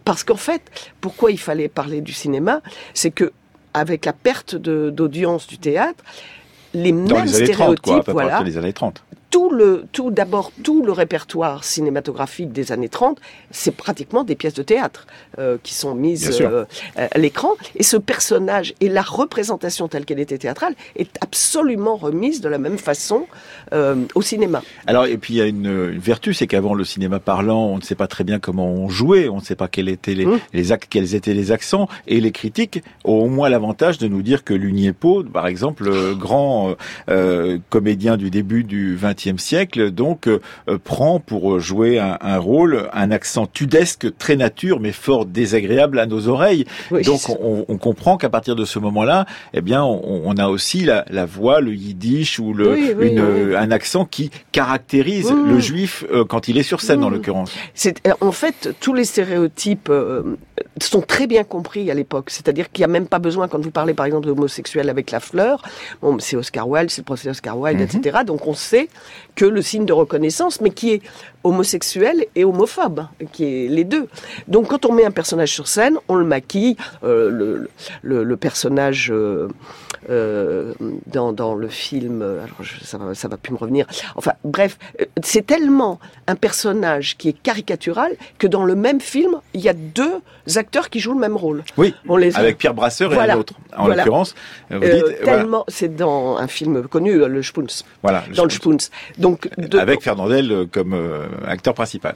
parce 0.05 0.24
qu'en 0.24 0.37
fait, 0.37 0.62
pourquoi 1.01 1.33
il 1.33 1.39
fallait 1.39 1.68
parler 1.68 2.01
du 2.01 2.12
cinéma 2.12 2.61
C'est 2.95 3.11
que 3.11 3.33
avec 3.74 4.05
la 4.07 4.12
perte 4.12 4.57
d'audience 4.57 5.47
du 5.47 5.59
théâtre, 5.59 6.03
les 6.72 6.93
mêmes 6.93 7.27
stéréotypes, 7.27 8.09
voilà, 8.09 8.43
les 8.43 8.57
années 8.57 8.72
30 8.72 9.03
tout 9.31 9.51
le, 9.51 9.85
tout 9.93 10.11
d'abord 10.11 10.53
tout 10.62 10.85
le 10.85 10.93
répertoire 10.93 11.64
cinématographique 11.64 12.53
des 12.53 12.72
années 12.72 12.89
30, 12.89 13.18
c'est 13.51 13.74
pratiquement 13.74 14.24
des 14.24 14.35
pièces 14.35 14.55
de 14.55 14.62
théâtre 14.62 15.07
euh, 15.39 15.59
qui 15.62 15.74
sont 15.74 15.95
mises 15.95 16.41
euh, 16.41 16.64
à 16.97 17.18
l'écran. 17.18 17.51
Et 17.74 17.83
ce 17.83 17.97
personnage 17.97 18.74
et 18.81 18.89
la 18.89 19.03
représentation 19.03 19.89
telle 19.89 20.05
qu'elle 20.05 20.20
était 20.20 20.39
théâtrale 20.39 20.74
est 20.97 21.11
absolument 21.20 21.97
remise 21.97 22.41
de 22.41 22.49
la 22.49 22.59
même 22.59 22.79
façon 22.79 23.27
euh, 23.72 23.97
au 24.14 24.22
cinéma. 24.22 24.62
Alors 24.87 25.07
et 25.07 25.16
puis 25.18 25.35
il 25.35 25.37
y 25.39 25.43
a 25.43 25.47
une, 25.47 25.99
vertu, 25.99 26.35
c'est 26.35 26.47
qu'avant 26.47 26.74
le 26.74 26.85
cinéma 26.85 27.18
parlant, 27.18 27.66
on 27.66 27.77
ne 27.77 27.83
sait 27.83 27.95
pas 27.95 28.07
très 28.07 28.24
bien 28.24 28.39
comment 28.39 28.68
on 28.68 28.89
jouait, 28.89 29.29
on 29.29 29.37
ne 29.37 29.43
sait 29.43 29.57
pas 29.57 29.68
quels 29.68 29.89
étaient 29.89 30.14
les, 30.14 30.27
mmh. 30.27 30.41
les 30.53 30.64
quels 30.91 31.14
étaient 31.14 31.35
les 31.35 31.53
accents, 31.53 31.89
et 32.07 32.20
les 32.20 32.33
critiques 32.33 32.83
ont 33.05 33.14
au 33.14 33.29
moins 33.29 33.49
l'avantage 33.49 33.99
de 33.99 34.09
nous 34.09 34.22
dire 34.22 34.45
que 34.45 34.55
Lugniepo, 34.55 35.24
par 35.24 35.47
exemple, 35.47 35.91
grand 36.14 36.77
comédien 37.70 38.16
du 38.16 38.31
début 38.31 38.64
du 38.64 38.95
20 38.95 39.16
siècle, 39.39 39.91
donc 39.91 40.29
euh, 40.29 40.41
euh, 40.69 40.79
prend 40.83 41.21
pour 41.21 41.59
jouer 41.61 41.99
un, 41.99 42.39
rôle 42.39 42.89
un 42.93 43.11
accent 43.11 43.47
tudesque 43.47 44.17
très 44.19 44.37
nature, 44.37 44.81
mais 44.81 44.93
fort 44.93 45.27
désagréable 45.27 45.99
à 45.99 46.07
nos 46.07 46.29
oreilles. 46.29 46.67
donc 46.91 47.21
on, 47.29 47.79
comprend 47.79 48.17
qu'à 48.17 48.29
partir 48.29 48.57
de 48.57 48.64
ce 48.64 48.79
moment-là, 48.79 49.27
eh 49.53 49.61
bien, 49.61 49.85
on, 49.85 50.37
a 50.37 50.49
aussi 50.49 50.85
la, 50.85 51.27
voix, 51.27 51.61
le 51.61 51.75
yiddish 51.75 52.39
ou 52.39 52.53
le, 52.53 53.57
un 53.57 53.71
accent 53.71 54.05
qui 54.05 54.31
caractérise 54.53 55.31
le 55.31 55.59
juif 55.61 56.05
euh, 56.11 56.25
quand 56.25 56.49
il 56.49 56.59
est 56.59 56.62
sur 56.62 56.81
scène, 56.81 57.05
en 57.05 57.11
l'occurrence. 57.11 57.53
En 58.21 58.33
fait 58.33 58.75
tous 58.81 58.95
les 58.95 59.05
stéréotypes 59.05 59.91
sont 60.83 61.01
très 61.01 61.27
bien 61.27 61.45
compris 61.45 61.91
à 61.91 61.95
l'époque. 61.95 62.31
C'est-à-dire 62.31 62.71
qu'il 62.71 62.83
n'y 62.83 62.85
a 62.85 62.93
même 62.93 63.07
pas 63.07 63.19
besoin, 63.19 63.49
quand 63.49 63.62
vous 63.62 63.71
parlez 63.71 63.95
par 63.95 64.07
exemple 64.07 64.27
d'homosexuel 64.27 64.89
avec 64.89 65.11
la 65.11 65.21
fleur, 65.21 65.62
bon, 66.03 66.19
c'est 66.19 66.37
Oscar 66.37 66.69
Wilde, 66.69 66.91
c'est 66.91 67.03
le 67.03 67.05
procès 67.05 67.29
Oscar 67.31 67.59
Wilde, 67.59 67.79
mhm. 67.79 68.01
etc. 68.01 68.19
Donc 68.27 68.47
on 68.47 68.55
sait 68.55 68.89
que 69.35 69.45
le 69.45 69.63
signe 69.63 69.87
de 69.87 69.93
reconnaissance, 69.93 70.61
mais 70.61 70.71
qui 70.71 70.93
est 70.93 71.03
homosexuel 71.47 72.26
et 72.34 72.44
homophobe, 72.44 73.07
qui 73.32 73.44
est 73.44 73.68
les 73.68 73.84
deux. 73.84 74.09
Donc 74.49 74.68
quand 74.68 74.84
on 74.84 74.92
met 74.92 75.05
un 75.05 75.11
personnage 75.11 75.53
sur 75.53 75.68
scène, 75.68 75.97
on 76.09 76.16
le 76.16 76.24
maquille. 76.24 76.76
Euh, 77.05 77.66
le, 78.03 78.36
personnage 78.36 79.11
euh, 79.11 79.49
euh, 80.11 80.74
dans, 81.07 81.55
le 81.55 81.68
film, 81.68 82.22
alors 82.22 82.57
ça, 82.82 82.99
va, 82.99 83.14
ça 83.14 83.28
va 83.28 83.36
plus 83.36 83.53
me 83.53 83.59
revenir. 83.59 83.86
Enfin 84.14 84.32
bref, 84.44 84.78
c'est 85.22 85.47
tellement 85.47 85.99
un 86.26 86.34
personnage 86.34 87.16
qui 87.16 87.28
est 87.28 87.42
caricatural 87.42 88.12
que 88.38 88.47
dans 88.47 88.64
le 88.64 88.74
même 88.74 89.01
film, 89.01 89.40
il 89.55 89.61
y 89.61 89.68
a 89.68 89.72
deux 89.72 90.20
acteurs 90.57 90.90
qui 90.90 91.01
jouent 91.01 91.14
le 91.14 91.20
même 91.20 91.36
rôle. 91.36 91.64
Oui, 91.76 91.94
on 92.09 92.16
les 92.16 92.36
avec 92.36 92.59
Pierre 92.59 92.74
Brasseur 92.74 93.12
et 93.14 93.18
un 93.18 93.38
autre. 93.38 93.55
En 93.76 93.88
l'occurrence, 93.88 94.34
tellement, 95.24 95.64
c'est 95.68 95.94
dans 95.94 96.36
un 96.36 96.49
film 96.49 96.86
connu, 96.88 97.16
le 97.16 97.42
Spoons. 97.42 97.84
Voilà. 98.03 98.24
dans 98.34 98.44
le 98.44 98.51
Spoons. 98.51 98.76
Donc 99.18 99.49
avec 99.72 100.03
Fernandel 100.03 100.66
comme 100.70 100.94
acteur 101.47 101.74
principal. 101.74 102.14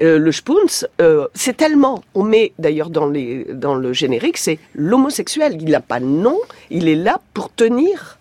Euh, 0.00 0.18
le 0.18 0.32
Spoons, 0.32 0.86
euh, 1.00 1.26
c'est 1.34 1.56
tellement, 1.56 2.02
on 2.14 2.22
met 2.22 2.52
d'ailleurs 2.58 2.90
dans, 2.90 3.12
dans 3.52 3.74
le 3.74 3.92
générique, 3.92 4.38
c'est 4.38 4.58
l'homosexuel. 4.74 5.56
Il 5.60 5.70
n'a 5.70 5.80
pas 5.80 6.00
de 6.00 6.04
nom, 6.04 6.38
il 6.70 6.88
est 6.88 6.94
là 6.94 7.20
pour 7.34 7.52
tenir 7.52 8.18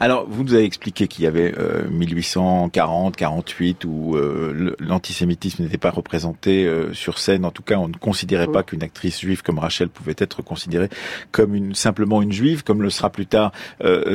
alors, 0.00 0.26
vous 0.28 0.44
nous 0.44 0.54
avez 0.54 0.64
expliqué 0.64 1.08
qu'il 1.08 1.24
y 1.24 1.26
avait 1.26 1.54
1840, 1.90 3.14
euh, 3.14 3.16
48 3.16 3.84
où 3.84 4.16
euh, 4.16 4.74
l'antisémitisme 4.78 5.62
n'était 5.62 5.78
pas 5.78 5.90
représenté 5.90 6.66
euh, 6.66 6.92
sur 6.92 7.18
scène. 7.18 7.44
En 7.44 7.50
tout 7.50 7.62
cas, 7.62 7.76
on 7.76 7.88
ne 7.88 7.94
considérait 7.94 8.46
pas 8.46 8.62
qu'une 8.62 8.82
actrice 8.82 9.20
juive 9.20 9.42
comme 9.42 9.58
Rachel 9.58 9.88
pouvait 9.88 10.14
être 10.18 10.42
considérée 10.42 10.88
comme 11.30 11.54
une 11.54 11.74
simplement 11.74 12.22
une 12.22 12.32
juive, 12.32 12.62
comme 12.64 12.82
le 12.82 12.90
sera 12.90 13.10
plus 13.10 13.26
tard 13.26 13.52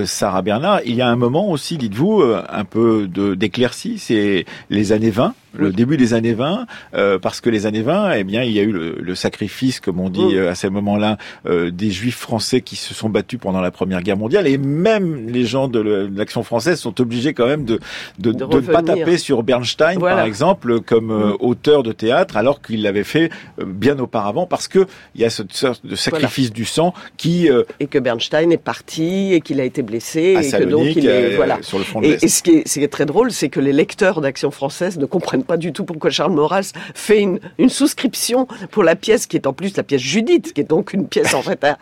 Sarah 0.05 0.41
Bernard. 0.41 0.81
Il 0.85 0.95
y 0.95 1.01
a 1.01 1.07
un 1.07 1.15
moment 1.15 1.49
aussi, 1.49 1.77
dites-vous, 1.77 2.23
un 2.23 2.65
peu 2.65 3.07
d'éclaircie, 3.07 3.99
c'est 3.99 4.45
les 4.69 4.91
années 4.91 5.09
20 5.09 5.33
le 5.57 5.71
début 5.71 5.97
des 5.97 6.13
années 6.13 6.33
20, 6.33 6.65
euh, 6.93 7.19
parce 7.19 7.41
que 7.41 7.49
les 7.49 7.65
années 7.65 7.81
20, 7.81 8.13
eh 8.13 8.23
bien, 8.23 8.43
il 8.43 8.51
y 8.51 8.59
a 8.59 8.63
eu 8.63 8.71
le, 8.71 9.15
sacrifice, 9.15 9.79
comme 9.79 9.99
on 9.99 10.09
dit 10.09 10.35
euh, 10.35 10.51
à 10.51 10.55
ces 10.55 10.69
moments-là, 10.69 11.17
euh, 11.47 11.71
des 11.71 11.89
Juifs 11.89 12.17
français 12.17 12.61
qui 12.61 12.75
se 12.75 12.93
sont 12.93 13.09
battus 13.09 13.39
pendant 13.39 13.61
la 13.61 13.71
Première 13.71 14.03
Guerre 14.03 14.17
mondiale, 14.17 14.47
et 14.47 14.57
même 14.57 15.26
les 15.27 15.45
gens 15.45 15.67
de 15.67 15.79
l'Action 16.15 16.43
française 16.43 16.79
sont 16.79 16.99
obligés 17.01 17.33
quand 17.33 17.47
même 17.47 17.65
de 17.65 17.79
de, 18.19 18.31
de, 18.31 18.45
ne 18.45 18.61
pas 18.61 18.81
taper 18.81 19.17
sur 19.17 19.43
Bernstein, 19.43 19.99
par 19.99 20.21
exemple, 20.21 20.81
comme 20.81 21.07
mm. 21.07 21.37
auteur 21.39 21.83
de 21.83 21.91
théâtre, 21.91 22.37
alors 22.37 22.61
qu'il 22.61 22.81
l'avait 22.81 23.03
fait 23.03 23.29
bien 23.63 23.99
auparavant, 23.99 24.45
parce 24.45 24.67
que 24.67 24.87
il 25.15 25.21
y 25.21 25.25
a 25.25 25.29
cette 25.29 25.53
sorte 25.53 25.85
de 25.85 25.95
sacrifice 25.95 26.51
du 26.51 26.65
sang 26.65 26.93
qui 27.17 27.49
et 27.79 27.87
que 27.87 27.99
Bernstein 27.99 28.51
est 28.51 28.57
parti 28.57 29.33
et 29.33 29.41
qu'il 29.41 29.59
a 29.59 29.63
été 29.63 29.81
blessé 29.81 30.37
et 30.41 30.51
que 30.51 30.63
donc 30.63 30.95
il 30.95 31.07
est 31.07 31.35
voilà 31.35 31.59
sur 31.61 31.77
le 31.77 31.83
front 31.83 32.01
de 32.01 32.07
et, 32.07 32.17
et, 32.21 32.27
ce 32.27 32.41
qui 32.41 32.51
est, 32.51 32.67
ce 32.67 32.75
qui 32.75 32.83
est 32.83 32.89
très 32.89 33.05
drôle, 33.05 33.31
c'est 33.31 33.49
que 33.49 33.59
les 33.59 33.73
lecteurs 33.73 34.21
d'Action 34.21 34.51
française 34.51 34.97
ne 34.97 35.05
comprennent 35.05 35.43
pas 35.43 35.57
du 35.57 35.73
tout 35.73 35.85
pourquoi 35.85 36.09
Charles 36.09 36.33
Maurras 36.33 36.71
fait 36.93 37.21
une, 37.21 37.39
une, 37.57 37.69
souscription 37.69 38.47
pour 38.71 38.83
la 38.83 38.95
pièce 38.95 39.27
qui 39.27 39.37
est 39.37 39.47
en 39.47 39.53
plus 39.53 39.75
la 39.77 39.83
pièce 39.83 40.01
Judith, 40.01 40.53
qui 40.53 40.61
est 40.61 40.69
donc 40.69 40.93
une 40.93 41.07
pièce 41.07 41.33
en 41.33 41.41
fait. 41.41 41.63
Hein. 41.63 41.77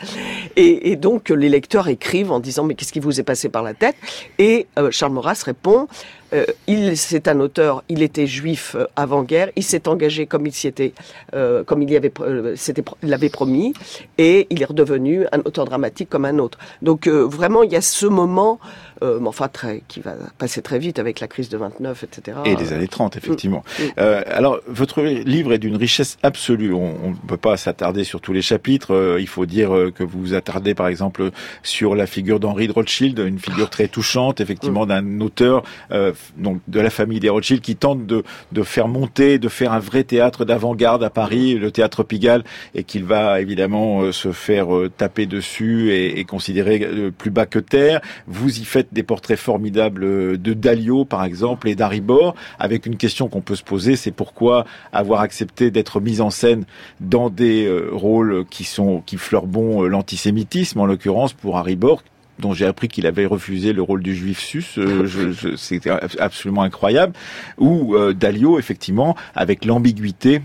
Et, 0.55 0.91
et 0.91 0.95
donc 0.95 1.29
les 1.29 1.49
lecteurs 1.49 1.87
écrivent 1.87 2.31
en 2.31 2.39
disant 2.39 2.63
mais 2.63 2.75
qu'est-ce 2.75 2.93
qui 2.93 2.99
vous 2.99 3.19
est 3.19 3.23
passé 3.25 3.49
par 3.49 3.63
la 3.63 3.73
tête. 3.73 3.95
Et 4.39 4.67
euh, 4.79 4.91
Charles 4.91 5.13
Maurras 5.13 5.43
répond 5.45 5.87
euh, 6.33 6.45
il, 6.67 6.97
c'est 6.97 7.27
un 7.27 7.39
auteur, 7.39 7.83
il 7.87 8.01
était 8.01 8.25
juif 8.25 8.75
euh, 8.75 8.87
avant-guerre, 8.95 9.51
il 9.55 9.63
s'est 9.63 9.87
engagé 9.87 10.25
comme 10.25 10.47
il 10.47 10.53
s'y 10.53 10.67
était, 10.67 10.93
comme 11.65 11.81
il 11.83 11.91
y 11.91 11.95
avait, 11.95 12.11
l'avait 13.03 13.29
promis, 13.29 13.73
et 14.17 14.47
il 14.49 14.61
est 14.61 14.65
redevenu 14.65 15.25
un 15.31 15.39
auteur 15.39 15.65
dramatique 15.65 16.09
comme 16.09 16.25
un 16.25 16.39
autre. 16.39 16.57
Donc 16.81 17.07
vraiment, 17.07 17.61
il 17.63 17.71
y 17.71 17.75
a 17.75 17.81
ce 17.81 18.07
moment 18.07 18.59
euh, 19.01 19.19
mais 19.19 19.27
enfin 19.27 19.47
très, 19.47 19.83
qui 19.87 19.99
va 19.99 20.15
passer 20.37 20.61
très 20.61 20.79
vite 20.79 20.99
avec 20.99 21.19
la 21.19 21.27
crise 21.27 21.49
de 21.49 21.57
29, 21.57 22.03
etc. 22.03 22.37
Et 22.45 22.55
les 22.55 22.73
années 22.73 22.87
30, 22.87 23.17
effectivement. 23.17 23.63
Mm. 23.79 23.83
Mm. 23.83 23.87
Euh, 23.99 24.23
alors, 24.27 24.59
votre 24.67 25.01
livre 25.01 25.53
est 25.53 25.57
d'une 25.57 25.75
richesse 25.75 26.17
absolue. 26.23 26.73
On 26.73 27.09
ne 27.09 27.27
peut 27.27 27.37
pas 27.37 27.57
s'attarder 27.57 28.03
sur 28.03 28.21
tous 28.21 28.33
les 28.33 28.41
chapitres. 28.41 28.93
Euh, 28.93 29.17
il 29.19 29.27
faut 29.27 29.45
dire 29.45 29.75
euh, 29.75 29.91
que 29.91 30.03
vous 30.03 30.19
vous 30.19 30.33
attardez, 30.33 30.73
par 30.73 30.87
exemple, 30.87 31.31
sur 31.63 31.95
la 31.95 32.07
figure 32.07 32.39
d'Henri 32.39 32.67
de 32.67 32.73
Rothschild, 32.73 33.19
une 33.19 33.39
figure 33.39 33.69
très 33.69 33.87
touchante, 33.87 34.41
effectivement, 34.41 34.85
mm. 34.85 34.89
d'un 34.89 35.21
auteur 35.21 35.63
donc 36.37 36.59
de 36.67 36.79
la 36.79 36.89
famille 36.89 37.19
des 37.19 37.29
Rothschild 37.29 37.61
qui 37.61 37.75
tente 37.75 38.05
de, 38.05 38.23
de 38.51 38.63
faire 38.63 38.87
monter, 38.87 39.39
de 39.39 39.49
faire 39.49 39.73
un 39.73 39.79
vrai 39.79 40.03
théâtre 40.03 40.45
d'avant-garde 40.45 41.03
à 41.03 41.09
Paris, 41.09 41.55
le 41.55 41.71
théâtre 41.71 42.03
Pigalle, 42.03 42.43
et 42.73 42.83
qu'il 42.83 43.03
va 43.03 43.41
évidemment 43.41 44.11
se 44.11 44.31
faire 44.31 44.67
taper 44.97 45.25
dessus 45.25 45.91
et, 45.91 46.19
et 46.19 46.23
considérer 46.25 47.11
plus 47.17 47.31
bas 47.31 47.45
que 47.45 47.59
terre. 47.59 48.01
Vous 48.27 48.59
y 48.59 48.65
faites 48.65 48.84
des 48.91 49.03
portraits 49.03 49.37
formidables 49.37 50.37
de 50.41 50.53
Dalio, 50.53 51.05
par 51.05 51.23
exemple, 51.23 51.67
et 51.69 51.75
d'Aribor, 51.75 52.35
avec 52.59 52.85
une 52.85 52.97
question 52.97 53.27
qu'on 53.27 53.41
peut 53.41 53.55
se 53.55 53.63
poser, 53.63 53.95
c'est 53.95 54.11
pourquoi 54.11 54.65
avoir 54.91 55.21
accepté 55.21 55.71
d'être 55.71 55.99
mis 55.99 56.21
en 56.21 56.29
scène 56.29 56.65
dans 56.99 57.29
des 57.29 57.65
euh, 57.65 57.89
rôles 57.91 58.45
qui 58.49 58.63
sont 58.63 59.01
qui 59.05 59.17
fleurent 59.17 59.47
bon 59.47 59.83
euh, 59.83 59.87
l'antisémitisme, 59.87 60.79
en 60.79 60.85
l'occurrence 60.85 61.33
pour 61.33 61.57
Aribor, 61.57 62.03
dont 62.39 62.53
j'ai 62.53 62.65
appris 62.65 62.87
qu'il 62.87 63.07
avait 63.07 63.25
refusé 63.25 63.71
le 63.73 63.81
rôle 63.81 64.03
du 64.03 64.15
juif 64.15 64.39
sus, 64.39 64.65
euh, 64.77 65.07
c'était 65.57 65.91
absolument 66.19 66.63
incroyable, 66.63 67.13
ou 67.57 67.95
Dalio, 68.13 68.59
effectivement, 68.59 69.15
avec 69.35 69.65
l'ambiguïté 69.65 70.41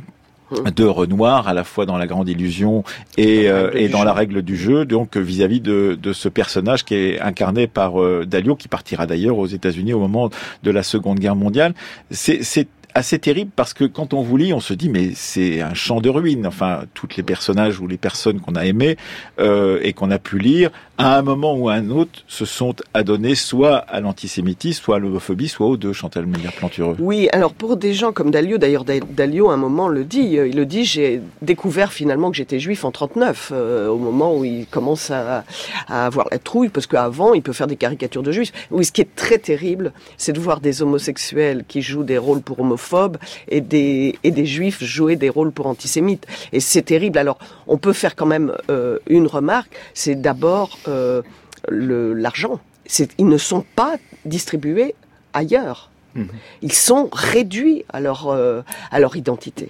de 0.74 0.84
Renoir 0.84 1.48
à 1.48 1.54
la 1.54 1.64
fois 1.64 1.86
dans 1.86 1.96
la 1.96 2.06
grande 2.06 2.28
illusion 2.28 2.84
et, 3.16 3.48
euh, 3.48 3.70
et 3.74 3.88
dans 3.88 4.04
la 4.04 4.12
règle 4.12 4.42
du 4.42 4.56
jeu 4.56 4.84
donc 4.84 5.16
vis-à-vis 5.16 5.60
de, 5.60 5.98
de, 6.00 6.12
ce 6.12 6.28
personnage 6.28 6.84
qui 6.84 6.94
est 6.94 7.20
incarné 7.20 7.66
par 7.66 8.00
euh, 8.00 8.24
Dalio 8.26 8.56
qui 8.56 8.68
partira 8.68 9.06
d'ailleurs 9.06 9.38
aux 9.38 9.46
États-Unis 9.46 9.92
au 9.92 10.00
moment 10.00 10.30
de 10.62 10.70
la 10.70 10.82
Seconde 10.82 11.18
Guerre 11.18 11.36
mondiale. 11.36 11.74
C'est 12.10 12.66
assez 12.94 13.18
terrible 13.18 13.50
parce 13.54 13.74
que 13.74 13.84
quand 13.84 14.14
on 14.14 14.22
vous 14.22 14.36
lit, 14.36 14.52
on 14.52 14.60
se 14.60 14.74
dit 14.74 14.88
mais 14.88 15.10
c'est 15.14 15.60
un 15.60 15.74
champ 15.74 16.00
de 16.00 16.08
ruines. 16.08 16.46
Enfin, 16.46 16.84
toutes 16.94 17.16
les 17.16 17.22
personnages 17.22 17.80
ou 17.80 17.86
les 17.86 17.98
personnes 17.98 18.40
qu'on 18.40 18.54
a 18.54 18.64
aimées 18.64 18.96
euh, 19.38 19.78
et 19.82 19.92
qu'on 19.92 20.10
a 20.10 20.18
pu 20.18 20.38
lire, 20.38 20.70
à 20.98 21.16
un 21.16 21.22
moment 21.22 21.54
ou 21.54 21.68
à 21.68 21.74
un 21.74 21.90
autre, 21.90 22.24
se 22.26 22.44
sont 22.44 22.74
adonnés 22.94 23.34
soit 23.34 23.76
à 23.76 24.00
l'antisémitisme, 24.00 24.82
soit 24.82 24.96
à 24.96 24.98
l'homophobie, 24.98 25.48
soit 25.48 25.66
aux 25.66 25.76
deux. 25.76 25.92
Chantal 25.92 26.26
Meyer-Plantureux. 26.26 26.96
Oui, 26.98 27.28
alors 27.32 27.52
pour 27.52 27.76
des 27.76 27.94
gens 27.94 28.12
comme 28.12 28.30
Dalio, 28.30 28.58
d'ailleurs 28.58 28.84
Dalio 28.84 29.50
à 29.50 29.54
un 29.54 29.56
moment 29.56 29.88
le 29.88 30.04
dit, 30.04 30.38
euh, 30.38 30.48
il 30.48 30.56
le 30.56 30.66
dit, 30.66 30.84
j'ai 30.84 31.20
découvert 31.42 31.92
finalement 31.92 32.30
que 32.30 32.36
j'étais 32.36 32.58
juif 32.58 32.84
en 32.84 32.90
39, 32.90 33.50
euh, 33.52 33.88
au 33.88 33.98
moment 33.98 34.36
où 34.36 34.44
il 34.44 34.66
commence 34.66 35.10
à, 35.10 35.44
à 35.88 36.06
avoir 36.06 36.28
la 36.30 36.38
trouille, 36.38 36.68
parce 36.68 36.86
qu'avant 36.86 37.34
il 37.34 37.42
peut 37.42 37.52
faire 37.52 37.66
des 37.66 37.76
caricatures 37.76 38.22
de 38.22 38.32
juifs. 38.32 38.52
Oui, 38.70 38.84
ce 38.84 38.92
qui 38.92 39.00
est 39.00 39.14
très 39.14 39.38
terrible, 39.38 39.92
c'est 40.16 40.32
de 40.32 40.40
voir 40.40 40.60
des 40.60 40.82
homosexuels 40.82 41.64
qui 41.66 41.82
jouent 41.82 42.04
des 42.04 42.18
rôles 42.18 42.40
pour 42.40 42.60
homophobes 42.60 42.79
et 43.48 43.60
des, 43.60 44.18
et 44.24 44.30
des 44.30 44.46
juifs 44.46 44.82
jouer 44.82 45.16
des 45.16 45.28
rôles 45.28 45.52
pour 45.52 45.66
antisémites. 45.66 46.26
Et 46.52 46.60
c'est 46.60 46.82
terrible. 46.82 47.18
Alors, 47.18 47.38
on 47.66 47.78
peut 47.78 47.92
faire 47.92 48.16
quand 48.16 48.26
même 48.26 48.52
euh, 48.70 48.98
une 49.08 49.26
remarque, 49.26 49.70
c'est 49.94 50.20
d'abord 50.20 50.78
euh, 50.88 51.22
l'argent. 51.68 52.60
Ils 53.18 53.28
ne 53.28 53.38
sont 53.38 53.64
pas 53.76 53.96
distribués 54.24 54.94
ailleurs. 55.32 55.90
Mmh. 56.14 56.24
Ils 56.62 56.72
sont 56.72 57.08
réduits 57.12 57.84
à 57.88 58.00
leur, 58.00 58.28
euh, 58.28 58.62
à 58.90 58.98
leur 58.98 59.16
identité. 59.16 59.68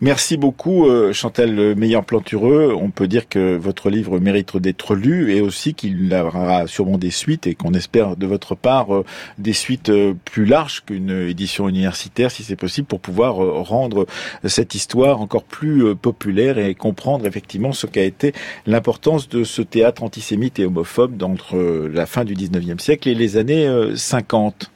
Merci 0.00 0.36
beaucoup 0.36 0.86
euh, 0.86 1.12
Chantal 1.12 1.76
Meilleur 1.76 2.04
Plantureux. 2.04 2.74
On 2.76 2.90
peut 2.90 3.06
dire 3.06 3.28
que 3.28 3.56
votre 3.56 3.90
livre 3.90 4.18
mérite 4.18 4.56
d'être 4.56 4.94
lu 4.94 5.32
et 5.34 5.40
aussi 5.40 5.74
qu'il 5.74 6.12
aura 6.14 6.66
sûrement 6.66 6.98
des 6.98 7.10
suites 7.10 7.46
et 7.46 7.54
qu'on 7.54 7.72
espère 7.72 8.16
de 8.16 8.26
votre 8.26 8.54
part 8.54 8.94
euh, 8.94 9.04
des 9.38 9.52
suites 9.52 9.90
euh, 9.90 10.14
plus 10.24 10.44
larges 10.44 10.82
qu'une 10.84 11.10
édition 11.28 11.68
universitaire 11.68 12.30
si 12.30 12.42
c'est 12.42 12.56
possible 12.56 12.86
pour 12.86 13.00
pouvoir 13.00 13.36
rendre 13.36 14.06
cette 14.44 14.74
histoire 14.74 15.20
encore 15.20 15.44
plus 15.44 15.94
populaire 15.94 16.58
et 16.58 16.74
comprendre 16.74 17.26
effectivement 17.26 17.72
ce 17.72 17.86
qu'a 17.86 18.02
été 18.02 18.32
l'importance 18.66 19.28
de 19.28 19.44
ce 19.44 19.62
théâtre 19.62 20.02
antisémite 20.02 20.58
et 20.58 20.66
homophobe 20.66 21.22
entre 21.22 21.56
la 21.92 22.06
fin 22.06 22.24
du 22.24 22.34
19e 22.34 22.78
siècle 22.78 23.08
et 23.08 23.14
les 23.14 23.36
années 23.36 23.68
50. 23.94 24.71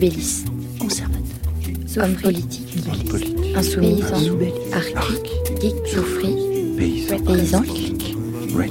Libellis, 0.00 0.46
conservateur, 0.80 2.02
homme 2.02 2.14
politique, 2.14 2.74
insoumis, 3.54 4.02
arc, 4.72 4.96
geek, 5.60 5.74
souffri, 5.86 6.36
paysan, 6.78 7.62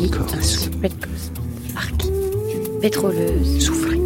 coast, 0.09 0.71
arc, 1.75 2.07
pétroleuse, 2.81 3.59
souffri. 3.59 4.01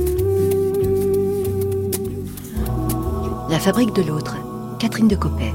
La 3.49 3.59
fabrique 3.59 3.95
de 3.95 4.01
l'autre, 4.01 4.35
Catherine 4.79 5.07
de 5.07 5.15
Coppet. 5.15 5.53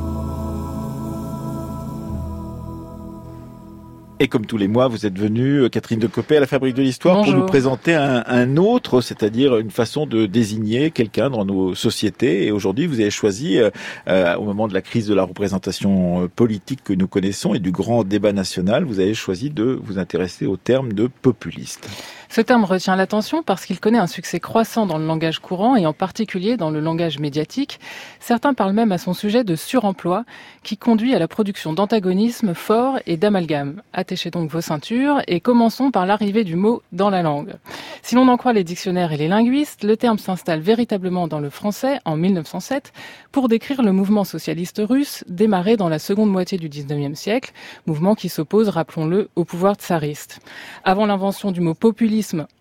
Et 4.20 4.26
comme 4.26 4.46
tous 4.46 4.56
les 4.56 4.66
mois, 4.66 4.88
vous 4.88 5.06
êtes 5.06 5.16
venue, 5.16 5.62
euh, 5.62 5.68
Catherine 5.68 6.00
de 6.00 6.08
Copé, 6.08 6.38
à 6.38 6.40
la 6.40 6.46
Fabrique 6.46 6.74
de 6.74 6.82
l'Histoire 6.82 7.22
pour 7.22 7.32
nous 7.32 7.46
présenter 7.46 7.94
un, 7.94 8.24
un 8.26 8.56
autre, 8.56 9.00
c'est-à-dire 9.00 9.58
une 9.58 9.70
façon 9.70 10.06
de 10.06 10.26
désigner 10.26 10.90
quelqu'un 10.90 11.30
dans 11.30 11.44
nos 11.44 11.76
sociétés. 11.76 12.44
Et 12.46 12.50
aujourd'hui, 12.50 12.88
vous 12.88 13.00
avez 13.00 13.10
choisi, 13.10 13.58
euh, 13.58 13.70
euh, 14.08 14.34
au 14.34 14.42
moment 14.42 14.66
de 14.66 14.74
la 14.74 14.82
crise 14.82 15.06
de 15.06 15.14
la 15.14 15.22
représentation 15.22 16.28
politique 16.34 16.82
que 16.82 16.92
nous 16.92 17.06
connaissons 17.06 17.54
et 17.54 17.60
du 17.60 17.70
grand 17.70 18.02
débat 18.02 18.32
national, 18.32 18.84
vous 18.84 18.98
avez 18.98 19.14
choisi 19.14 19.50
de 19.50 19.78
vous 19.80 19.98
intéresser 19.98 20.46
au 20.46 20.56
terme 20.56 20.92
de 20.92 21.06
populiste. 21.06 21.88
Ce 22.30 22.42
terme 22.42 22.64
retient 22.64 22.94
l'attention 22.94 23.42
parce 23.42 23.64
qu'il 23.64 23.80
connaît 23.80 23.98
un 23.98 24.06
succès 24.06 24.38
croissant 24.38 24.84
dans 24.84 24.98
le 24.98 25.06
langage 25.06 25.38
courant 25.38 25.76
et 25.76 25.86
en 25.86 25.94
particulier 25.94 26.58
dans 26.58 26.70
le 26.70 26.78
langage 26.78 27.18
médiatique. 27.18 27.80
Certains 28.20 28.52
parlent 28.52 28.74
même 28.74 28.92
à 28.92 28.98
son 28.98 29.14
sujet 29.14 29.44
de 29.44 29.56
suremploi 29.56 30.24
qui 30.62 30.76
conduit 30.76 31.14
à 31.14 31.18
la 31.18 31.26
production 31.26 31.72
d'antagonismes 31.72 32.52
forts 32.52 32.98
et 33.06 33.16
d'amalgames. 33.16 33.82
Attachez 33.94 34.30
donc 34.30 34.50
vos 34.50 34.60
ceintures 34.60 35.22
et 35.26 35.40
commençons 35.40 35.90
par 35.90 36.04
l'arrivée 36.04 36.44
du 36.44 36.54
mot 36.54 36.82
dans 36.92 37.08
la 37.08 37.22
langue. 37.22 37.54
Si 38.02 38.14
l'on 38.14 38.28
en 38.28 38.36
croit 38.36 38.52
les 38.52 38.64
dictionnaires 38.64 39.12
et 39.12 39.16
les 39.16 39.28
linguistes, 39.28 39.82
le 39.82 39.96
terme 39.96 40.18
s'installe 40.18 40.60
véritablement 40.60 41.28
dans 41.28 41.40
le 41.40 41.50
français 41.50 41.98
en 42.04 42.16
1907 42.16 42.92
pour 43.32 43.48
décrire 43.48 43.82
le 43.82 43.92
mouvement 43.92 44.24
socialiste 44.24 44.82
russe 44.84 45.24
démarré 45.28 45.76
dans 45.76 45.88
la 45.88 45.98
seconde 45.98 46.30
moitié 46.30 46.58
du 46.58 46.68
19e 46.68 47.14
siècle, 47.14 47.52
mouvement 47.86 48.14
qui 48.14 48.28
s'oppose, 48.28 48.68
rappelons-le, 48.68 49.28
au 49.34 49.44
pouvoir 49.44 49.76
tsariste. 49.76 50.40
Avant 50.84 51.06
l'invention 51.06 51.52
du 51.52 51.60
mot 51.60 51.74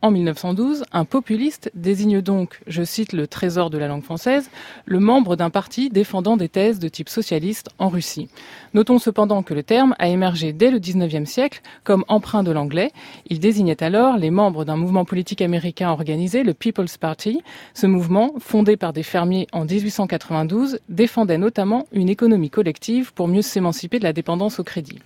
en 0.01 0.11
1912, 0.11 0.83
un 0.91 1.05
populiste 1.05 1.71
désigne 1.73 2.21
donc, 2.21 2.59
je 2.67 2.83
cite 2.83 3.13
le 3.13 3.27
trésor 3.27 3.69
de 3.69 3.77
la 3.77 3.87
langue 3.87 4.03
française, 4.03 4.49
le 4.85 4.99
membre 4.99 5.35
d'un 5.35 5.49
parti 5.49 5.89
défendant 5.89 6.37
des 6.37 6.49
thèses 6.49 6.79
de 6.79 6.87
type 6.87 7.09
socialiste 7.09 7.69
en 7.79 7.89
Russie. 7.89 8.29
Notons 8.73 8.99
cependant 8.99 9.43
que 9.43 9.53
le 9.53 9.63
terme 9.63 9.95
a 9.99 10.07
émergé 10.09 10.53
dès 10.53 10.69
le 10.71 10.79
19e 10.79 11.25
siècle 11.25 11.61
comme 11.83 12.05
emprunt 12.07 12.43
de 12.43 12.51
l'anglais. 12.51 12.91
Il 13.29 13.39
désignait 13.39 13.81
alors 13.83 14.17
les 14.17 14.31
membres 14.31 14.65
d'un 14.65 14.77
mouvement 14.77 15.05
politique 15.05 15.41
américain 15.41 15.89
organisé, 15.89 16.43
le 16.43 16.53
People's 16.53 16.97
Party. 16.97 17.41
Ce 17.73 17.87
mouvement, 17.87 18.33
fondé 18.39 18.77
par 18.77 18.93
des 18.93 19.03
fermiers 19.03 19.47
en 19.53 19.65
1892, 19.65 20.79
défendait 20.89 21.37
notamment 21.37 21.87
une 21.91 22.09
économie 22.09 22.49
collective 22.49 23.13
pour 23.13 23.27
mieux 23.27 23.41
s'émanciper 23.41 23.99
de 23.99 24.03
la 24.03 24.13
dépendance 24.13 24.59
au 24.59 24.63
crédit. 24.63 24.99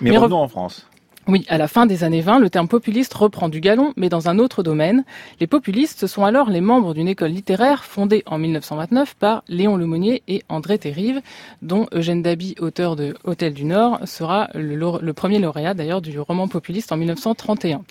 Mais, 0.00 0.16
revenons 0.16 0.38
en 0.38 0.48
France. 0.48 0.86
Oui, 1.28 1.46
à 1.48 1.56
la 1.56 1.68
fin 1.68 1.86
des 1.86 2.02
années 2.02 2.20
20, 2.20 2.40
le 2.40 2.50
terme 2.50 2.66
populiste 2.66 3.14
reprend 3.14 3.48
du 3.48 3.60
galon, 3.60 3.92
mais 3.96 4.08
dans 4.08 4.28
un 4.28 4.40
autre 4.40 4.64
domaine. 4.64 5.04
Les 5.38 5.46
populistes 5.46 6.08
sont 6.08 6.24
alors 6.24 6.50
les 6.50 6.60
membres 6.60 6.94
d'une 6.94 7.06
école 7.06 7.30
littéraire 7.30 7.84
fondée 7.84 8.24
en 8.26 8.38
1929 8.38 9.14
par 9.14 9.44
Léon 9.46 9.76
Lemonnier 9.76 10.24
et 10.26 10.42
André 10.48 10.78
Terrive, 10.78 11.20
dont 11.62 11.86
Eugène 11.92 12.22
Daby, 12.22 12.56
auteur 12.58 12.96
de 12.96 13.14
Hôtel 13.22 13.54
du 13.54 13.64
Nord, 13.64 14.00
sera 14.04 14.48
le, 14.54 14.74
le 14.74 15.12
premier 15.12 15.38
lauréat 15.38 15.74
d'ailleurs 15.74 16.02
du 16.02 16.18
roman 16.18 16.48
populiste 16.48 16.90
en 16.90 16.96
1931. 16.96 17.82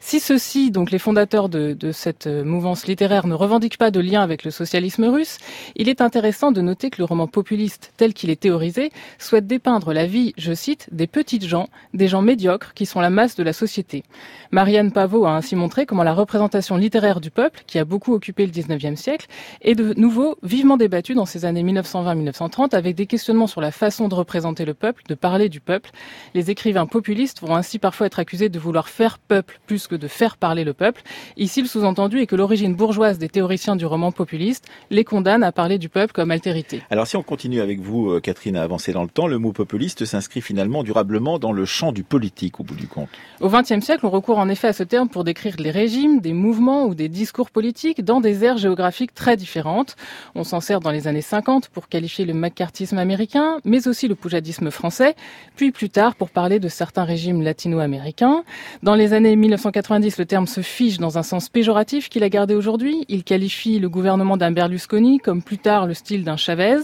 Si 0.00 0.20
ceux-ci, 0.20 0.70
donc 0.70 0.90
les 0.90 0.98
fondateurs 0.98 1.48
de, 1.48 1.76
cette 1.92 2.26
euh, 2.26 2.44
mouvance 2.44 2.86
littéraire, 2.86 3.26
ne 3.26 3.34
revendiquent 3.34 3.78
pas 3.78 3.90
de 3.90 4.00
lien 4.00 4.22
avec 4.22 4.44
le 4.44 4.50
socialisme 4.50 5.04
russe, 5.04 5.38
il 5.76 5.88
est 5.88 6.00
intéressant 6.00 6.52
de 6.52 6.60
noter 6.60 6.90
que 6.90 6.98
le 6.98 7.04
roman 7.04 7.26
populiste, 7.26 7.92
tel 7.96 8.14
qu'il 8.14 8.30
est 8.30 8.40
théorisé, 8.40 8.90
souhaite 9.18 9.46
dépeindre 9.46 9.92
la 9.92 10.06
vie, 10.06 10.34
je 10.38 10.52
cite, 10.52 10.88
des 10.92 11.06
petites 11.06 11.44
gens, 11.44 11.68
des 11.94 12.08
gens 12.08 12.22
médiocres 12.22 12.74
qui 12.74 12.86
sont 12.86 13.00
la 13.00 13.10
masse 13.10 13.34
de 13.34 13.42
la 13.42 13.52
société. 13.52 14.04
Marianne 14.50 14.92
Pavot 14.92 15.26
a 15.26 15.32
ainsi 15.32 15.56
montré 15.56 15.84
comment 15.84 16.04
la 16.04 16.14
représentation 16.14 16.76
littéraire 16.76 17.20
du 17.20 17.30
peuple, 17.30 17.64
qui 17.66 17.78
a 17.78 17.84
beaucoup 17.84 18.14
occupé 18.14 18.46
le 18.46 18.52
19e 18.52 18.96
siècle, 18.96 19.26
est 19.62 19.74
de 19.74 19.94
nouveau 19.94 20.38
vivement 20.42 20.76
débattue 20.76 21.14
dans 21.14 21.26
ces 21.26 21.44
années 21.44 21.64
1920-1930 21.64 22.74
avec 22.74 22.94
des 22.94 23.06
questionnements 23.06 23.46
sur 23.46 23.60
la 23.60 23.72
façon 23.72 24.08
de 24.08 24.14
représenter 24.14 24.64
le 24.64 24.74
peuple, 24.74 25.02
de 25.08 25.14
parler 25.14 25.48
du 25.48 25.60
peuple. 25.60 25.90
Les 26.34 26.50
écrivains 26.50 26.86
populistes 26.86 27.40
vont 27.40 27.54
ainsi 27.54 27.78
parfois 27.78 28.06
être 28.06 28.18
accusés 28.18 28.48
de 28.48 28.58
vouloir 28.58 28.88
faire 28.88 29.18
peuple 29.18 29.60
plus 29.66 29.87
que 29.88 29.96
de 29.96 30.06
faire 30.06 30.36
parler 30.36 30.64
le 30.64 30.74
peuple. 30.74 31.02
Ici, 31.36 31.60
le 31.62 31.68
sous-entendu 31.68 32.20
est 32.20 32.26
que 32.26 32.36
l'origine 32.36 32.74
bourgeoise 32.74 33.18
des 33.18 33.28
théoriciens 33.28 33.76
du 33.76 33.86
roman 33.86 34.12
populiste 34.12 34.66
les 34.90 35.04
condamne 35.04 35.42
à 35.42 35.52
parler 35.52 35.78
du 35.78 35.88
peuple 35.88 36.12
comme 36.12 36.30
altérité. 36.30 36.82
Alors 36.90 37.06
si 37.06 37.16
on 37.16 37.22
continue 37.22 37.60
avec 37.60 37.80
vous, 37.80 38.10
euh, 38.10 38.20
Catherine, 38.20 38.56
à 38.56 38.62
avancer 38.62 38.92
dans 38.92 39.02
le 39.02 39.08
temps, 39.08 39.26
le 39.26 39.38
mot 39.38 39.52
populiste 39.52 40.04
s'inscrit 40.04 40.40
finalement 40.40 40.82
durablement 40.82 41.38
dans 41.38 41.52
le 41.52 41.64
champ 41.64 41.92
du 41.92 42.04
politique 42.04 42.60
au 42.60 42.62
bout 42.62 42.74
du 42.74 42.86
compte. 42.86 43.08
Au 43.40 43.48
XXe 43.48 43.80
siècle, 43.80 44.06
on 44.06 44.10
recourt 44.10 44.38
en 44.38 44.48
effet 44.48 44.68
à 44.68 44.72
ce 44.72 44.82
terme 44.82 45.08
pour 45.08 45.24
décrire 45.24 45.56
les 45.58 45.70
régimes, 45.70 46.20
des 46.20 46.32
mouvements 46.32 46.84
ou 46.84 46.94
des 46.94 47.08
discours 47.08 47.50
politiques 47.50 48.04
dans 48.04 48.20
des 48.20 48.44
aires 48.44 48.58
géographiques 48.58 49.14
très 49.14 49.36
différentes. 49.36 49.96
On 50.34 50.44
s'en 50.44 50.60
sert 50.60 50.80
dans 50.80 50.90
les 50.90 51.08
années 51.08 51.22
50 51.22 51.68
pour 51.68 51.88
qualifier 51.88 52.24
le 52.24 52.34
macartisme 52.34 52.98
américain, 52.98 53.58
mais 53.64 53.88
aussi 53.88 54.08
le 54.08 54.14
poujadisme 54.14 54.70
français, 54.70 55.14
puis 55.56 55.70
plus 55.70 55.90
tard 55.90 56.14
pour 56.14 56.30
parler 56.30 56.58
de 56.58 56.68
certains 56.68 57.04
régimes 57.04 57.42
latino-américains. 57.42 58.44
Dans 58.82 58.94
les 58.94 59.12
années 59.12 59.36
1990, 59.78 60.18
le 60.18 60.26
terme 60.26 60.46
se 60.48 60.60
fige 60.60 60.98
dans 60.98 61.18
un 61.18 61.22
sens 61.22 61.48
péjoratif 61.48 62.08
qu'il 62.08 62.24
a 62.24 62.28
gardé 62.28 62.56
aujourd'hui. 62.56 63.04
Il 63.08 63.22
qualifie 63.22 63.78
le 63.78 63.88
gouvernement 63.88 64.36
d'un 64.36 64.50
Berlusconi 64.50 65.18
comme 65.18 65.40
plus 65.40 65.58
tard 65.58 65.86
le 65.86 65.94
style 65.94 66.24
d'un 66.24 66.36
Chavez. 66.36 66.78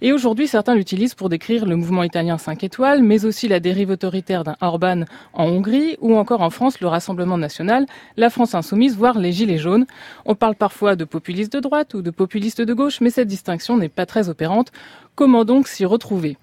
Et 0.00 0.12
aujourd'hui, 0.12 0.46
certains 0.46 0.76
l'utilisent 0.76 1.14
pour 1.14 1.28
décrire 1.28 1.66
le 1.66 1.74
mouvement 1.74 2.04
italien 2.04 2.38
5 2.38 2.62
étoiles, 2.62 3.02
mais 3.02 3.24
aussi 3.24 3.48
la 3.48 3.58
dérive 3.58 3.90
autoritaire 3.90 4.44
d'un 4.44 4.54
Orban 4.60 5.06
en 5.32 5.46
Hongrie, 5.46 5.96
ou 6.00 6.16
encore 6.16 6.40
en 6.40 6.50
France 6.50 6.80
le 6.80 6.86
Rassemblement 6.86 7.36
national, 7.36 7.84
la 8.16 8.30
France 8.30 8.54
insoumise, 8.54 8.96
voire 8.96 9.18
les 9.18 9.32
Gilets 9.32 9.58
jaunes. 9.58 9.86
On 10.24 10.36
parle 10.36 10.54
parfois 10.54 10.94
de 10.94 11.04
populistes 11.04 11.52
de 11.52 11.60
droite 11.60 11.94
ou 11.94 12.02
de 12.02 12.10
populistes 12.10 12.62
de 12.62 12.74
gauche, 12.74 13.00
mais 13.00 13.10
cette 13.10 13.28
distinction 13.28 13.76
n'est 13.76 13.88
pas 13.88 14.06
très 14.06 14.28
opérante. 14.28 14.70
Comment 15.16 15.46
donc 15.46 15.66
s'y 15.66 15.86
retrouver? 15.86 16.36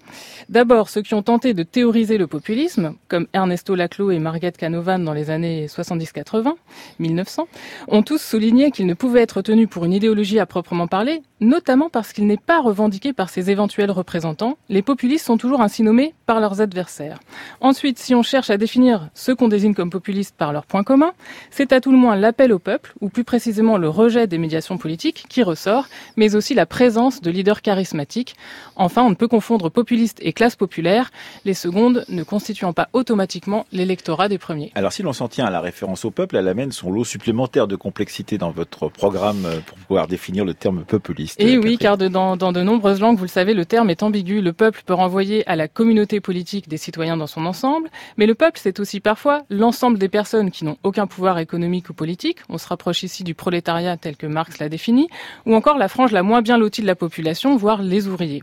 D'abord, 0.48 0.88
ceux 0.88 1.00
qui 1.00 1.14
ont 1.14 1.22
tenté 1.22 1.54
de 1.54 1.62
théoriser 1.62 2.18
le 2.18 2.26
populisme, 2.26 2.96
comme 3.06 3.28
Ernesto 3.32 3.76
Laclau 3.76 4.10
et 4.10 4.18
Marguerite 4.18 4.56
Canovan 4.56 4.98
dans 4.98 5.12
les 5.12 5.30
années 5.30 5.66
70-80, 5.66 6.54
1900, 6.98 7.46
ont 7.86 8.02
tous 8.02 8.20
souligné 8.20 8.72
qu'il 8.72 8.86
ne 8.86 8.94
pouvait 8.94 9.22
être 9.22 9.42
tenu 9.42 9.68
pour 9.68 9.84
une 9.84 9.92
idéologie 9.92 10.40
à 10.40 10.46
proprement 10.46 10.88
parler, 10.88 11.22
notamment 11.38 11.88
parce 11.88 12.12
qu'il 12.12 12.26
n'est 12.26 12.36
pas 12.36 12.60
revendiqué 12.60 13.12
par 13.12 13.30
ses 13.30 13.48
éventuels 13.48 13.92
représentants. 13.92 14.58
Les 14.68 14.82
populistes 14.82 15.26
sont 15.26 15.38
toujours 15.38 15.60
ainsi 15.60 15.84
nommés 15.84 16.12
par 16.26 16.40
leurs 16.40 16.60
adversaires. 16.60 17.20
Ensuite, 17.60 18.00
si 18.00 18.12
on 18.12 18.24
cherche 18.24 18.50
à 18.50 18.56
définir 18.56 19.08
ceux 19.14 19.36
qu'on 19.36 19.46
désigne 19.46 19.74
comme 19.74 19.90
populistes 19.90 20.34
par 20.36 20.52
leurs 20.52 20.66
points 20.66 20.82
communs, 20.82 21.12
c'est 21.52 21.72
à 21.72 21.80
tout 21.80 21.92
le 21.92 21.98
moins 21.98 22.16
l'appel 22.16 22.52
au 22.52 22.58
peuple, 22.58 22.92
ou 23.00 23.08
plus 23.08 23.22
précisément 23.22 23.78
le 23.78 23.88
rejet 23.88 24.26
des 24.26 24.38
médiations 24.38 24.78
politiques, 24.78 25.26
qui 25.28 25.44
ressort, 25.44 25.86
mais 26.16 26.34
aussi 26.34 26.54
la 26.54 26.66
présence 26.66 27.20
de 27.20 27.30
leaders 27.30 27.62
charismatiques, 27.62 28.34
Enfin, 28.76 29.02
on 29.02 29.10
ne 29.10 29.14
peut 29.14 29.28
confondre 29.28 29.70
populiste 29.70 30.18
et 30.22 30.32
classe 30.32 30.56
populaire, 30.56 31.10
les 31.44 31.54
secondes 31.54 32.04
ne 32.08 32.22
constituant 32.22 32.72
pas 32.72 32.88
automatiquement 32.92 33.66
l'électorat 33.72 34.28
des 34.28 34.38
premiers. 34.38 34.72
Alors 34.74 34.92
si 34.92 35.02
l'on 35.02 35.12
s'en 35.12 35.28
tient 35.28 35.46
à 35.46 35.50
la 35.50 35.60
référence 35.60 36.04
au 36.04 36.10
peuple, 36.10 36.36
elle 36.36 36.48
amène 36.48 36.72
son 36.72 36.90
lot 36.90 37.04
supplémentaire 37.04 37.66
de 37.66 37.76
complexité 37.76 38.38
dans 38.38 38.50
votre 38.50 38.88
programme 38.88 39.44
euh, 39.46 39.60
pour 39.60 39.78
pouvoir 39.78 40.08
définir 40.08 40.44
le 40.44 40.54
terme 40.54 40.84
populiste. 40.84 41.40
Et 41.40 41.58
oui, 41.58 41.78
car 41.78 41.96
dans, 41.96 42.36
dans 42.36 42.52
de 42.52 42.62
nombreuses 42.62 43.00
langues, 43.00 43.16
vous 43.16 43.24
le 43.24 43.28
savez, 43.28 43.54
le 43.54 43.64
terme 43.64 43.90
est 43.90 44.02
ambigu. 44.02 44.40
Le 44.40 44.52
peuple 44.52 44.82
peut 44.84 44.94
renvoyer 44.94 45.46
à 45.48 45.56
la 45.56 45.68
communauté 45.68 46.20
politique 46.20 46.68
des 46.68 46.76
citoyens 46.76 47.16
dans 47.16 47.26
son 47.26 47.46
ensemble, 47.46 47.90
mais 48.16 48.26
le 48.26 48.34
peuple, 48.34 48.58
c'est 48.62 48.80
aussi 48.80 49.00
parfois 49.00 49.42
l'ensemble 49.50 49.98
des 49.98 50.08
personnes 50.08 50.50
qui 50.50 50.64
n'ont 50.64 50.76
aucun 50.82 51.06
pouvoir 51.06 51.38
économique 51.38 51.90
ou 51.90 51.94
politique. 51.94 52.38
On 52.48 52.58
se 52.58 52.68
rapproche 52.68 53.02
ici 53.02 53.24
du 53.24 53.34
prolétariat 53.34 53.96
tel 53.96 54.16
que 54.16 54.26
Marx 54.26 54.58
l'a 54.58 54.68
défini, 54.68 55.08
ou 55.46 55.54
encore 55.54 55.78
la 55.78 55.88
frange 55.88 56.12
la 56.12 56.22
moins 56.22 56.42
bien 56.42 56.58
lotie 56.58 56.82
de 56.82 56.86
la 56.86 56.96
population, 56.96 57.56
voire 57.56 57.82
les 57.82 58.06
ouvriers. 58.08 58.42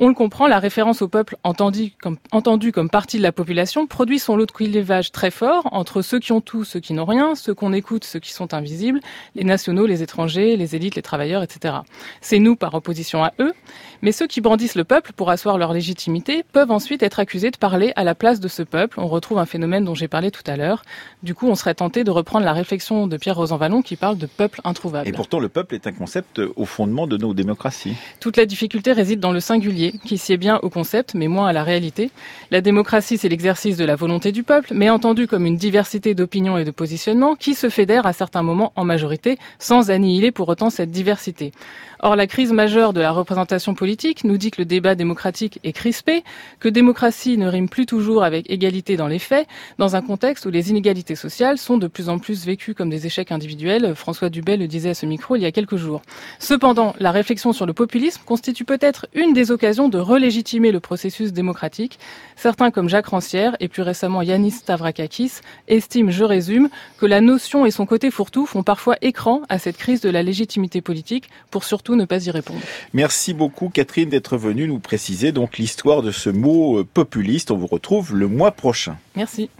On 0.00 0.06
le 0.06 0.14
comprend, 0.14 0.46
la 0.46 0.60
référence 0.60 1.02
au 1.02 1.08
peuple 1.08 1.36
entendu 1.42 1.90
comme, 2.00 2.18
entendu 2.30 2.70
comme 2.70 2.88
partie 2.88 3.18
de 3.18 3.22
la 3.24 3.32
population 3.32 3.88
produit 3.88 4.20
son 4.20 4.36
lot 4.36 4.46
de 4.46 4.52
clivage 4.52 5.10
très 5.10 5.32
fort 5.32 5.68
entre 5.72 6.02
ceux 6.02 6.20
qui 6.20 6.30
ont 6.30 6.40
tout, 6.40 6.62
ceux 6.62 6.78
qui 6.78 6.92
n'ont 6.92 7.04
rien, 7.04 7.34
ceux 7.34 7.52
qu'on 7.52 7.72
écoute, 7.72 8.04
ceux 8.04 8.20
qui 8.20 8.32
sont 8.32 8.54
invisibles, 8.54 9.00
les 9.34 9.42
nationaux, 9.42 9.86
les 9.86 10.04
étrangers, 10.04 10.56
les 10.56 10.76
élites, 10.76 10.94
les 10.94 11.02
travailleurs, 11.02 11.42
etc. 11.42 11.78
C'est 12.20 12.38
nous 12.38 12.54
par 12.54 12.74
opposition 12.74 13.24
à 13.24 13.32
eux, 13.40 13.52
mais 14.00 14.12
ceux 14.12 14.28
qui 14.28 14.40
brandissent 14.40 14.76
le 14.76 14.84
peuple 14.84 15.12
pour 15.12 15.30
asseoir 15.30 15.58
leur 15.58 15.72
légitimité 15.72 16.44
peuvent 16.52 16.70
ensuite 16.70 17.02
être 17.02 17.18
accusés 17.18 17.50
de 17.50 17.56
parler 17.56 17.92
à 17.96 18.04
la 18.04 18.14
place 18.14 18.38
de 18.38 18.46
ce 18.46 18.62
peuple. 18.62 19.00
On 19.00 19.08
retrouve 19.08 19.38
un 19.38 19.46
phénomène 19.46 19.84
dont 19.84 19.96
j'ai 19.96 20.06
parlé 20.06 20.30
tout 20.30 20.44
à 20.46 20.56
l'heure. 20.56 20.84
Du 21.24 21.34
coup, 21.34 21.48
on 21.48 21.56
serait 21.56 21.74
tenté 21.74 22.04
de 22.04 22.12
reprendre 22.12 22.44
la 22.44 22.52
réflexion 22.52 23.08
de 23.08 23.16
Pierre 23.16 23.36
Rosanvallon 23.36 23.82
qui 23.82 23.96
parle 23.96 24.16
de 24.16 24.26
peuple 24.26 24.60
introuvable. 24.62 25.08
Et 25.08 25.12
pourtant, 25.12 25.40
le 25.40 25.48
peuple 25.48 25.74
est 25.74 25.88
un 25.88 25.92
concept 25.92 26.40
au 26.54 26.66
fondement 26.66 27.08
de 27.08 27.16
nos 27.16 27.34
démocraties. 27.34 27.96
Toute 28.20 28.36
la 28.36 28.46
difficulté 28.46 28.92
réside 28.92 29.18
dans 29.18 29.32
le 29.32 29.40
singulier 29.40 29.87
qui 30.04 30.18
sied 30.18 30.36
bien 30.36 30.58
au 30.62 30.70
concept, 30.70 31.14
mais 31.14 31.28
moins 31.28 31.48
à 31.48 31.52
la 31.52 31.62
réalité. 31.62 32.10
La 32.50 32.60
démocratie, 32.60 33.18
c'est 33.18 33.28
l'exercice 33.28 33.76
de 33.76 33.84
la 33.84 33.96
volonté 33.96 34.32
du 34.32 34.42
peuple, 34.42 34.72
mais 34.74 34.90
entendu 34.90 35.26
comme 35.26 35.46
une 35.46 35.56
diversité 35.56 36.14
d'opinions 36.14 36.58
et 36.58 36.64
de 36.64 36.70
positionnements 36.70 37.34
qui 37.36 37.54
se 37.54 37.68
fédèrent 37.68 38.06
à 38.06 38.12
certains 38.12 38.42
moments 38.42 38.72
en 38.76 38.84
majorité, 38.84 39.38
sans 39.58 39.90
annihiler 39.90 40.32
pour 40.32 40.48
autant 40.48 40.70
cette 40.70 40.90
diversité. 40.90 41.52
Or, 42.00 42.14
la 42.14 42.26
crise 42.28 42.52
majeure 42.52 42.92
de 42.92 43.00
la 43.00 43.10
représentation 43.10 43.74
politique 43.74 44.22
nous 44.22 44.36
dit 44.36 44.52
que 44.52 44.60
le 44.60 44.64
débat 44.64 44.94
démocratique 44.94 45.58
est 45.64 45.72
crispé, 45.72 46.22
que 46.60 46.68
démocratie 46.68 47.36
ne 47.38 47.48
rime 47.48 47.68
plus 47.68 47.86
toujours 47.86 48.22
avec 48.22 48.48
égalité 48.50 48.96
dans 48.96 49.08
les 49.08 49.18
faits, 49.18 49.48
dans 49.78 49.96
un 49.96 50.02
contexte 50.02 50.46
où 50.46 50.50
les 50.50 50.70
inégalités 50.70 51.16
sociales 51.16 51.58
sont 51.58 51.76
de 51.76 51.88
plus 51.88 52.08
en 52.08 52.18
plus 52.18 52.44
vécues 52.44 52.74
comme 52.74 52.90
des 52.90 53.06
échecs 53.06 53.32
individuels. 53.32 53.94
François 53.94 54.30
Dubé 54.30 54.56
le 54.56 54.68
disait 54.68 54.90
à 54.90 54.94
ce 54.94 55.06
micro 55.06 55.36
il 55.36 55.42
y 55.42 55.46
a 55.46 55.52
quelques 55.52 55.76
jours. 55.76 56.02
Cependant, 56.38 56.94
la 57.00 57.10
réflexion 57.10 57.52
sur 57.52 57.66
le 57.66 57.72
populisme 57.72 58.22
constitue 58.24 58.64
peut-être 58.64 59.06
une 59.14 59.32
des 59.32 59.50
occasions 59.50 59.77
de 59.86 59.98
relégitimer 59.98 60.72
le 60.72 60.80
processus 60.80 61.32
démocratique. 61.32 62.00
Certains, 62.34 62.72
comme 62.72 62.88
Jacques 62.88 63.06
Rancière 63.06 63.56
et 63.60 63.68
plus 63.68 63.82
récemment 63.82 64.22
Yanis 64.22 64.50
Stavrakakis, 64.50 65.34
estiment, 65.68 66.10
je 66.10 66.24
résume, 66.24 66.68
que 66.98 67.06
la 67.06 67.20
notion 67.20 67.64
et 67.64 67.70
son 67.70 67.86
côté 67.86 68.10
fourre-tout 68.10 68.46
font 68.46 68.64
parfois 68.64 68.96
écran 69.00 69.42
à 69.48 69.60
cette 69.60 69.76
crise 69.76 70.00
de 70.00 70.10
la 70.10 70.24
légitimité 70.24 70.80
politique 70.80 71.30
pour 71.52 71.62
surtout 71.62 71.94
ne 71.94 72.04
pas 72.04 72.26
y 72.26 72.32
répondre. 72.32 72.60
Merci 72.92 73.32
beaucoup 73.32 73.68
Catherine 73.68 74.08
d'être 74.08 74.36
venue 74.36 74.66
nous 74.66 74.80
préciser 74.80 75.30
donc 75.30 75.58
l'histoire 75.58 76.02
de 76.02 76.10
ce 76.10 76.30
mot 76.30 76.80
euh, 76.80 76.84
populiste. 76.84 77.52
On 77.52 77.56
vous 77.56 77.68
retrouve 77.68 78.16
le 78.16 78.26
mois 78.26 78.50
prochain. 78.50 78.96
Merci. 79.14 79.50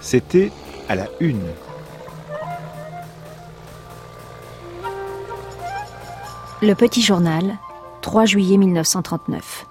C'était 0.00 0.50
à 0.88 0.94
la 0.94 1.08
une. 1.20 1.40
Le 6.64 6.76
Petit 6.76 7.02
Journal, 7.02 7.58
3 8.02 8.24
juillet 8.24 8.56
1939. 8.56 9.66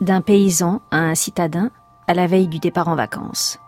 D'un 0.00 0.20
paysan 0.20 0.82
à 0.92 0.98
un 0.98 1.16
citadin 1.16 1.72
à 2.06 2.14
la 2.14 2.28
veille 2.28 2.46
du 2.46 2.60
départ 2.60 2.86
en 2.86 2.94
vacances. 2.94 3.58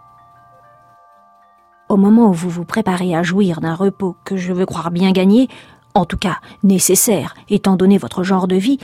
Au 1.89 1.97
moment 1.97 2.29
où 2.29 2.33
vous 2.33 2.49
vous 2.49 2.65
préparez 2.65 3.17
à 3.17 3.25
jouir 3.25 3.61
d'un 3.61 3.75
repos 3.75 4.15
que 4.25 4.37
je 4.37 4.53
veux 4.53 4.67
croire 4.67 4.93
bien 4.93 5.11
gagné, 5.11 5.49
en 5.95 6.05
tout 6.05 6.17
cas 6.17 6.37
nécessaire 6.63 7.35
étant 7.49 7.75
donné 7.75 7.99
votre 7.99 8.23
genre 8.23 8.47
de 8.47 8.55
vie, 8.55 8.79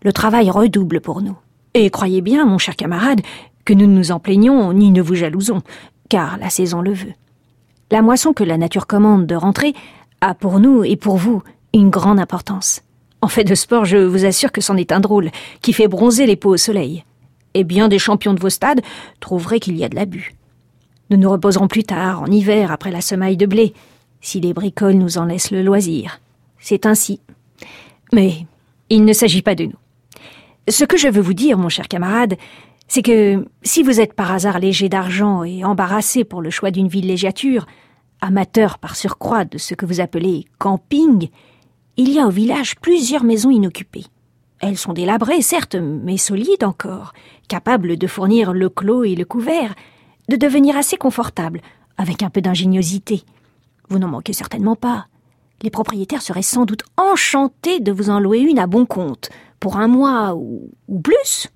le 0.00 0.14
travail 0.14 0.48
redouble 0.48 1.02
pour 1.02 1.20
nous. 1.20 1.36
Et 1.74 1.90
croyez 1.90 2.22
bien, 2.22 2.46
mon 2.46 2.56
cher 2.56 2.74
camarade, 2.74 3.20
que 3.66 3.74
nous 3.74 3.86
ne 3.86 3.98
nous 3.98 4.12
en 4.12 4.18
plaignons 4.18 4.72
ni 4.72 4.90
ne 4.92 5.02
vous 5.02 5.14
jalousons, 5.14 5.60
car 6.08 6.38
la 6.38 6.48
saison 6.48 6.80
le 6.80 6.94
veut. 6.94 7.12
La 7.90 8.00
moisson 8.00 8.32
que 8.32 8.44
la 8.44 8.56
nature 8.56 8.86
commande 8.86 9.26
de 9.26 9.34
rentrer 9.34 9.74
a 10.22 10.32
pour 10.32 10.58
nous 10.58 10.84
et 10.84 10.96
pour 10.96 11.18
vous 11.18 11.42
une 11.78 11.90
grande 11.90 12.20
importance. 12.20 12.82
En 13.20 13.28
fait 13.28 13.44
de 13.44 13.54
sport, 13.54 13.84
je 13.84 13.98
vous 13.98 14.24
assure 14.24 14.52
que 14.52 14.60
c'en 14.60 14.76
est 14.76 14.92
un 14.92 15.00
drôle, 15.00 15.30
qui 15.62 15.72
fait 15.72 15.88
bronzer 15.88 16.26
les 16.26 16.36
peaux 16.36 16.54
au 16.54 16.56
soleil. 16.56 17.04
Et 17.54 17.64
bien 17.64 17.88
des 17.88 17.98
champions 17.98 18.34
de 18.34 18.40
vos 18.40 18.50
stades 18.50 18.82
trouveraient 19.20 19.60
qu'il 19.60 19.76
y 19.76 19.84
a 19.84 19.88
de 19.88 19.96
l'abus. 19.96 20.34
Nous 21.10 21.16
nous 21.16 21.30
reposerons 21.30 21.68
plus 21.68 21.84
tard, 21.84 22.22
en 22.22 22.26
hiver, 22.26 22.70
après 22.70 22.90
la 22.90 23.00
semaille 23.00 23.36
de 23.36 23.46
blé, 23.46 23.72
si 24.20 24.40
les 24.40 24.52
bricoles 24.52 24.94
nous 24.94 25.18
en 25.18 25.24
laissent 25.24 25.50
le 25.50 25.62
loisir. 25.62 26.20
C'est 26.58 26.86
ainsi. 26.86 27.20
Mais 28.12 28.46
il 28.90 29.04
ne 29.04 29.12
s'agit 29.12 29.42
pas 29.42 29.54
de 29.54 29.64
nous. 29.64 29.78
Ce 30.68 30.84
que 30.84 30.98
je 30.98 31.08
veux 31.08 31.22
vous 31.22 31.34
dire, 31.34 31.56
mon 31.56 31.68
cher 31.68 31.88
camarade, 31.88 32.36
c'est 32.88 33.02
que 33.02 33.46
si 33.62 33.82
vous 33.82 34.00
êtes 34.00 34.12
par 34.12 34.32
hasard 34.32 34.58
léger 34.58 34.88
d'argent 34.88 35.44
et 35.44 35.64
embarrassé 35.64 36.24
pour 36.24 36.42
le 36.42 36.50
choix 36.50 36.70
d'une 36.70 36.88
villégiature, 36.88 37.66
amateur 38.20 38.78
par 38.78 38.96
surcroît 38.96 39.44
de 39.44 39.58
ce 39.58 39.74
que 39.74 39.86
vous 39.86 40.00
appelez 40.00 40.46
camping, 40.58 41.28
il 41.98 42.12
y 42.12 42.20
a 42.20 42.26
au 42.26 42.30
village 42.30 42.76
plusieurs 42.76 43.24
maisons 43.24 43.50
inoccupées. 43.50 44.06
Elles 44.60 44.78
sont 44.78 44.92
délabrées, 44.92 45.42
certes, 45.42 45.74
mais 45.74 46.16
solides 46.16 46.62
encore, 46.62 47.12
capables 47.48 47.96
de 47.96 48.06
fournir 48.06 48.52
le 48.52 48.68
clos 48.68 49.02
et 49.02 49.16
le 49.16 49.24
couvert, 49.24 49.74
de 50.28 50.36
devenir 50.36 50.76
assez 50.76 50.96
confortable, 50.96 51.60
avec 51.96 52.22
un 52.22 52.30
peu 52.30 52.40
d'ingéniosité. 52.40 53.24
Vous 53.88 53.98
n'en 53.98 54.08
manquez 54.08 54.32
certainement 54.32 54.76
pas. 54.76 55.08
Les 55.62 55.70
propriétaires 55.70 56.22
seraient 56.22 56.42
sans 56.42 56.66
doute 56.66 56.84
enchantés 56.96 57.80
de 57.80 57.90
vous 57.90 58.10
en 58.10 58.20
louer 58.20 58.38
une 58.38 58.60
à 58.60 58.68
bon 58.68 58.86
compte, 58.86 59.30
pour 59.58 59.76
un 59.76 59.88
mois 59.88 60.36
ou, 60.36 60.70
ou 60.86 61.00
plus. 61.00 61.48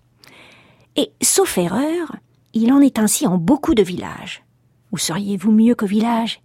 Et, 0.97 1.12
sauf 1.22 1.57
erreur, 1.57 2.16
il 2.53 2.72
en 2.72 2.80
est 2.80 2.99
ainsi 2.99 3.28
en 3.28 3.38
beaucoup 3.38 3.76
de 3.76 3.82
villages. 3.84 4.43
Où 4.90 4.99
seriez-vous 4.99 5.53
mieux 5.53 5.76
qu'au 5.76 5.86
village? 5.86 6.41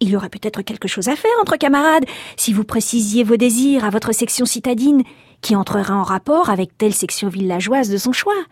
Il 0.00 0.10
y 0.10 0.16
aurait 0.16 0.28
peut-être 0.28 0.62
quelque 0.62 0.88
chose 0.88 1.08
à 1.08 1.16
faire 1.16 1.30
entre 1.40 1.56
camarades, 1.56 2.04
si 2.36 2.52
vous 2.52 2.64
précisiez 2.64 3.24
vos 3.24 3.36
désirs 3.36 3.84
à 3.84 3.90
votre 3.90 4.12
section 4.12 4.46
citadine, 4.46 5.02
qui 5.40 5.56
entrera 5.56 5.94
en 5.94 6.02
rapport 6.02 6.50
avec 6.50 6.76
telle 6.78 6.94
section 6.94 7.28
villageoise 7.28 7.90
de 7.90 7.96
son 7.96 8.12
choix. 8.12 8.44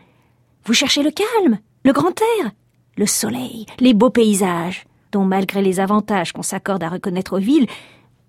Vous 0.65 0.75
cherchez 0.75 1.03
le 1.03 1.11
calme, 1.11 1.59
le 1.85 1.93
grand 1.93 2.21
air, 2.21 2.51
le 2.97 3.07
soleil, 3.07 3.67
les 3.79 3.95
beaux 3.95 4.11
paysages, 4.11 4.87
dont 5.13 5.25
malgré 5.25 5.63
les 5.63 5.79
avantages 5.79 6.33
qu'on 6.33 6.43
s'accorde 6.43 6.83
à 6.83 6.89
reconnaître 6.89 7.37
aux 7.37 7.41
villes, 7.41 7.69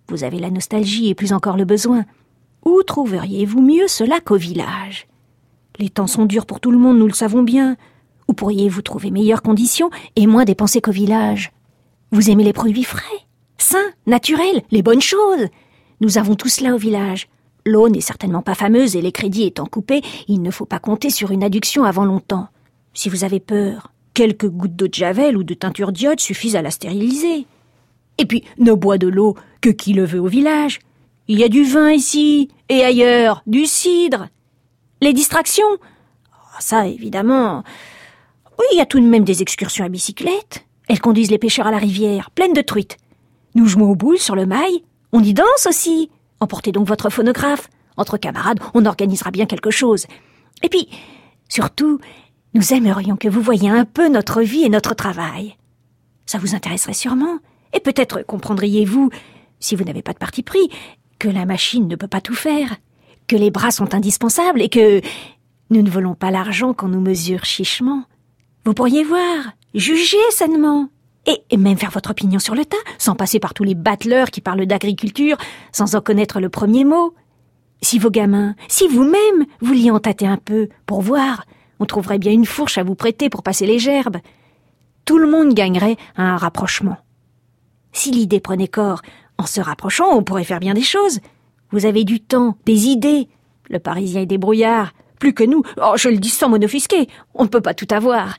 vous 0.09 0.23
avez 0.23 0.39
la 0.39 0.51
nostalgie 0.51 1.09
et 1.09 1.15
plus 1.15 1.33
encore 1.33 1.57
le 1.57 1.65
besoin. 1.65 2.05
Où 2.65 2.81
trouveriez-vous 2.83 3.61
mieux 3.61 3.87
cela 3.87 4.19
qu'au 4.19 4.37
village? 4.37 5.07
Les 5.79 5.89
temps 5.89 6.07
sont 6.07 6.25
durs 6.25 6.45
pour 6.45 6.59
tout 6.59 6.71
le 6.71 6.77
monde, 6.77 6.97
nous 6.97 7.07
le 7.07 7.13
savons 7.13 7.43
bien. 7.43 7.75
Où 8.27 8.33
pourriez-vous 8.33 8.81
trouver 8.81 9.11
meilleures 9.11 9.41
conditions 9.41 9.89
et 10.15 10.27
moins 10.27 10.45
dépenser 10.45 10.81
qu'au 10.81 10.91
village? 10.91 11.51
Vous 12.11 12.29
aimez 12.29 12.45
les 12.45 12.53
produits 12.53 12.85
frais, 12.85 13.03
sains, 13.57 13.91
naturels, 14.05 14.61
les 14.71 14.81
bonnes 14.81 15.01
choses 15.01 15.47
Nous 15.99 16.17
avons 16.17 16.35
tout 16.35 16.47
cela 16.47 16.73
au 16.73 16.77
village. 16.77 17.27
L'eau 17.65 17.89
n'est 17.89 17.99
certainement 17.99 18.41
pas 18.41 18.55
fameuse 18.55 18.95
et 18.95 19.01
les 19.01 19.11
crédits 19.11 19.43
étant 19.43 19.65
coupés, 19.65 20.01
il 20.29 20.41
ne 20.41 20.51
faut 20.51 20.65
pas 20.65 20.79
compter 20.79 21.09
sur 21.09 21.31
une 21.31 21.43
adduction 21.43 21.83
avant 21.83 22.05
longtemps. 22.05 22.47
Si 22.93 23.09
vous 23.09 23.25
avez 23.25 23.41
peur, 23.41 23.91
quelques 24.13 24.47
gouttes 24.47 24.75
d'eau 24.75 24.87
de 24.87 24.93
javel 24.93 25.35
ou 25.35 25.43
de 25.43 25.53
teinture 25.53 25.91
d'iode 25.91 26.21
suffisent 26.21 26.55
à 26.55 26.61
la 26.61 26.71
stériliser. 26.71 27.45
Et 28.17 28.25
puis, 28.25 28.45
ne 28.57 28.71
boit 28.71 28.97
de 28.97 29.07
l'eau 29.07 29.35
que 29.59 29.69
qui 29.69 29.91
le 29.91 30.05
veut 30.05 30.21
au 30.21 30.27
village. 30.27 30.79
Il 31.27 31.37
y 31.37 31.43
a 31.43 31.49
du 31.49 31.65
vin 31.65 31.91
ici, 31.91 32.47
et 32.69 32.85
ailleurs, 32.85 33.43
du 33.47 33.65
cidre. 33.65 34.29
Les 35.01 35.11
distractions? 35.11 35.65
Oh, 36.31 36.55
Ça, 36.59 36.87
évidemment. 36.87 37.63
Oui, 38.57 38.65
il 38.71 38.77
y 38.77 38.81
a 38.81 38.85
tout 38.85 39.01
de 39.01 39.05
même 39.05 39.25
des 39.25 39.41
excursions 39.41 39.83
à 39.83 39.89
bicyclette. 39.89 40.66
Elles 40.87 41.01
conduisent 41.01 41.31
les 41.31 41.37
pêcheurs 41.37 41.67
à 41.67 41.71
la 41.71 41.77
rivière, 41.77 42.31
pleines 42.31 42.53
de 42.53 42.61
truites. 42.61 42.97
Nous 43.55 43.65
jouons 43.65 43.89
aux 43.89 43.95
boules 43.95 44.19
sur 44.19 44.35
le 44.35 44.45
mail. 44.45 44.81
On 45.11 45.23
y 45.23 45.33
danse 45.33 45.67
aussi. 45.67 46.09
Emportez 46.39 46.71
donc 46.71 46.87
votre 46.87 47.09
phonographe. 47.09 47.69
Entre 47.97 48.17
camarades, 48.17 48.59
on 48.73 48.85
organisera 48.85 49.31
bien 49.31 49.45
quelque 49.45 49.71
chose. 49.71 50.05
Et 50.63 50.69
puis, 50.69 50.87
surtout, 51.49 51.99
nous 52.53 52.73
aimerions 52.73 53.17
que 53.17 53.27
vous 53.27 53.41
voyiez 53.41 53.69
un 53.69 53.85
peu 53.85 54.07
notre 54.07 54.41
vie 54.41 54.63
et 54.63 54.69
notre 54.69 54.93
travail. 54.93 55.57
Ça 56.25 56.37
vous 56.37 56.55
intéresserait 56.55 56.93
sûrement. 56.93 57.39
Et 57.73 57.79
peut-être 57.79 58.23
comprendriez-vous, 58.25 59.09
si 59.59 59.75
vous 59.75 59.83
n'avez 59.83 60.01
pas 60.01 60.13
de 60.13 60.17
parti 60.19 60.43
pris, 60.43 60.69
que 61.19 61.27
la 61.27 61.45
machine 61.45 61.87
ne 61.87 61.95
peut 61.95 62.07
pas 62.07 62.21
tout 62.21 62.35
faire, 62.35 62.77
que 63.27 63.35
les 63.35 63.51
bras 63.51 63.71
sont 63.71 63.95
indispensables 63.95 64.61
et 64.61 64.69
que 64.69 65.01
nous 65.69 65.81
ne 65.81 65.89
voulons 65.89 66.15
pas 66.15 66.31
l'argent 66.31 66.73
qu'on 66.73 66.87
nous 66.87 67.01
mesure 67.01 67.43
chichement. 67.43 68.03
Vous 68.65 68.73
pourriez 68.73 69.03
voir, 69.03 69.53
juger 69.77 70.17
sainement, 70.31 70.89
et, 71.27 71.57
même 71.57 71.77
faire 71.77 71.91
votre 71.91 72.11
opinion 72.11 72.39
sur 72.39 72.55
le 72.55 72.65
tas, 72.65 72.77
sans 72.97 73.15
passer 73.15 73.39
par 73.39 73.53
tous 73.53 73.63
les 73.63 73.75
battleurs 73.75 74.31
qui 74.31 74.41
parlent 74.41 74.65
d'agriculture, 74.65 75.37
sans 75.71 75.95
en 75.95 76.01
connaître 76.01 76.39
le 76.39 76.49
premier 76.49 76.85
mot. 76.85 77.13
Si 77.81 77.99
vos 77.99 78.09
gamins, 78.09 78.55
si 78.67 78.87
vous-même, 78.87 79.45
vouliez 79.61 79.91
en 79.91 79.99
tâter 79.99 80.25
un 80.25 80.37
peu, 80.37 80.69
pour 80.85 81.01
voir, 81.01 81.45
on 81.79 81.85
trouverait 81.85 82.17
bien 82.17 82.31
une 82.31 82.45
fourche 82.45 82.77
à 82.77 82.83
vous 82.83 82.95
prêter 82.95 83.29
pour 83.29 83.43
passer 83.43 83.65
les 83.65 83.77
gerbes. 83.77 84.17
Tout 85.05 85.17
le 85.17 85.29
monde 85.29 85.53
gagnerait 85.53 85.97
à 86.15 86.23
un 86.23 86.37
rapprochement. 86.37 86.97
Si 87.91 88.11
l'idée 88.11 88.39
prenait 88.39 88.67
corps, 88.67 89.01
en 89.37 89.45
se 89.45 89.61
rapprochant, 89.61 90.15
on 90.15 90.23
pourrait 90.23 90.43
faire 90.43 90.59
bien 90.59 90.73
des 90.73 90.81
choses. 90.81 91.19
Vous 91.71 91.85
avez 91.85 92.03
du 92.03 92.19
temps, 92.19 92.57
des 92.65 92.87
idées. 92.87 93.27
Le 93.69 93.79
Parisien 93.79 94.21
est 94.21 94.25
débrouillard. 94.25 94.93
Plus 95.19 95.33
que 95.33 95.43
nous. 95.43 95.63
Oh, 95.81 95.93
je 95.97 96.09
le 96.09 96.17
dis 96.17 96.29
sans 96.29 96.49
monofusquer. 96.49 97.07
On 97.33 97.43
ne 97.43 97.49
peut 97.49 97.61
pas 97.61 97.73
tout 97.73 97.87
avoir. 97.91 98.37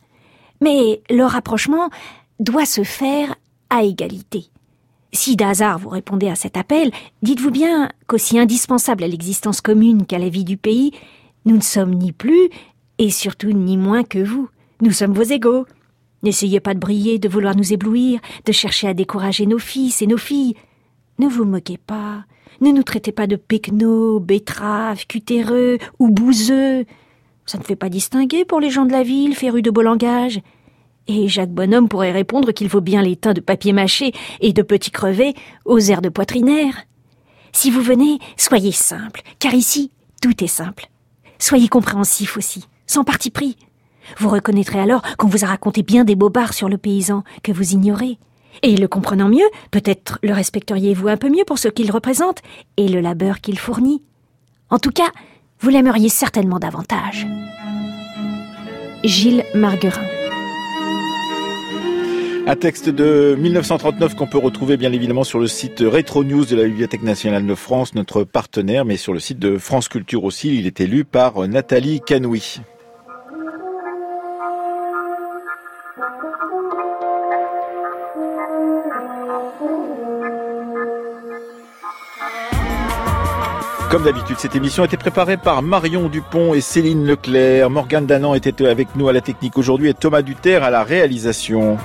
Mais 0.60 1.02
le 1.10 1.24
rapprochement 1.24 1.90
doit 2.40 2.66
se 2.66 2.82
faire 2.82 3.34
à 3.70 3.82
égalité. 3.82 4.46
Si 5.12 5.36
d'hasard 5.36 5.78
vous 5.78 5.88
répondez 5.88 6.28
à 6.28 6.34
cet 6.34 6.56
appel, 6.56 6.90
dites-vous 7.22 7.50
bien 7.50 7.88
qu'aussi 8.06 8.38
indispensable 8.38 9.04
à 9.04 9.08
l'existence 9.08 9.60
commune 9.60 10.06
qu'à 10.06 10.18
la 10.18 10.28
vie 10.28 10.44
du 10.44 10.56
pays, 10.56 10.92
nous 11.44 11.56
ne 11.56 11.62
sommes 11.62 11.94
ni 11.94 12.12
plus, 12.12 12.50
et 12.98 13.10
surtout 13.10 13.52
ni 13.52 13.76
moins 13.76 14.02
que 14.02 14.18
vous. 14.18 14.48
Nous 14.82 14.92
sommes 14.92 15.14
vos 15.14 15.22
égaux. 15.22 15.66
N'essayez 16.22 16.60
pas 16.60 16.74
de 16.74 16.80
briller, 16.80 17.18
de 17.18 17.28
vouloir 17.28 17.56
nous 17.56 17.72
éblouir, 17.72 18.20
de 18.44 18.52
chercher 18.52 18.88
à 18.88 18.94
décourager 18.94 19.46
nos 19.46 19.58
fils 19.58 20.02
et 20.02 20.06
nos 20.06 20.18
filles. 20.18 20.54
Ne 21.18 21.28
vous 21.28 21.44
moquez 21.44 21.78
pas. 21.78 22.24
Ne 22.60 22.70
nous 22.70 22.82
traitez 22.82 23.12
pas 23.12 23.26
de 23.26 23.36
pecnos, 23.36 24.20
betteraves, 24.20 25.06
cutéreux 25.06 25.78
ou 25.98 26.10
bouseux. 26.10 26.84
Ça 27.48 27.56
ne 27.56 27.64
fait 27.64 27.76
pas 27.76 27.88
distinguer 27.88 28.44
pour 28.44 28.60
les 28.60 28.68
gens 28.68 28.84
de 28.84 28.92
la 28.92 29.02
ville, 29.02 29.34
férus 29.34 29.62
de 29.62 29.70
beau 29.70 29.80
langage. 29.80 30.42
Et 31.06 31.28
Jacques 31.28 31.54
Bonhomme 31.54 31.88
pourrait 31.88 32.12
répondre 32.12 32.52
qu'il 32.52 32.68
faut 32.68 32.82
bien 32.82 33.00
les 33.00 33.16
teints 33.16 33.32
de 33.32 33.40
papier 33.40 33.72
mâché 33.72 34.12
et 34.40 34.52
de 34.52 34.60
petits 34.60 34.90
crevets 34.90 35.32
aux 35.64 35.78
airs 35.78 36.02
de 36.02 36.10
poitrinaire. 36.10 36.74
Si 37.52 37.70
vous 37.70 37.80
venez, 37.80 38.18
soyez 38.36 38.70
simple, 38.70 39.22
car 39.38 39.54
ici, 39.54 39.90
tout 40.20 40.44
est 40.44 40.46
simple. 40.46 40.90
Soyez 41.38 41.68
compréhensif 41.68 42.36
aussi, 42.36 42.66
sans 42.86 43.02
parti 43.02 43.30
pris. 43.30 43.56
Vous 44.18 44.28
reconnaîtrez 44.28 44.80
alors 44.80 45.00
qu'on 45.16 45.28
vous 45.28 45.42
a 45.42 45.48
raconté 45.48 45.82
bien 45.82 46.04
des 46.04 46.16
bobards 46.16 46.52
sur 46.52 46.68
le 46.68 46.76
paysan 46.76 47.24
que 47.42 47.50
vous 47.52 47.72
ignorez. 47.72 48.18
Et 48.62 48.76
le 48.76 48.88
comprenant 48.88 49.30
mieux, 49.30 49.48
peut-être 49.70 50.18
le 50.22 50.34
respecteriez-vous 50.34 51.08
un 51.08 51.16
peu 51.16 51.30
mieux 51.30 51.44
pour 51.46 51.58
ce 51.58 51.68
qu'il 51.68 51.90
représente 51.92 52.42
et 52.76 52.88
le 52.88 53.00
labeur 53.00 53.40
qu'il 53.40 53.58
fournit. 53.58 54.02
En 54.68 54.78
tout 54.78 54.90
cas, 54.90 55.10
vous 55.60 55.70
l'aimeriez 55.70 56.08
certainement 56.08 56.58
davantage. 56.58 57.26
Gilles 59.04 59.44
Marguerin. 59.54 60.06
Un 62.46 62.56
texte 62.56 62.88
de 62.88 63.36
1939 63.38 64.14
qu'on 64.14 64.26
peut 64.26 64.38
retrouver 64.38 64.76
bien 64.78 64.92
évidemment 64.92 65.24
sur 65.24 65.38
le 65.38 65.46
site 65.46 65.80
Retro 65.80 66.24
News 66.24 66.46
de 66.46 66.56
la 66.56 66.64
Bibliothèque 66.64 67.02
nationale 67.02 67.46
de 67.46 67.54
France, 67.54 67.94
notre 67.94 68.24
partenaire, 68.24 68.86
mais 68.86 68.96
sur 68.96 69.12
le 69.12 69.20
site 69.20 69.38
de 69.38 69.58
France 69.58 69.88
Culture 69.88 70.24
aussi. 70.24 70.56
Il 70.56 70.66
est 70.66 70.80
lu 70.80 71.04
par 71.04 71.46
Nathalie 71.46 72.00
Canoui. 72.00 72.60
Comme 83.90 84.04
d'habitude, 84.04 84.36
cette 84.38 84.54
émission 84.54 84.82
a 84.82 84.86
été 84.86 84.98
préparée 84.98 85.38
par 85.38 85.62
Marion 85.62 86.10
Dupont 86.10 86.52
et 86.52 86.60
Céline 86.60 87.06
Leclerc. 87.06 87.70
Morgane 87.70 88.04
Danan 88.04 88.34
était 88.34 88.66
avec 88.66 88.94
nous 88.96 89.08
à 89.08 89.14
la 89.14 89.22
technique 89.22 89.56
aujourd'hui 89.56 89.88
et 89.88 89.94
Thomas 89.94 90.20
Duterre 90.20 90.62
à 90.62 90.68
la 90.68 90.82
réalisation. 90.82 91.78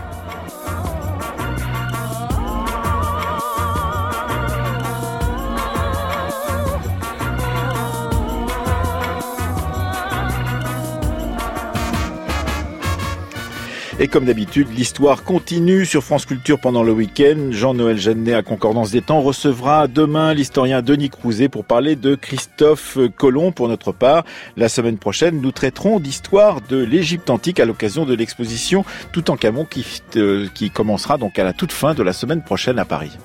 Et 14.04 14.10
comme 14.10 14.26
d'habitude, 14.26 14.68
l'histoire 14.76 15.24
continue 15.24 15.86
sur 15.86 16.04
France 16.04 16.26
Culture 16.26 16.60
pendant 16.60 16.84
le 16.84 16.92
week-end. 16.92 17.52
Jean-Noël 17.52 17.98
Jeannet 17.98 18.34
à 18.34 18.44
Concordance 18.44 18.92
des 18.92 19.02
Temps 19.02 19.22
recevra 19.22 19.88
demain 19.88 20.34
l'historien 20.34 20.82
Denis 20.82 21.10
Crouzet 21.10 21.48
pour 21.48 21.64
parler 21.64 21.96
de 21.96 22.14
Christophe 22.16 22.98
Colomb 23.16 23.54
pour 23.54 23.70
notre 23.70 23.94
part. 23.94 24.26
La 24.58 24.68
semaine 24.68 24.98
prochaine, 24.98 25.40
nous 25.40 25.54
traiterons 25.54 26.02
d'histoire 26.02 26.60
de 26.60 26.84
l'Égypte 26.84 27.30
antique 27.30 27.62
à 27.62 27.66
l'occasion 27.66 28.04
de 28.04 28.14
l'exposition 28.14 28.84
Tout 29.14 29.32
en 29.32 29.38
Camon 29.38 29.64
qui, 29.64 29.86
euh, 30.18 30.50
qui 30.54 30.70
commencera 30.70 31.18
donc 31.18 31.40
à 31.40 31.46
la 31.46 31.54
toute 31.54 31.72
fin 31.72 31.94
de 31.94 32.04
la 32.04 32.12
semaine 32.12 32.44
prochaine 32.44 32.80
à 32.80 32.84
Paris. 32.84 33.18